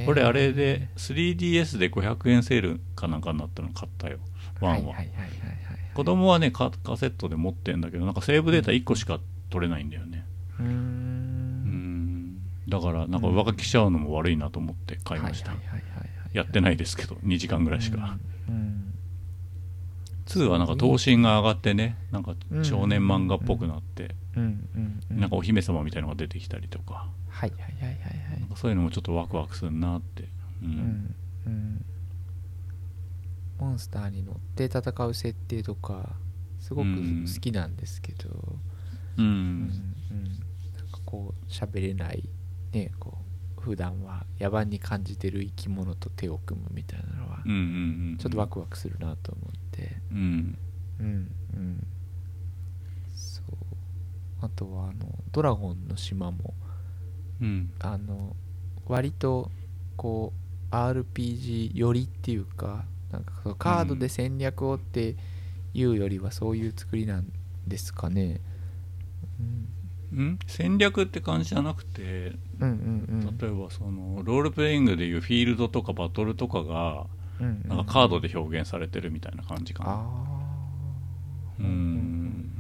[0.06, 3.22] これあれで 3DS で500円セールかなん。
[3.22, 4.20] かになったの買ったよ
[4.62, 5.32] ワンは、はいはいはいはい
[5.94, 7.82] 子供はねカセットで持ってん。
[7.82, 8.14] だけどなん。
[8.14, 9.20] かセーブデータ1個しか
[9.50, 9.90] 取れないん。
[9.90, 10.26] だよね
[10.58, 11.11] うん。
[12.72, 15.52] だからなんか上書きしちゃうのも悪いなと思って買いました、
[16.32, 18.18] やってないですけど2時間ぐらいしか、
[18.48, 18.56] うん。
[18.56, 18.94] うん。
[20.26, 24.16] 2はなんか頭身が上がってねなんか少年漫画っぽくなって、
[25.10, 27.10] なんかお姫様みたいのが出てきたりとか。
[27.28, 28.02] はいはいはいはい
[28.56, 30.28] そういうのもちょっとワクワクするなって、
[30.64, 30.70] うん。
[30.70, 31.16] うん。
[31.48, 31.86] うん。
[33.60, 36.16] モンスターに乗って戦う設定とか
[36.60, 37.26] すごくうん。
[37.28, 38.30] 好きなんですけど、
[39.18, 39.26] うん。
[39.26, 39.32] うん。
[40.12, 40.24] うん。
[40.78, 42.30] なんかこう喋れない
[42.72, 43.18] ねこ
[43.58, 47.60] う普段は野蛮に感じてる生き物と手を組むみたいなのはうんうんう
[48.14, 49.98] んちょっとワクワクするなと思って。
[50.12, 50.58] うん。
[51.00, 51.88] うんうん。
[53.16, 53.46] そう。
[54.42, 56.54] あとはあのドラゴンの島も
[57.40, 57.72] うん。
[57.80, 58.36] あの
[58.88, 59.52] 割と
[59.96, 60.34] こ
[60.72, 65.16] う RPG 寄りっていうかなんかそのカードで戦略をって
[65.74, 67.32] いうよりはそういう作りなん
[67.68, 68.42] ですかね。
[69.40, 69.68] うん
[70.48, 73.28] 戦略って感じじゃなくてうん、うんうん。
[73.28, 77.06] うん例えばそのロールプレイングでいうフィールドとかバトルとかが
[77.40, 79.90] うんうんなんかカードで表現されてるみたいな感じかな。
[79.92, 79.98] ああ
[81.60, 82.52] ううんん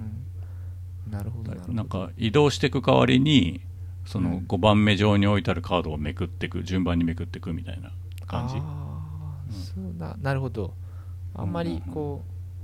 [1.10, 1.52] なるほど。
[1.74, 3.62] なんか移動していく代わりに
[4.06, 4.38] そのうん。
[4.48, 7.92] 5番目上に置いてあるカードをめくっていく順番にめくっていくみたいな
[8.26, 8.56] 感じ。
[8.58, 10.74] ああ、そうななるほど。
[11.34, 12.24] あんまりこ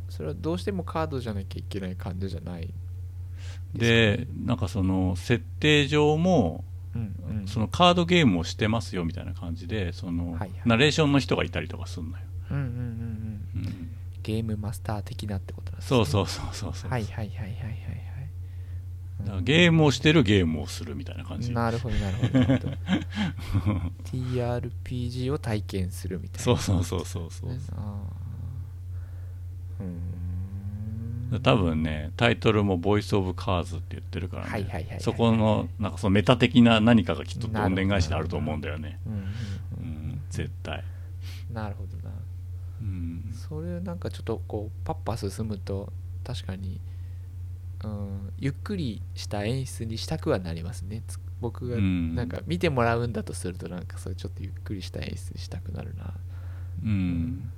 [0.09, 2.73] うそれはどうしてもカードじゃなきゃいけない感じじゃない
[3.77, 6.63] でなんかその設定上も
[6.95, 7.47] うんうん。
[7.47, 10.51] そのカードゲームをしてますよみたいな感じでそのはいはい。
[10.65, 13.89] ナレーションの人がいたりとかすんのよ、うんうんうんうんうん。
[14.23, 15.97] ゲームマスター的なってことなんですね。
[15.97, 17.77] そうそうそうそうそう、はいはいはいはいはいはい。
[19.21, 21.51] だからゲームをしてるゲームをするみたいな感じ。
[21.51, 22.39] なるほどなるほど。
[22.39, 22.77] なるほど
[24.05, 26.43] TRPG を体験するみたいな。
[26.43, 27.49] そうそうそうそうそう。
[27.49, 29.83] うー。
[29.83, 30.16] ん
[31.41, 38.99] 多分ねタイトルも「ボイス・オブ・カーズ」って言ってるからそこのなんかそのメタ的な何かがきっとどんでん返しであると思うんだよね。
[39.05, 39.23] うんうんう
[39.79, 39.87] うん。
[40.11, 40.83] ん絶対。
[41.51, 42.15] なるほどな。
[42.81, 43.33] うん。
[43.33, 45.91] それなんかちょっとこうパッパ進むと
[46.23, 46.79] 確かに、
[47.83, 51.03] うん、ゆっくりした演出にしたくはなりますね。
[51.07, 52.15] つ僕がうん。
[52.15, 56.13] なんか見てもらうんだとするとなんかそれちょっとゆっくりした演出にしたくなるな。
[56.83, 57.51] うん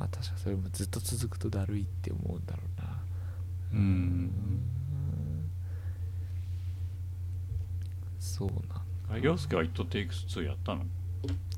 [0.00, 3.02] まあ確かそれもずっと続くとだるいって思うんだろうな。
[3.74, 4.30] うん
[8.18, 8.54] そうな
[9.14, 10.86] んあ洋介は「イット・テイクス2」やったの？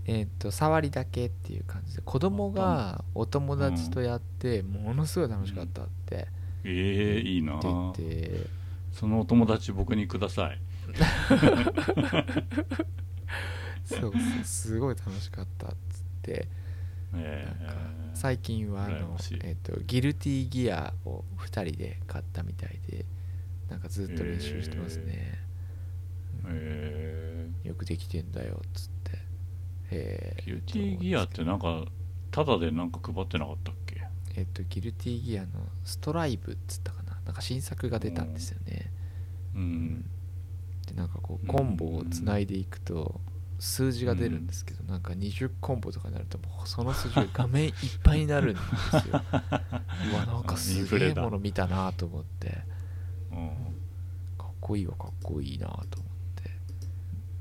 [0.07, 2.03] えっ、と触りだけっていう感じで。
[2.05, 6.27] 子供がお友達とやってものすごい楽しかったって
[6.65, 7.61] ええいいな。
[7.63, 8.47] 言ってて、
[8.93, 10.61] そのお友達僕にください。
[13.85, 14.13] そう
[14.43, 15.77] すごい楽しかったっつっ
[16.23, 16.49] て
[18.15, 23.05] 最近はあ羨のえー、とギルティギアを2人で買ったみたいで
[23.69, 25.39] なんかずっと練習してますね、
[26.47, 29.19] えよくできてんだよっつって。
[29.91, 31.85] へー、ギルティギアってなんか
[32.31, 34.03] タダでなんか配ってなかったっけ？
[34.37, 35.49] えっ、とギルティギアの
[35.85, 37.19] ストライブっつったかな。
[37.25, 38.93] なんか新作が出たんですよね、
[39.55, 40.05] うん。
[40.87, 43.21] でなんかこうコンボをつないでいくと
[43.65, 47.73] 数字が出るんですけど、なんか20コンボとかになるともうその数字が画面いっ
[48.03, 48.61] ぱいになるんで
[49.01, 49.23] すよ。
[49.33, 52.63] うわなんかすげえもの見たなと思って。
[53.31, 53.49] うん。
[54.37, 56.51] かっこいいわかっこいいなと思って、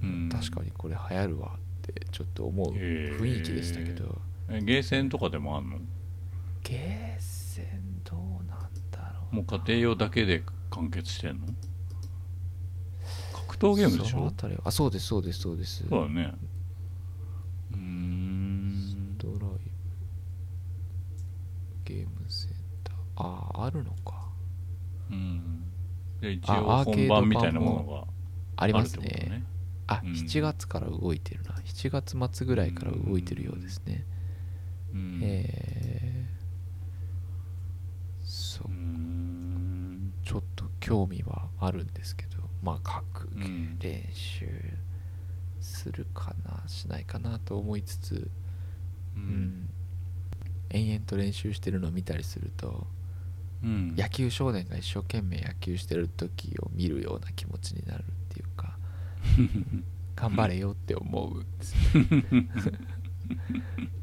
[0.04, 0.30] うん。
[0.30, 5.80] 確かにこれ流行るわってちょっと思う雰囲気でしたけど、えゲーセンとかでもあんの？
[6.64, 11.48] ゲーセンどうなんだろうもう家庭用だけで完結してんの？
[11.48, 11.56] 格
[13.62, 14.34] 闘ゲームでしょ？
[14.64, 15.88] あそうですそうですそうです。
[15.88, 16.34] そうだね。
[17.74, 19.18] うん。
[19.18, 19.50] ドライブ
[21.86, 22.52] ゲームセン
[22.84, 22.96] ター。
[23.18, 24.30] あああるのか。
[25.12, 25.64] うん。
[26.22, 28.08] で一応本番みたいなものが
[28.58, 29.44] ありますね、
[29.88, 31.52] あ、う、7月から動いてるな。
[31.66, 34.06] 7月末ぐらいから動いてるようですね、
[34.94, 36.28] う、え、
[38.24, 38.68] そう
[40.24, 42.31] ちょっと興味はあるんですけど。
[42.62, 44.48] まあ書くうん練習
[45.60, 48.30] するかなしないかなと思いつつ、
[49.16, 49.24] ううん。
[49.66, 49.70] ん
[50.70, 52.88] 延々と練習してるのを見たりすると
[53.64, 53.96] うん。
[53.96, 58.78] 野球少年が一生懸命野球してる時を見るような気持ちになるっていうか
[60.16, 62.74] 頑張れよって思うんですね そう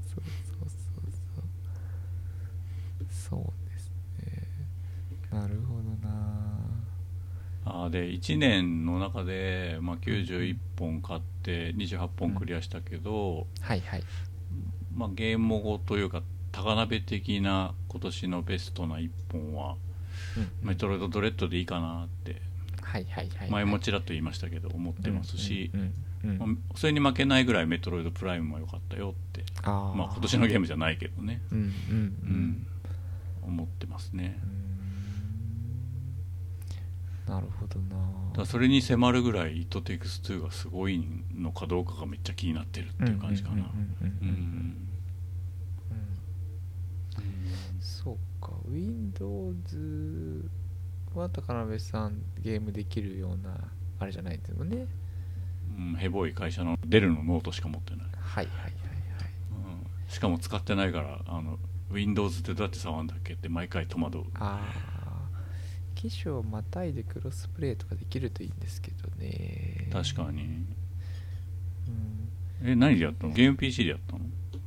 [0.06, 0.24] そう
[0.60, 3.06] そうそう。
[3.10, 3.90] そうです
[4.24, 4.48] ね。
[5.30, 6.27] なるほどな
[7.68, 14.02] あーで1年の中で、まあ、91本買って28本クリアしたけど、はいはい。
[14.94, 16.22] まあ、ゲーム語というか
[16.52, 19.76] 高鍋的な今年のベストな1本は
[20.36, 20.68] うん。
[20.68, 22.40] メトロイドドレッドでいいかなって
[22.82, 25.70] はいはいはい前もちらっと言いましたけど思ってますし、
[26.74, 32.66] それに負けないぐらいメトロイドプライムも良かったよってまあ、今年のゲームじゃないけどね、うん
[33.42, 34.38] 思ってますね。
[34.42, 34.57] うーん
[37.28, 37.96] なるほどな。
[38.34, 43.70] だそれに迫るぐらい「イット・テイクス2」がすごいのかどうかがめっちゃ気になってるっていう感じかな。
[44.00, 44.88] うん。
[47.80, 48.52] そうか。
[48.66, 50.50] Windows
[51.14, 53.58] は高鍋さんゲームできるような
[53.98, 54.86] あれじゃないですもんね。
[55.76, 58.72] うんヘボい会社のデルのノートしか持ってない、はいはいはいはい。
[59.52, 61.58] うん、しかも使ってないからあの
[61.90, 64.24] Windows ってどうやって触るんだっけって毎回戸惑う。
[64.34, 64.62] あ
[64.94, 64.97] あ
[65.98, 69.88] 機種をまたいでクロスプレイとかできるといいんですけどね。
[69.92, 70.42] 確かに。
[70.42, 72.28] うん。
[72.62, 73.32] え何でやったの？
[73.32, 74.20] ゲーム PC でやったの？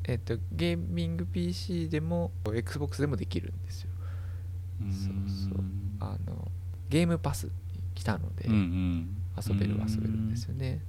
[0.03, 3.89] えっとゲーミング PC でも XBOX でもできるんですよ。
[4.81, 5.13] そう
[5.53, 5.63] そう。
[6.01, 6.51] あの
[6.89, 7.51] ゲームパスに
[7.95, 9.17] 来たのでうんうん。
[9.41, 10.81] 遊べるは遊べるんですよね。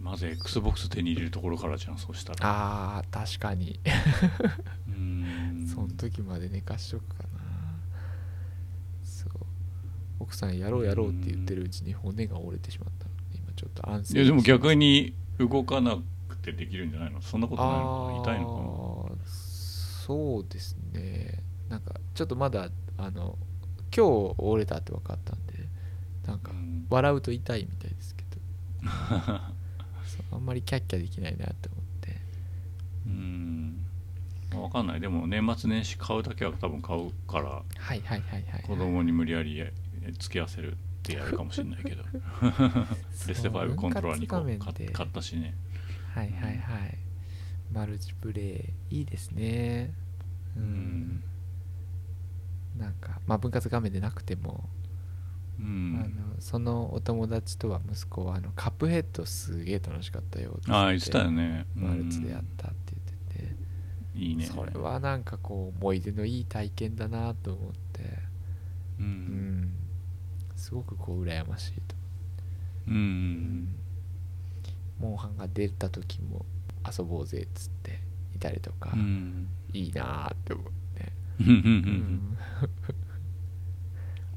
[0.00, 2.38] まず XBOX 手に入れるところからじゃんそうしたら。
[2.42, 3.80] ああ確かに。
[4.86, 5.66] うん。
[5.66, 7.44] その時まで寝かしとくかな
[9.02, 9.32] そう
[10.24, 15.98] 奥さんやろうやろうって言ってるうちに骨が折れてしまったので今ちょっと安静いやでも逆にに動かな
[16.28, 17.20] くてできるんじゃないの？
[17.22, 18.22] そんなことないの？
[18.24, 19.16] かな痛いのあー
[20.06, 21.42] そうですね。
[21.68, 22.68] なんかちょっとまだ
[22.98, 23.38] あの
[23.96, 25.54] 今日折れたって分かったんで
[26.26, 26.52] なんか
[26.90, 28.40] 笑うと痛いみたいですけど。
[30.30, 32.16] あんまりキャッキャできないなって思って。
[33.06, 33.86] うん。
[34.50, 35.00] 分かんない。
[35.00, 39.56] でも年末年始買うだけは多分買うからはいはいはいはい、はい、子供に無理やり
[40.12, 42.02] 付き合わせるってやるかもしれないけど。
[42.04, 42.10] プ
[43.28, 45.54] レステ5コントローラー2個分割画面で買買ったしね。
[46.14, 46.98] はいはいはい。
[47.72, 48.98] マルチプレイ。
[48.98, 49.92] いいですね。
[50.56, 50.66] ううん。
[50.66, 51.24] ん
[52.78, 54.68] なんかまあ分割画面でなくても、
[55.60, 56.06] うあんの
[56.40, 61.66] そのお友達とは息子はあのカップヘッドすげえ楽しかったよってああ言ってたよね。
[61.74, 63.56] マルチでやったって言ってて、
[64.16, 64.20] うん。
[64.22, 64.46] いいね。
[64.46, 68.02] それはなんかこう思い出のいい体験だなと思って。
[68.98, 69.08] ううん
[69.62, 69.72] ん
[70.64, 71.94] すごくこう羨ましいと。
[72.88, 73.68] うん。
[74.98, 76.46] モンハンが出た時も
[76.90, 78.00] 遊ぼうぜっつって
[78.34, 79.46] いたりとか、うん。
[79.74, 80.64] いいなーって思っ
[80.94, 81.46] て、うん。
[81.46, 81.54] うん。
[81.54, 81.58] う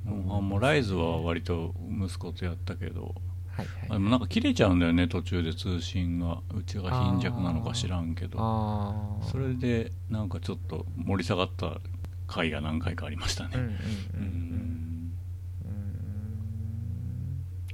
[0.06, 3.16] うんんモンハンもライズは割と息子とやったけど。
[3.48, 3.88] はいはい。
[3.90, 6.42] あでもなんか切れちゃうんだよね途中で通信が。
[6.54, 9.22] うちが貧弱なのか知らんけど。
[9.32, 11.80] それでなんかちょっと盛り下がった
[12.28, 13.52] 回が何回かありましたね。
[13.56, 14.82] うんうんうんううんん。
[14.82, 14.87] うん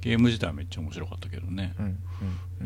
[0.04, 1.74] ゲーム自体はめっちゃ面白かったけどね。
[1.78, 1.98] うんうん
[2.60, 2.64] う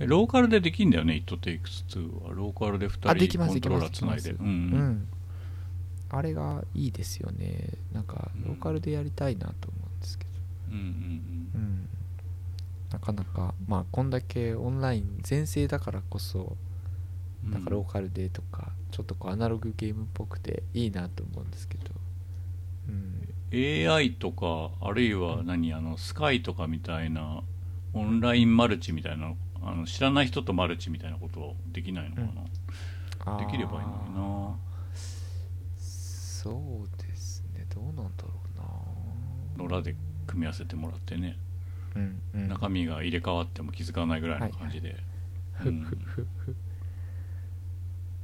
[0.00, 0.08] うん。
[0.08, 2.32] ローカルでできんだよね「It Takes Two」は。
[2.32, 4.30] ローカルであでき2ます人コントローラーつないで。
[4.30, 4.48] できますうん。
[4.48, 5.08] うん。
[6.10, 7.70] あれがいいですよね。
[7.92, 8.44] なんかうん。
[8.44, 10.30] ローカルでやりたいなと思うんですけど。
[10.70, 10.84] うんうん
[11.56, 11.88] うん。
[12.92, 16.56] なかなかまあこんだけオンライン全盛だからこそ
[17.44, 17.50] うん。
[17.50, 21.86] なんかローカルでとかちょっとこうアナログゲームっぽくていいなと思うんですけど。
[21.86, 21.91] うん
[23.52, 27.42] AI とかあるいは何あのスカイとかみたいな
[27.92, 32.28] オンラインマルチみたいなあの知らない人とマルチみたいなことできないのかな、
[33.26, 34.58] あーできればいいの
[35.78, 37.64] そうですね。
[37.72, 38.64] どうなんだろうな。
[39.62, 39.94] にな野良で
[40.26, 41.38] 組み合わせてもらってね、
[41.94, 42.48] うんうん。
[42.48, 44.96] 中身が入れ替わっても気づかないぐらいの感じで、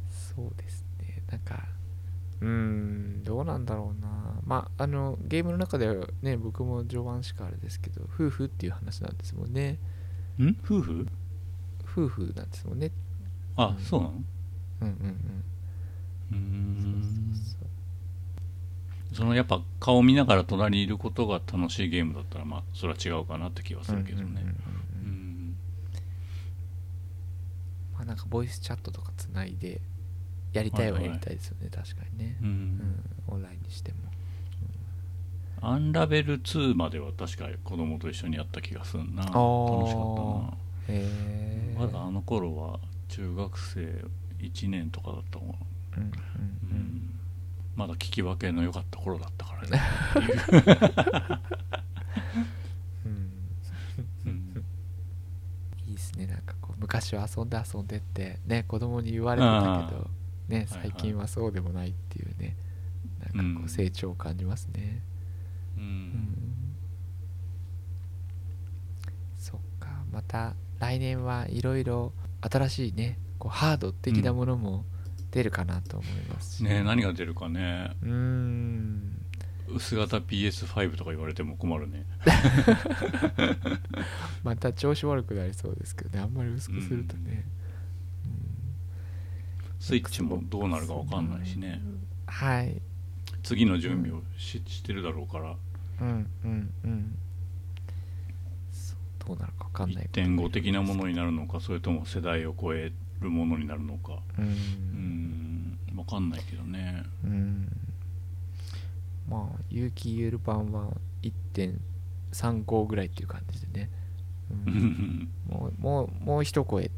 [0.09, 1.23] そうですね。
[1.31, 1.68] なんか
[2.41, 4.09] うーんどうなんだろうな。
[4.45, 9.79] まああのゲームの中ではね僕も序盤しかあれですけど夫婦っていう話なんですもんね。
[10.39, 10.57] ん？
[10.65, 11.07] 夫婦？
[11.85, 12.93] 夫婦なんですもんね。
[13.57, 13.85] あ、うん。
[13.85, 14.13] そうなの？
[14.13, 15.45] うんうんうん。
[16.31, 17.35] うーん。
[17.35, 17.67] そう
[19.15, 24.25] そのやっぱ顔見ながら隣にいることが楽しいゲームだったらまあそれは違うかなって気はするけどね。
[24.25, 25.57] うんうんうんうんうん。
[27.95, 29.81] まあなんかボイスチャットとかつないで
[30.53, 32.37] やりたいはやりたいですよね、確かにね。
[32.41, 32.51] う、うん。
[32.51, 33.99] ん、オンラインにしても。
[35.61, 39.23] アンラベル2までは確か子供と一緒にやった気がするな。
[39.25, 40.49] 楽しかーっ
[40.87, 44.05] たへえなまだあの頃は中学生
[44.39, 45.53] 1年とかだったかな。
[45.97, 46.13] うんうんう
[46.71, 46.79] うん。
[46.79, 47.21] ん
[47.75, 49.81] まだ聞き分けの良かった頃だったからね。
[53.05, 53.33] うん。
[54.27, 54.65] うん。
[55.87, 56.27] いいですね。
[56.27, 60.11] なんかこう昔は遊んで遊んでってね子供に言われてたけど
[60.49, 62.57] ねはい最近はそうでもないっていうね
[63.35, 63.65] なんかこうん。
[63.67, 65.03] う成長を感じますね。
[65.77, 65.87] ううん。
[65.87, 66.35] ん
[69.37, 74.85] そっかまた来年はいろいろ新しいねこうハード的なものも
[75.31, 76.65] 出るかなと思いますし。
[76.65, 77.93] ね何が出るかね。
[78.03, 79.15] うーん。
[79.71, 82.07] 薄型 PS5 とか言われても困るね。
[84.43, 87.45] また調子悪くなりそうですけどねあんまり薄くするとね、
[89.79, 91.81] スイッチもどうなるか分かんないしね。
[92.27, 92.81] はい。
[93.43, 95.57] 次の準備をししてるだろうから。
[96.01, 97.19] うんうんうん。
[98.73, 100.05] そうどうなるか分かんない。
[100.05, 104.15] こと1.5的なものになるのかそれとも世代を超えるものになるのか。
[104.39, 107.05] ううんん分かんないけどね。
[107.25, 107.69] うん。
[109.29, 110.91] まあ有機 EL 版は
[111.23, 113.91] 1.35ぐらいっていう感じでね、
[114.51, 114.75] う、うん。
[114.75, 116.91] ん もうもうもう一声っ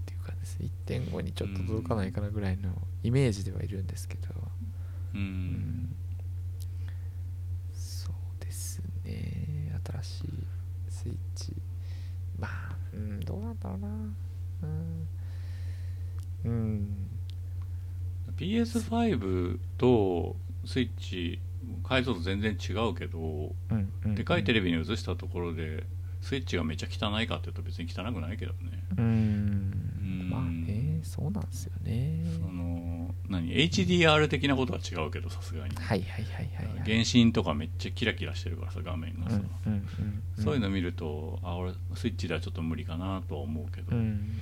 [0.59, 0.73] です。
[0.87, 2.71] 1.5にちょっと届かないかなぐらいの
[3.03, 4.29] イメージではいるんですけど、
[5.15, 5.23] ううん。
[5.23, 5.95] ん
[7.73, 8.15] そう
[8.45, 9.73] ですね。
[9.85, 10.29] 新しい
[10.89, 11.53] スイッチ。
[12.39, 13.89] まあうんどうなんだろうな。
[14.63, 15.09] うん。
[16.45, 16.89] うん。
[18.37, 21.41] PS5 とスイッチ
[21.85, 24.15] 解像度全然違うけどうんうん。
[24.15, 25.85] でかいテレビに映したところで
[26.23, 28.83] スイッチがめっちゃ汚いかっていうと別に汚くないけどね。
[28.97, 32.25] うんうんまあねそうなんですよね。
[32.35, 35.75] その何？HDR 的なことは違うけどさすがに。
[35.77, 36.93] はいはいはいはいはい。
[36.93, 44.41] 原神とかめっちゃキラキラしてるからさ画面がさ、うんうんうんそういうの見るとあ俺スイッチではちょっと無理かなとは思うけど、うん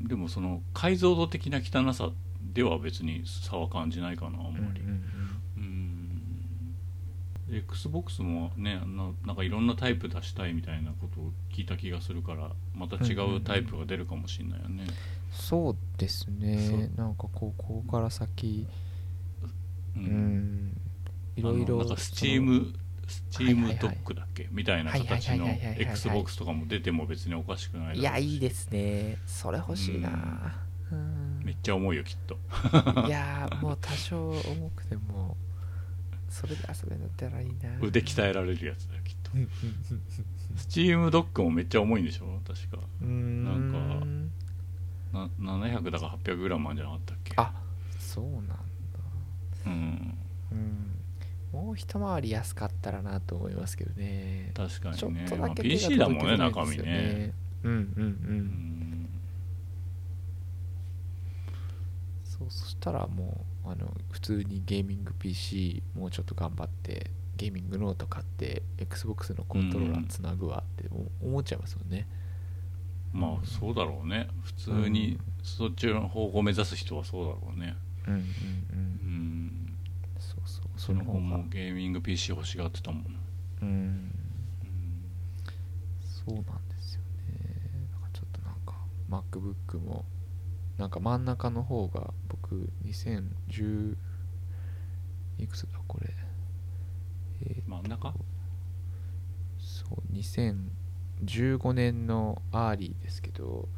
[0.00, 0.08] うん。
[0.08, 2.10] でもその解像度的な汚さ
[2.52, 4.80] では別に差は感じないかなあんまり。
[4.80, 5.02] うんうんうん
[7.50, 14.84] XBOX もねななんかいろんなタイプ出したいみたいなことを聞いた気がするからまた違うタイプが出るかもしれないよね、
[15.32, 16.90] そうですね。
[16.96, 18.66] なんかこうここから先
[19.96, 20.68] ううん。
[20.68, 20.80] ん
[21.36, 22.72] いろいろなんかスチーム
[23.06, 25.66] スチームドックだっけみたいな形のはいはいはいはいはいはい。
[25.66, 29.18] はい XBOX とかも出ても別におかしくないいやいいですね。
[29.26, 30.56] それ欲しいな。
[30.90, 31.40] うん。
[31.44, 32.34] めっちゃ重いよきっと。
[33.06, 35.36] いやーもう多少重くても
[36.36, 37.54] それで遊べるったらいいな。
[37.80, 39.30] 腕鍛えられるやつだよきっと。
[40.56, 42.40] スチームドックもめっちゃ重いんでしょ？
[42.46, 42.78] 確か。
[43.00, 43.44] うんうん。
[45.12, 47.32] なんかな700だか 800g あるんじゃなかったっけ？
[47.36, 47.52] あ
[47.98, 48.54] そうなんだ。
[49.66, 50.14] うん。
[50.52, 50.92] うん。
[51.52, 54.52] もう一回り安かったらなと思いますけどね。
[54.54, 57.32] 確かちょっにね、まあ、とだけ手が PC だもんね中身ね。
[57.62, 59.08] うんうんううんん
[62.38, 72.06] そうそしたらもうあの普通にゲーミング PC もうちょっと頑張ってゲーミングノート買って XBOX のコントローラーつなぐわって思思っちゃいますよね、
[73.12, 74.28] まあそうだろうね。
[74.42, 77.76] 普通にそっちの方向を目指す人はそうだろうね。
[78.06, 79.46] うんうんううん。
[79.46, 79.78] ん。
[80.18, 80.64] そうそう。
[80.76, 83.16] その方もゲーミング PC 欲しがってたもん、
[83.62, 83.68] うん。
[83.68, 84.12] うん。
[86.02, 87.88] そうなんですよね。
[87.92, 88.74] なんかちょっとなんか
[89.08, 90.04] MacBook も
[90.78, 93.96] なんか真ん中の方が僕2010
[95.38, 96.10] いくつだこれ。
[97.42, 98.14] えー真ん中？
[99.58, 103.68] そう2015年のアーリーですけど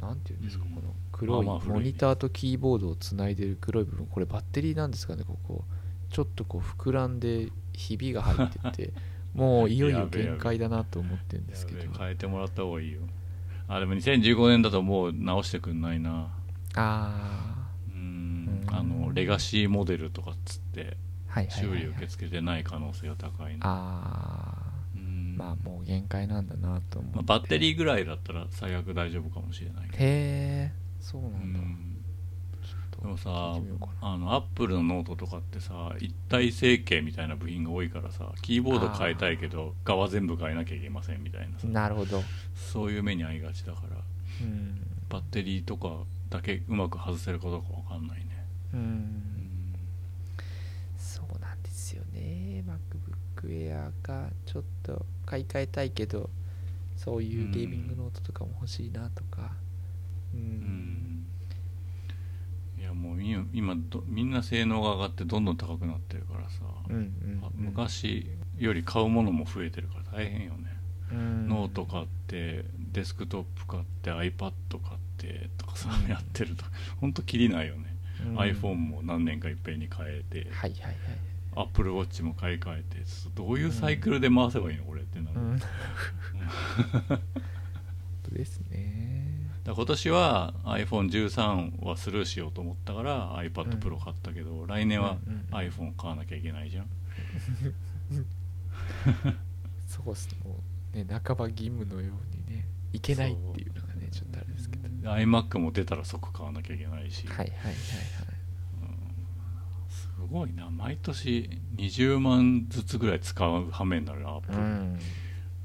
[0.00, 0.74] なんていうんですか、うん。
[0.74, 4.06] この黒いモニターとキーボードをつないでる黒い部分。
[4.06, 5.64] これバッテリーなんですかねここ。
[6.10, 8.92] ちょっとこう膨らんでひびが入ってて
[9.34, 11.92] もういよいよ限界だなと思ってるんですけど。
[11.92, 13.00] 変えてもらった方がいいよ
[13.72, 16.28] あでも2015年だともう直してくんないな。
[16.74, 17.54] あ
[17.94, 18.64] うん。
[18.68, 18.74] うん。
[18.74, 20.96] あのレガシーモデルとかっつって
[21.48, 23.60] 修理受け付けてない可能性が高いな。
[23.62, 24.56] あ
[24.96, 25.36] うん。
[25.38, 31.62] あまあもう限界なんだなと思って、まあ、バッテリーぐらいだったら最悪大丈夫かもしれないへえそうなうんだ、ん。
[31.62, 31.89] ちょっと
[33.00, 33.56] でもさ
[34.02, 41.66] あのアップルのノートとかってさ一体成形みたいな部品が多いからさキーボード変えたいけど側全部変えなきゃいけませんみたいなさ。
[41.66, 42.22] なるほど。
[42.54, 43.96] そういう目に遭いがちだから。
[44.42, 44.86] うん。
[45.08, 48.44] バッテリーとかだけうまく外せるかどうかわかんないね。
[48.74, 49.22] うん。
[50.98, 52.62] そうなんですよね。
[52.66, 56.28] MacBook Air がちょっと買い替えたいけど
[56.96, 59.52] そういうゲーミングノートとかも欲しいなとか。
[60.34, 60.99] うん、うん
[63.00, 63.22] もう
[63.52, 68.26] 今みんな性能が上がってどんどん高くなってるからさ、うんうんあ昔
[68.58, 70.76] より買うものも増えてるから大変よね、
[71.12, 71.48] うん。
[71.48, 74.52] ノート買ってデスクトップ買って iPad 買っ
[75.16, 76.10] てとかさ、うん。
[76.10, 76.64] やってると。
[77.00, 77.96] ほんときりないよね、
[78.26, 78.38] うん。
[78.38, 80.50] iPhone も何年かいっぺんに変えて。
[80.50, 80.96] はいはいはい。
[81.56, 82.98] Apple Watch も買い替えて。
[83.34, 85.58] どういうサイクルで回せばいいのこれってなる、うん。
[88.32, 88.66] ですね。
[88.69, 88.69] ら
[89.74, 93.70] 今年は iPhone13 はスルーしようと思ったから iPad うん。
[93.78, 96.86] Pro 買ったけど、来年はうんうん iPhone 買わなきゃいけないじゃん、
[99.86, 100.60] そうっすも
[100.94, 104.80] うね半ば義務のようにねいけないっていうのがねちょっとあれですけど。
[105.02, 107.74] iMac も出たら即買わなきゃいけないし、はいはいはいはい。
[109.88, 110.68] すごいな。
[110.70, 114.98] 毎年20万ずつぐらい使う羽目になるアップル、うん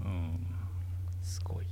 [0.01, 0.47] うん
[1.21, 1.65] すごい、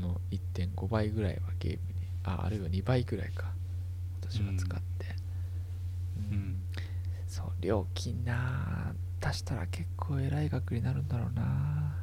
[0.00, 3.52] うんね、その1.5倍ぐらいはゲームにああるいは2倍ぐらいか
[4.22, 5.06] 私は使って、
[6.30, 6.36] うん。
[6.36, 6.62] うん。
[7.26, 11.94] そう料金な足したら結構えらい額になるんだろうな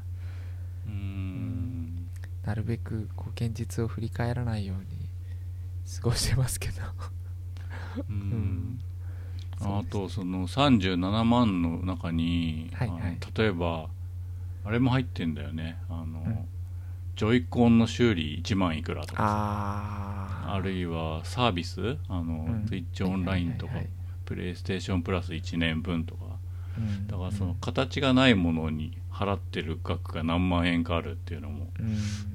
[0.87, 2.07] うん。
[2.43, 5.09] なるべくこう現実を振り返らないように
[5.95, 6.81] 過ごしてますけど。
[8.09, 8.17] う う
[9.59, 13.01] あとその37万の中に、はいはい。
[13.01, 13.89] あの例えば
[14.63, 15.77] あれも入ってんだよね。
[15.89, 16.47] あの、ん
[17.17, 19.25] ジョイコンの修理1万いくらとかさ。
[19.25, 21.97] ああるいはサービス？
[22.07, 22.65] あの、うん。
[22.69, 23.73] Twitch オンラインとか、
[24.23, 26.25] プレイステーションプラス1年分とか。
[26.77, 27.07] うん。
[27.07, 31.87] だからその形がないものに払ってる額が何万円かあるっていうのも、うん。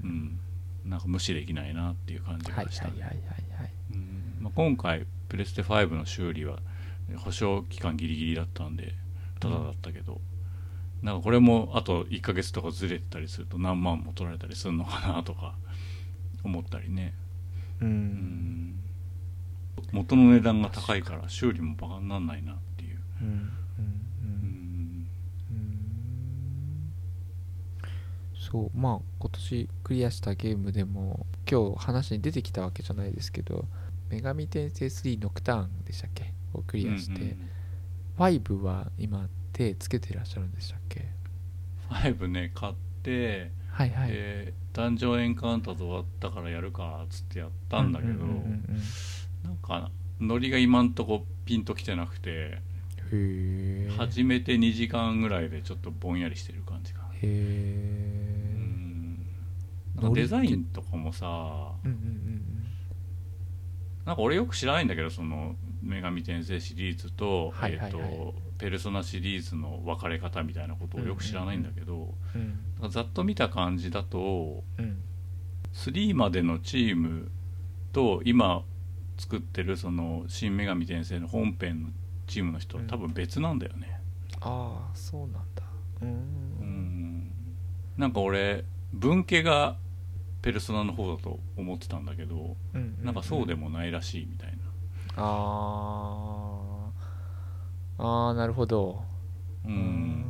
[0.03, 0.41] うん、
[0.85, 3.73] なんか無視できないなっていう感じはいがしたねはいはいはいはい。
[3.95, 4.35] うん。
[4.41, 6.59] まあ、今回プレステ5の修理は
[7.19, 8.95] 保証期間ギリギリだったんで
[9.39, 10.21] タダだったけど、
[11.03, 15.55] なんかこれもあと1ヶ月とかずれてたりすると何万も取られたりするのかなとか
[16.45, 17.15] 思ったりね、
[17.81, 17.91] ううん。
[17.91, 18.75] ん、
[19.93, 23.29] 元の値段が高いから修理もバカにならないなっていう、うん。
[23.29, 23.39] うん。
[23.39, 23.49] う
[25.51, 25.59] うん。
[25.59, 26.93] ん
[28.35, 28.79] そう。
[28.79, 33.67] まあ今年クリアしたゲームでも今日話に出てきたわけじゃないですけど
[34.11, 36.33] 「女神転生3ノクターン」でしたっけ？
[36.53, 37.49] をクリアして、うんうん
[38.19, 41.09] 5は今手つけてらっしゃるんでしたっけ
[41.91, 48.31] ？5ね買って、はいはい、でダンジョンエンカウンターズ終わったからやるかっつってやったんだけど、うんうんうん。
[48.31, 48.83] うん
[49.45, 52.61] なんかノリが今んとこピンときてなくてへ
[53.13, 57.09] え始めて2時間ぐらいでちょっとぼんやりしてる感じかな。
[57.15, 59.27] へえうん。
[59.97, 61.99] なんかデザインとかもさうんうんう
[62.31, 62.43] ん。
[64.05, 68.03] なんか俺よく知らないんだけどその「女神転生」シリーズと,、はいはいはい。
[68.03, 72.15] えーとペルソナシリーズの分かれ方みたいなことをよく知らないんだけど、
[72.81, 72.91] うん。
[72.91, 75.03] ざっと見た感じだとうん。
[75.75, 77.33] 3までのチーム
[77.93, 78.63] と今
[79.19, 81.89] 作ってるその「新女神転生」の本編の
[82.29, 84.01] チームの人は多分別なんだよね、
[84.41, 85.65] ああそうなんだ。
[86.01, 86.11] うーん。
[86.11, 87.33] うん。
[87.97, 89.77] なんか俺分家が
[90.41, 92.97] ペルソナの方だと思ってたんだけど、うん。
[93.03, 94.57] なんかそうでもないらしいみたいな。
[95.17, 96.72] あー
[98.05, 99.01] あーなるほど。
[99.65, 100.25] ううん。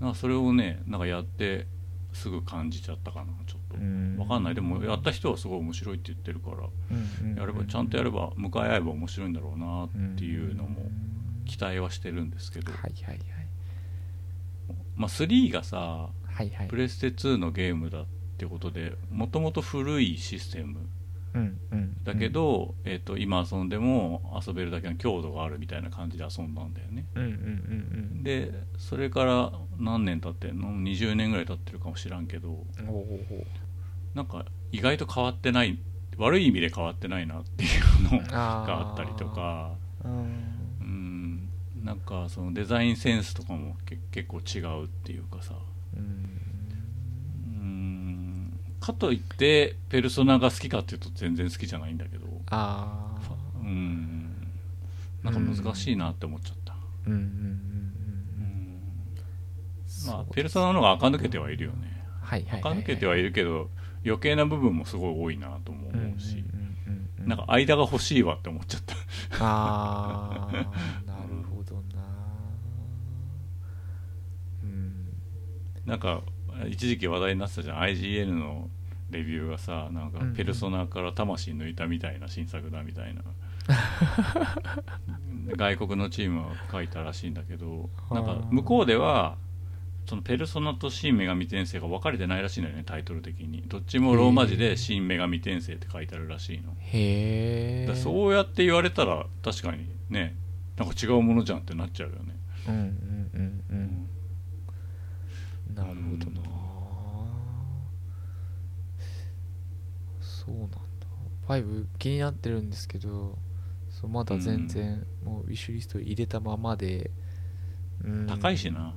[0.00, 1.66] なんかそれをねなんかやって
[2.14, 3.76] すぐ感じちゃったかなちょっと。
[3.76, 4.16] うん。
[4.18, 4.54] わかんない。
[4.54, 6.56] でもやった人はすごい面白いって言ってるから
[6.90, 13.20] うんうんやればちゃんとやれば向かい合えば面白いんだろうなっていうのもん期待はしてるんですけど、はいはいはい。
[14.96, 16.68] まあ、3がさはいはい。
[16.68, 18.06] プレステ2のゲームだっ
[18.38, 20.78] てことでもともと古いシステム
[21.34, 21.96] うんうん。
[22.04, 27.06] だけど、えー、と今遊んでも遊べるだけの強度があるみたいな感じで遊んだんだよね。
[27.14, 27.32] うんうんう
[28.18, 32.64] んでそれから何年経ってんの？20年ぐらい経ってるかもしらんけど。
[34.14, 35.78] なんか意外と変わってない
[36.18, 37.66] 悪い意味で変わってないなってい
[38.10, 39.72] うのがあったりとか。
[40.04, 40.12] うん
[40.80, 41.48] うん。
[41.82, 45.54] なんかそのデザインセンスとかもけ結構違うっていうかさ。
[45.94, 46.29] うんうん
[48.92, 52.26] かといってペルソナが好きかっていうと全然好きじゃないんだけど。
[52.50, 54.34] ああうん。
[55.22, 56.74] なんか難しいなって思っちゃった、
[57.06, 57.30] うんうんうんうん
[58.38, 60.06] うん。
[60.06, 62.04] まあペルソナの方が垢抜けてはいるよね。
[62.22, 63.70] はいはい垢抜けてはいるけど
[64.04, 66.44] 余計な部分もすごい多いなとも思うし、
[67.18, 68.94] なんか間が欲しいわって思っちゃった。
[69.44, 70.52] ああ
[71.06, 71.82] なるほどな。
[74.62, 75.08] うん。
[75.84, 76.22] なんか
[76.68, 77.78] 一時期話題になってたじゃん。
[77.80, 78.70] IGN の
[79.10, 80.34] レビューがさなんかうんうん。
[80.34, 83.22] ペルソナから魂抜いたみたいな新作だみたいな。
[85.56, 89.36] 外国のチームは書いたらしいんだけどなんか向こうでは
[90.06, 93.62] そのペルソナと新女神転生が分かれてないらしいんだよねタイトル的に。
[93.66, 96.74] どっちもローマ字で新女神転生って書いてあるらしいの。
[96.80, 97.94] へえ。
[97.94, 100.34] そうやって言われたら確かにね
[100.76, 102.36] なんか違うものじゃんってなっちゃうよね。
[102.66, 103.64] うんうんうん。
[103.70, 104.10] うん。
[105.74, 106.59] なるほどな、
[110.50, 110.76] そうなんだ。
[111.48, 113.38] 5気になってるんですけど
[113.88, 117.10] そうまだ全然、もうウィッシュリスト入れたままで、
[118.04, 118.26] うん。
[118.26, 118.94] 高いしな。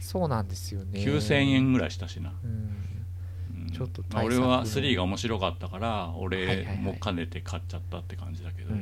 [0.00, 1.00] そうなんですよね。
[1.00, 2.32] 9000円ぐらいしたしな。
[2.42, 2.74] うん。
[3.62, 3.70] うん。
[3.70, 8.74] ちょっと俺は3が面白かったから俺はいも兼ねて買っちゃったって感じだけど、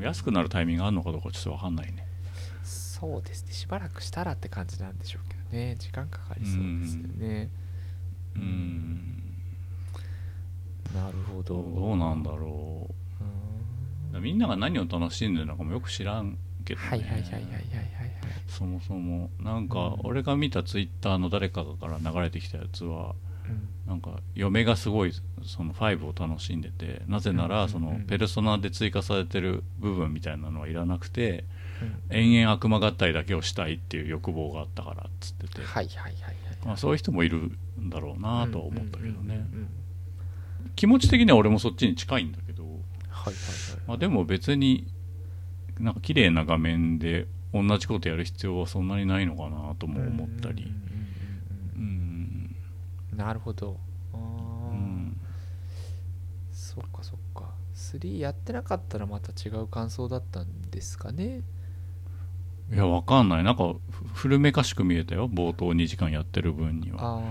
[0.00, 2.06] 安くなるタイミングがあるのかどうかちょっと分かんないね。
[2.62, 3.52] そうですね。
[3.52, 5.76] しばらくしたらって感じなんでしょうけどね。
[5.78, 7.50] 時間かかりそうですよね。
[8.36, 9.21] うん
[10.94, 11.54] なるほど。
[11.54, 12.88] どうなんだろ
[14.12, 14.16] う。
[14.18, 16.86] うみんなが何を楽しんでるのかもよく知らんけどね。
[16.86, 18.12] はいはいはいはいはいはいはい
[18.46, 23.14] そもそもなんかうん俺が見たツイッターの誰かから流れてきたやつは
[23.48, 23.68] うん。
[23.86, 25.12] なんか嫁がすごい
[25.44, 31.44] その5を楽しんでてなぜならそのペルソナで追加されてる部分みたいなのはいらなくて
[32.10, 32.16] うん。
[32.16, 35.62] 延々悪魔合体だけをしたいっていう欲望があったからっつってて、
[36.76, 37.50] そういう人もいる
[37.80, 39.12] んだろうなとは思ったけどね。
[39.18, 39.68] うんうんうんうん
[40.76, 42.80] 気持ち的には俺もそっちに近いんだけど、はいはい
[43.10, 43.34] はい。
[43.86, 44.86] まあ、でも別に
[45.78, 50.64] なんか綺麗な画面で同じことやる必要はそんなにないのかなとも思ったり。
[50.64, 50.76] うんうん
[51.76, 52.56] うんうん
[53.12, 53.18] うん。
[53.18, 53.78] なるほど。
[54.14, 54.76] あうー。
[54.76, 55.16] ん
[56.52, 57.50] そっかそっか。
[57.74, 61.40] 3やってなかったらまた違う感想だったんですかね？
[62.72, 63.44] いやわかんない。
[63.44, 65.28] なんかふ古めかしく見えたよ。
[65.28, 67.22] 冒頭2時間やってる分には、ああ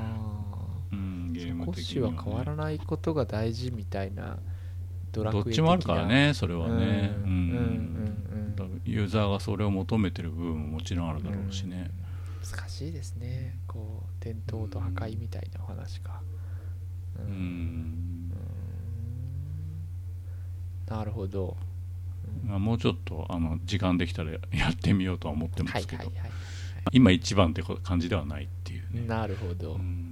[1.66, 4.38] ム的少しには、ね、は変わらないことが大事みたいな
[5.12, 7.16] ドラクエどっちもあるからねそれはね。
[8.86, 11.90] ユーザーがそれを求めてる部分ももちろんあるだろうしね、
[12.52, 13.58] 難しいですね。
[13.68, 16.22] こう伝統と破壊みたいなお話か。
[17.18, 17.30] ううん。
[17.30, 18.32] うん。
[20.88, 21.56] なるほど。
[22.44, 24.40] まあ、もうちょっとあの時間できたらや
[24.72, 26.12] ってみようとは思ってますけど、
[26.92, 30.11] 今一番って感じではないっていうね、なるほど、ううんん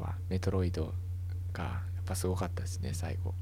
[0.00, 0.94] はメトロイド
[1.52, 1.70] がや
[2.00, 3.34] っぱすごかったですね最後、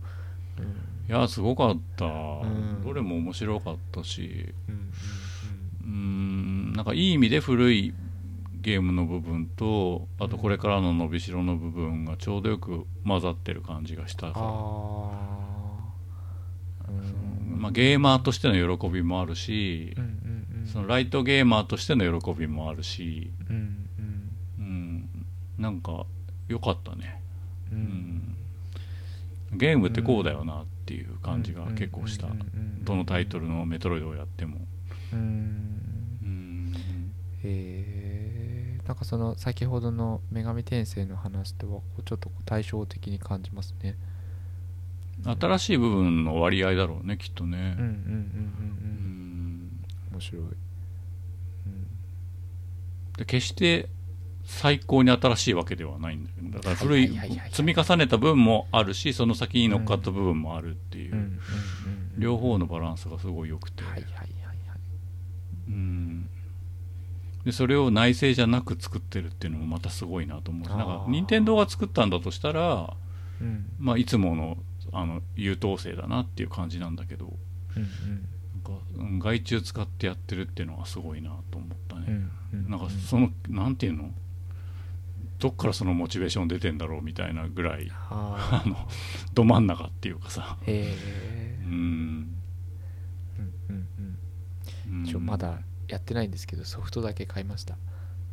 [0.58, 0.64] うん
[1.08, 4.92] いやすごかった、んどれも面白かったしうん
[5.84, 7.94] うんなんかいい意味で古い
[8.60, 14.50] ゲームの部分とあとこれからの伸びしろの部分がちょうどよく混ざってる感じがしたあから、あ
[16.88, 25.08] うんまあ、ゲーマーとしての喜びもあるしうん、うんうんそのライトゲーマーとしての喜びもあるし、うんうんうん、
[25.58, 26.06] なんか
[26.48, 27.20] 良かったね、
[27.72, 27.80] ううん。
[29.52, 32.28] ん、ゲームってこうだよなっていう感じが結構した、
[32.82, 34.58] どのタイトルのメトロイドをやっても、
[35.12, 35.18] うん。
[36.22, 36.74] うん、
[37.42, 43.96] へえなんかその先ほどの女神転生の話とはこうちょっと対照的に感じますね。
[45.24, 47.56] 新しい部分の割合だろうねきっとね。
[47.56, 49.70] うんうんうんうんううん
[50.12, 50.12] ん。
[50.12, 50.42] 面白い。
[50.42, 50.52] うん。
[53.18, 53.88] で決して
[54.46, 57.18] 最高に新しいわけではないんだけどだから古い
[57.50, 61.40] 積み重ねた分もあるしその先に乗っかった部分もあるっていう、
[62.16, 63.82] 両方のバランスがすごい良くて、
[65.68, 66.28] うん。
[67.44, 72.94] でそれを内製じゃなく作ってるっていうのもまたすごいなと思うしなんか任天堂が作ったんだとしたら、
[73.40, 73.66] うん。
[73.78, 74.56] まあ、いつもの
[74.92, 77.32] あの優等生だなっていう感じなんだけど
[77.76, 82.70] うんなんかうん外注使ってやってるっていうのはすごいなと思ったうんうね、んうん。
[82.70, 84.10] なんかそのなんていうの？
[85.38, 88.76] どっからそのモチベーション出てんだろうみたいなぐらいああの
[89.34, 90.56] ど真ん中っていうかさ。
[90.62, 91.58] ーへえ。
[91.64, 91.72] うん、
[93.38, 93.88] うんうん
[94.88, 94.98] うん。
[95.00, 95.04] うん。
[95.04, 97.76] ちょまだやってないんですけどソフトだけ買いました。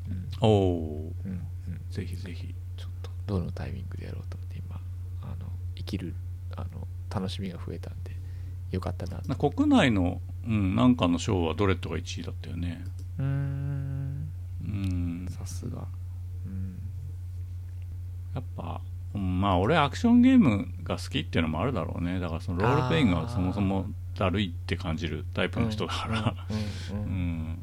[0.10, 0.28] うん。
[0.40, 1.82] おおうんうん。
[1.90, 2.56] ぜひぜひ。
[2.78, 4.80] ちょっとどのタイミングでやろうと思って今
[5.22, 6.16] あの生きる
[6.56, 8.16] あの楽しみが増えたんで
[8.72, 12.84] よかったなな国内の、うん、なんかの賞はドレッドが1位だったよね。
[13.20, 14.30] うーん。
[14.66, 15.28] うん。
[15.30, 15.80] さすが。
[15.80, 16.03] うん
[18.36, 18.82] やっぱ、
[19.14, 22.20] うんまあ俺アクションゲームが好きっていうのもあるだろうね。
[22.20, 23.86] だからそのロールプレイングがそもそも
[24.18, 26.36] だるいって感じるタイプの人だから、
[26.92, 27.60] うん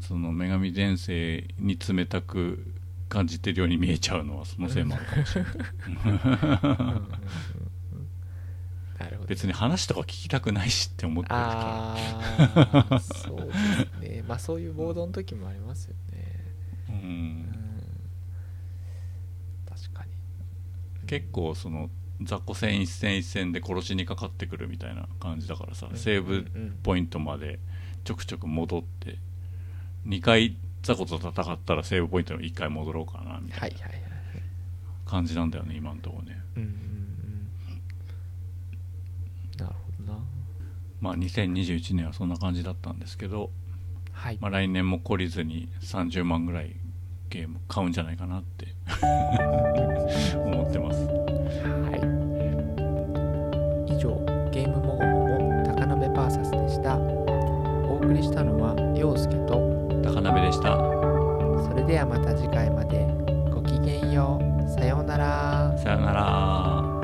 [0.00, 2.64] その女神転生に冷たく
[3.10, 5.52] 感じてるように見えちゃうのはそのせいもあるかもしれない。
[9.28, 14.24] 別に話とか聞きたくないしって思ってるかああそうですね。
[14.26, 16.54] まあそういうボードの時もありますよね。
[16.88, 16.98] ううん
[17.42, 17.82] ん
[19.68, 20.10] 確かに
[21.08, 21.90] 結構その
[22.22, 26.38] 雑魚戦一戦一戦で殺しにかかってくるみたいな感じだからさ、うんセーブうん。
[26.38, 27.58] うんポイントまで
[28.04, 29.18] ちょくちょく戻って
[30.06, 33.76] 2回雑魚と戦ったらセーブポイントに1回戻ろうかなみたいな
[35.06, 36.40] 感じなんだよね今のところね。
[36.56, 36.78] うんうんうん。
[39.58, 40.18] なるほどな。
[41.00, 43.50] まあ2021年はそんな感じだったんですけど、
[44.12, 46.76] はい、まあ、来年も懲りずに30万ぐらい
[47.28, 48.68] ゲーム買うんじゃないかなって。
[50.36, 51.06] 思ってます。
[51.06, 51.12] は
[53.88, 54.16] い、以上
[54.50, 56.96] ゲームもごもご高鍋バーサスでした。
[56.96, 59.56] お送りしたのは陽介と
[60.02, 60.76] 高鍋でした。
[61.68, 63.06] それではまた次回まで。
[63.52, 64.68] ごきげんよう。
[64.68, 65.76] さようなら。
[65.78, 66.97] さよなら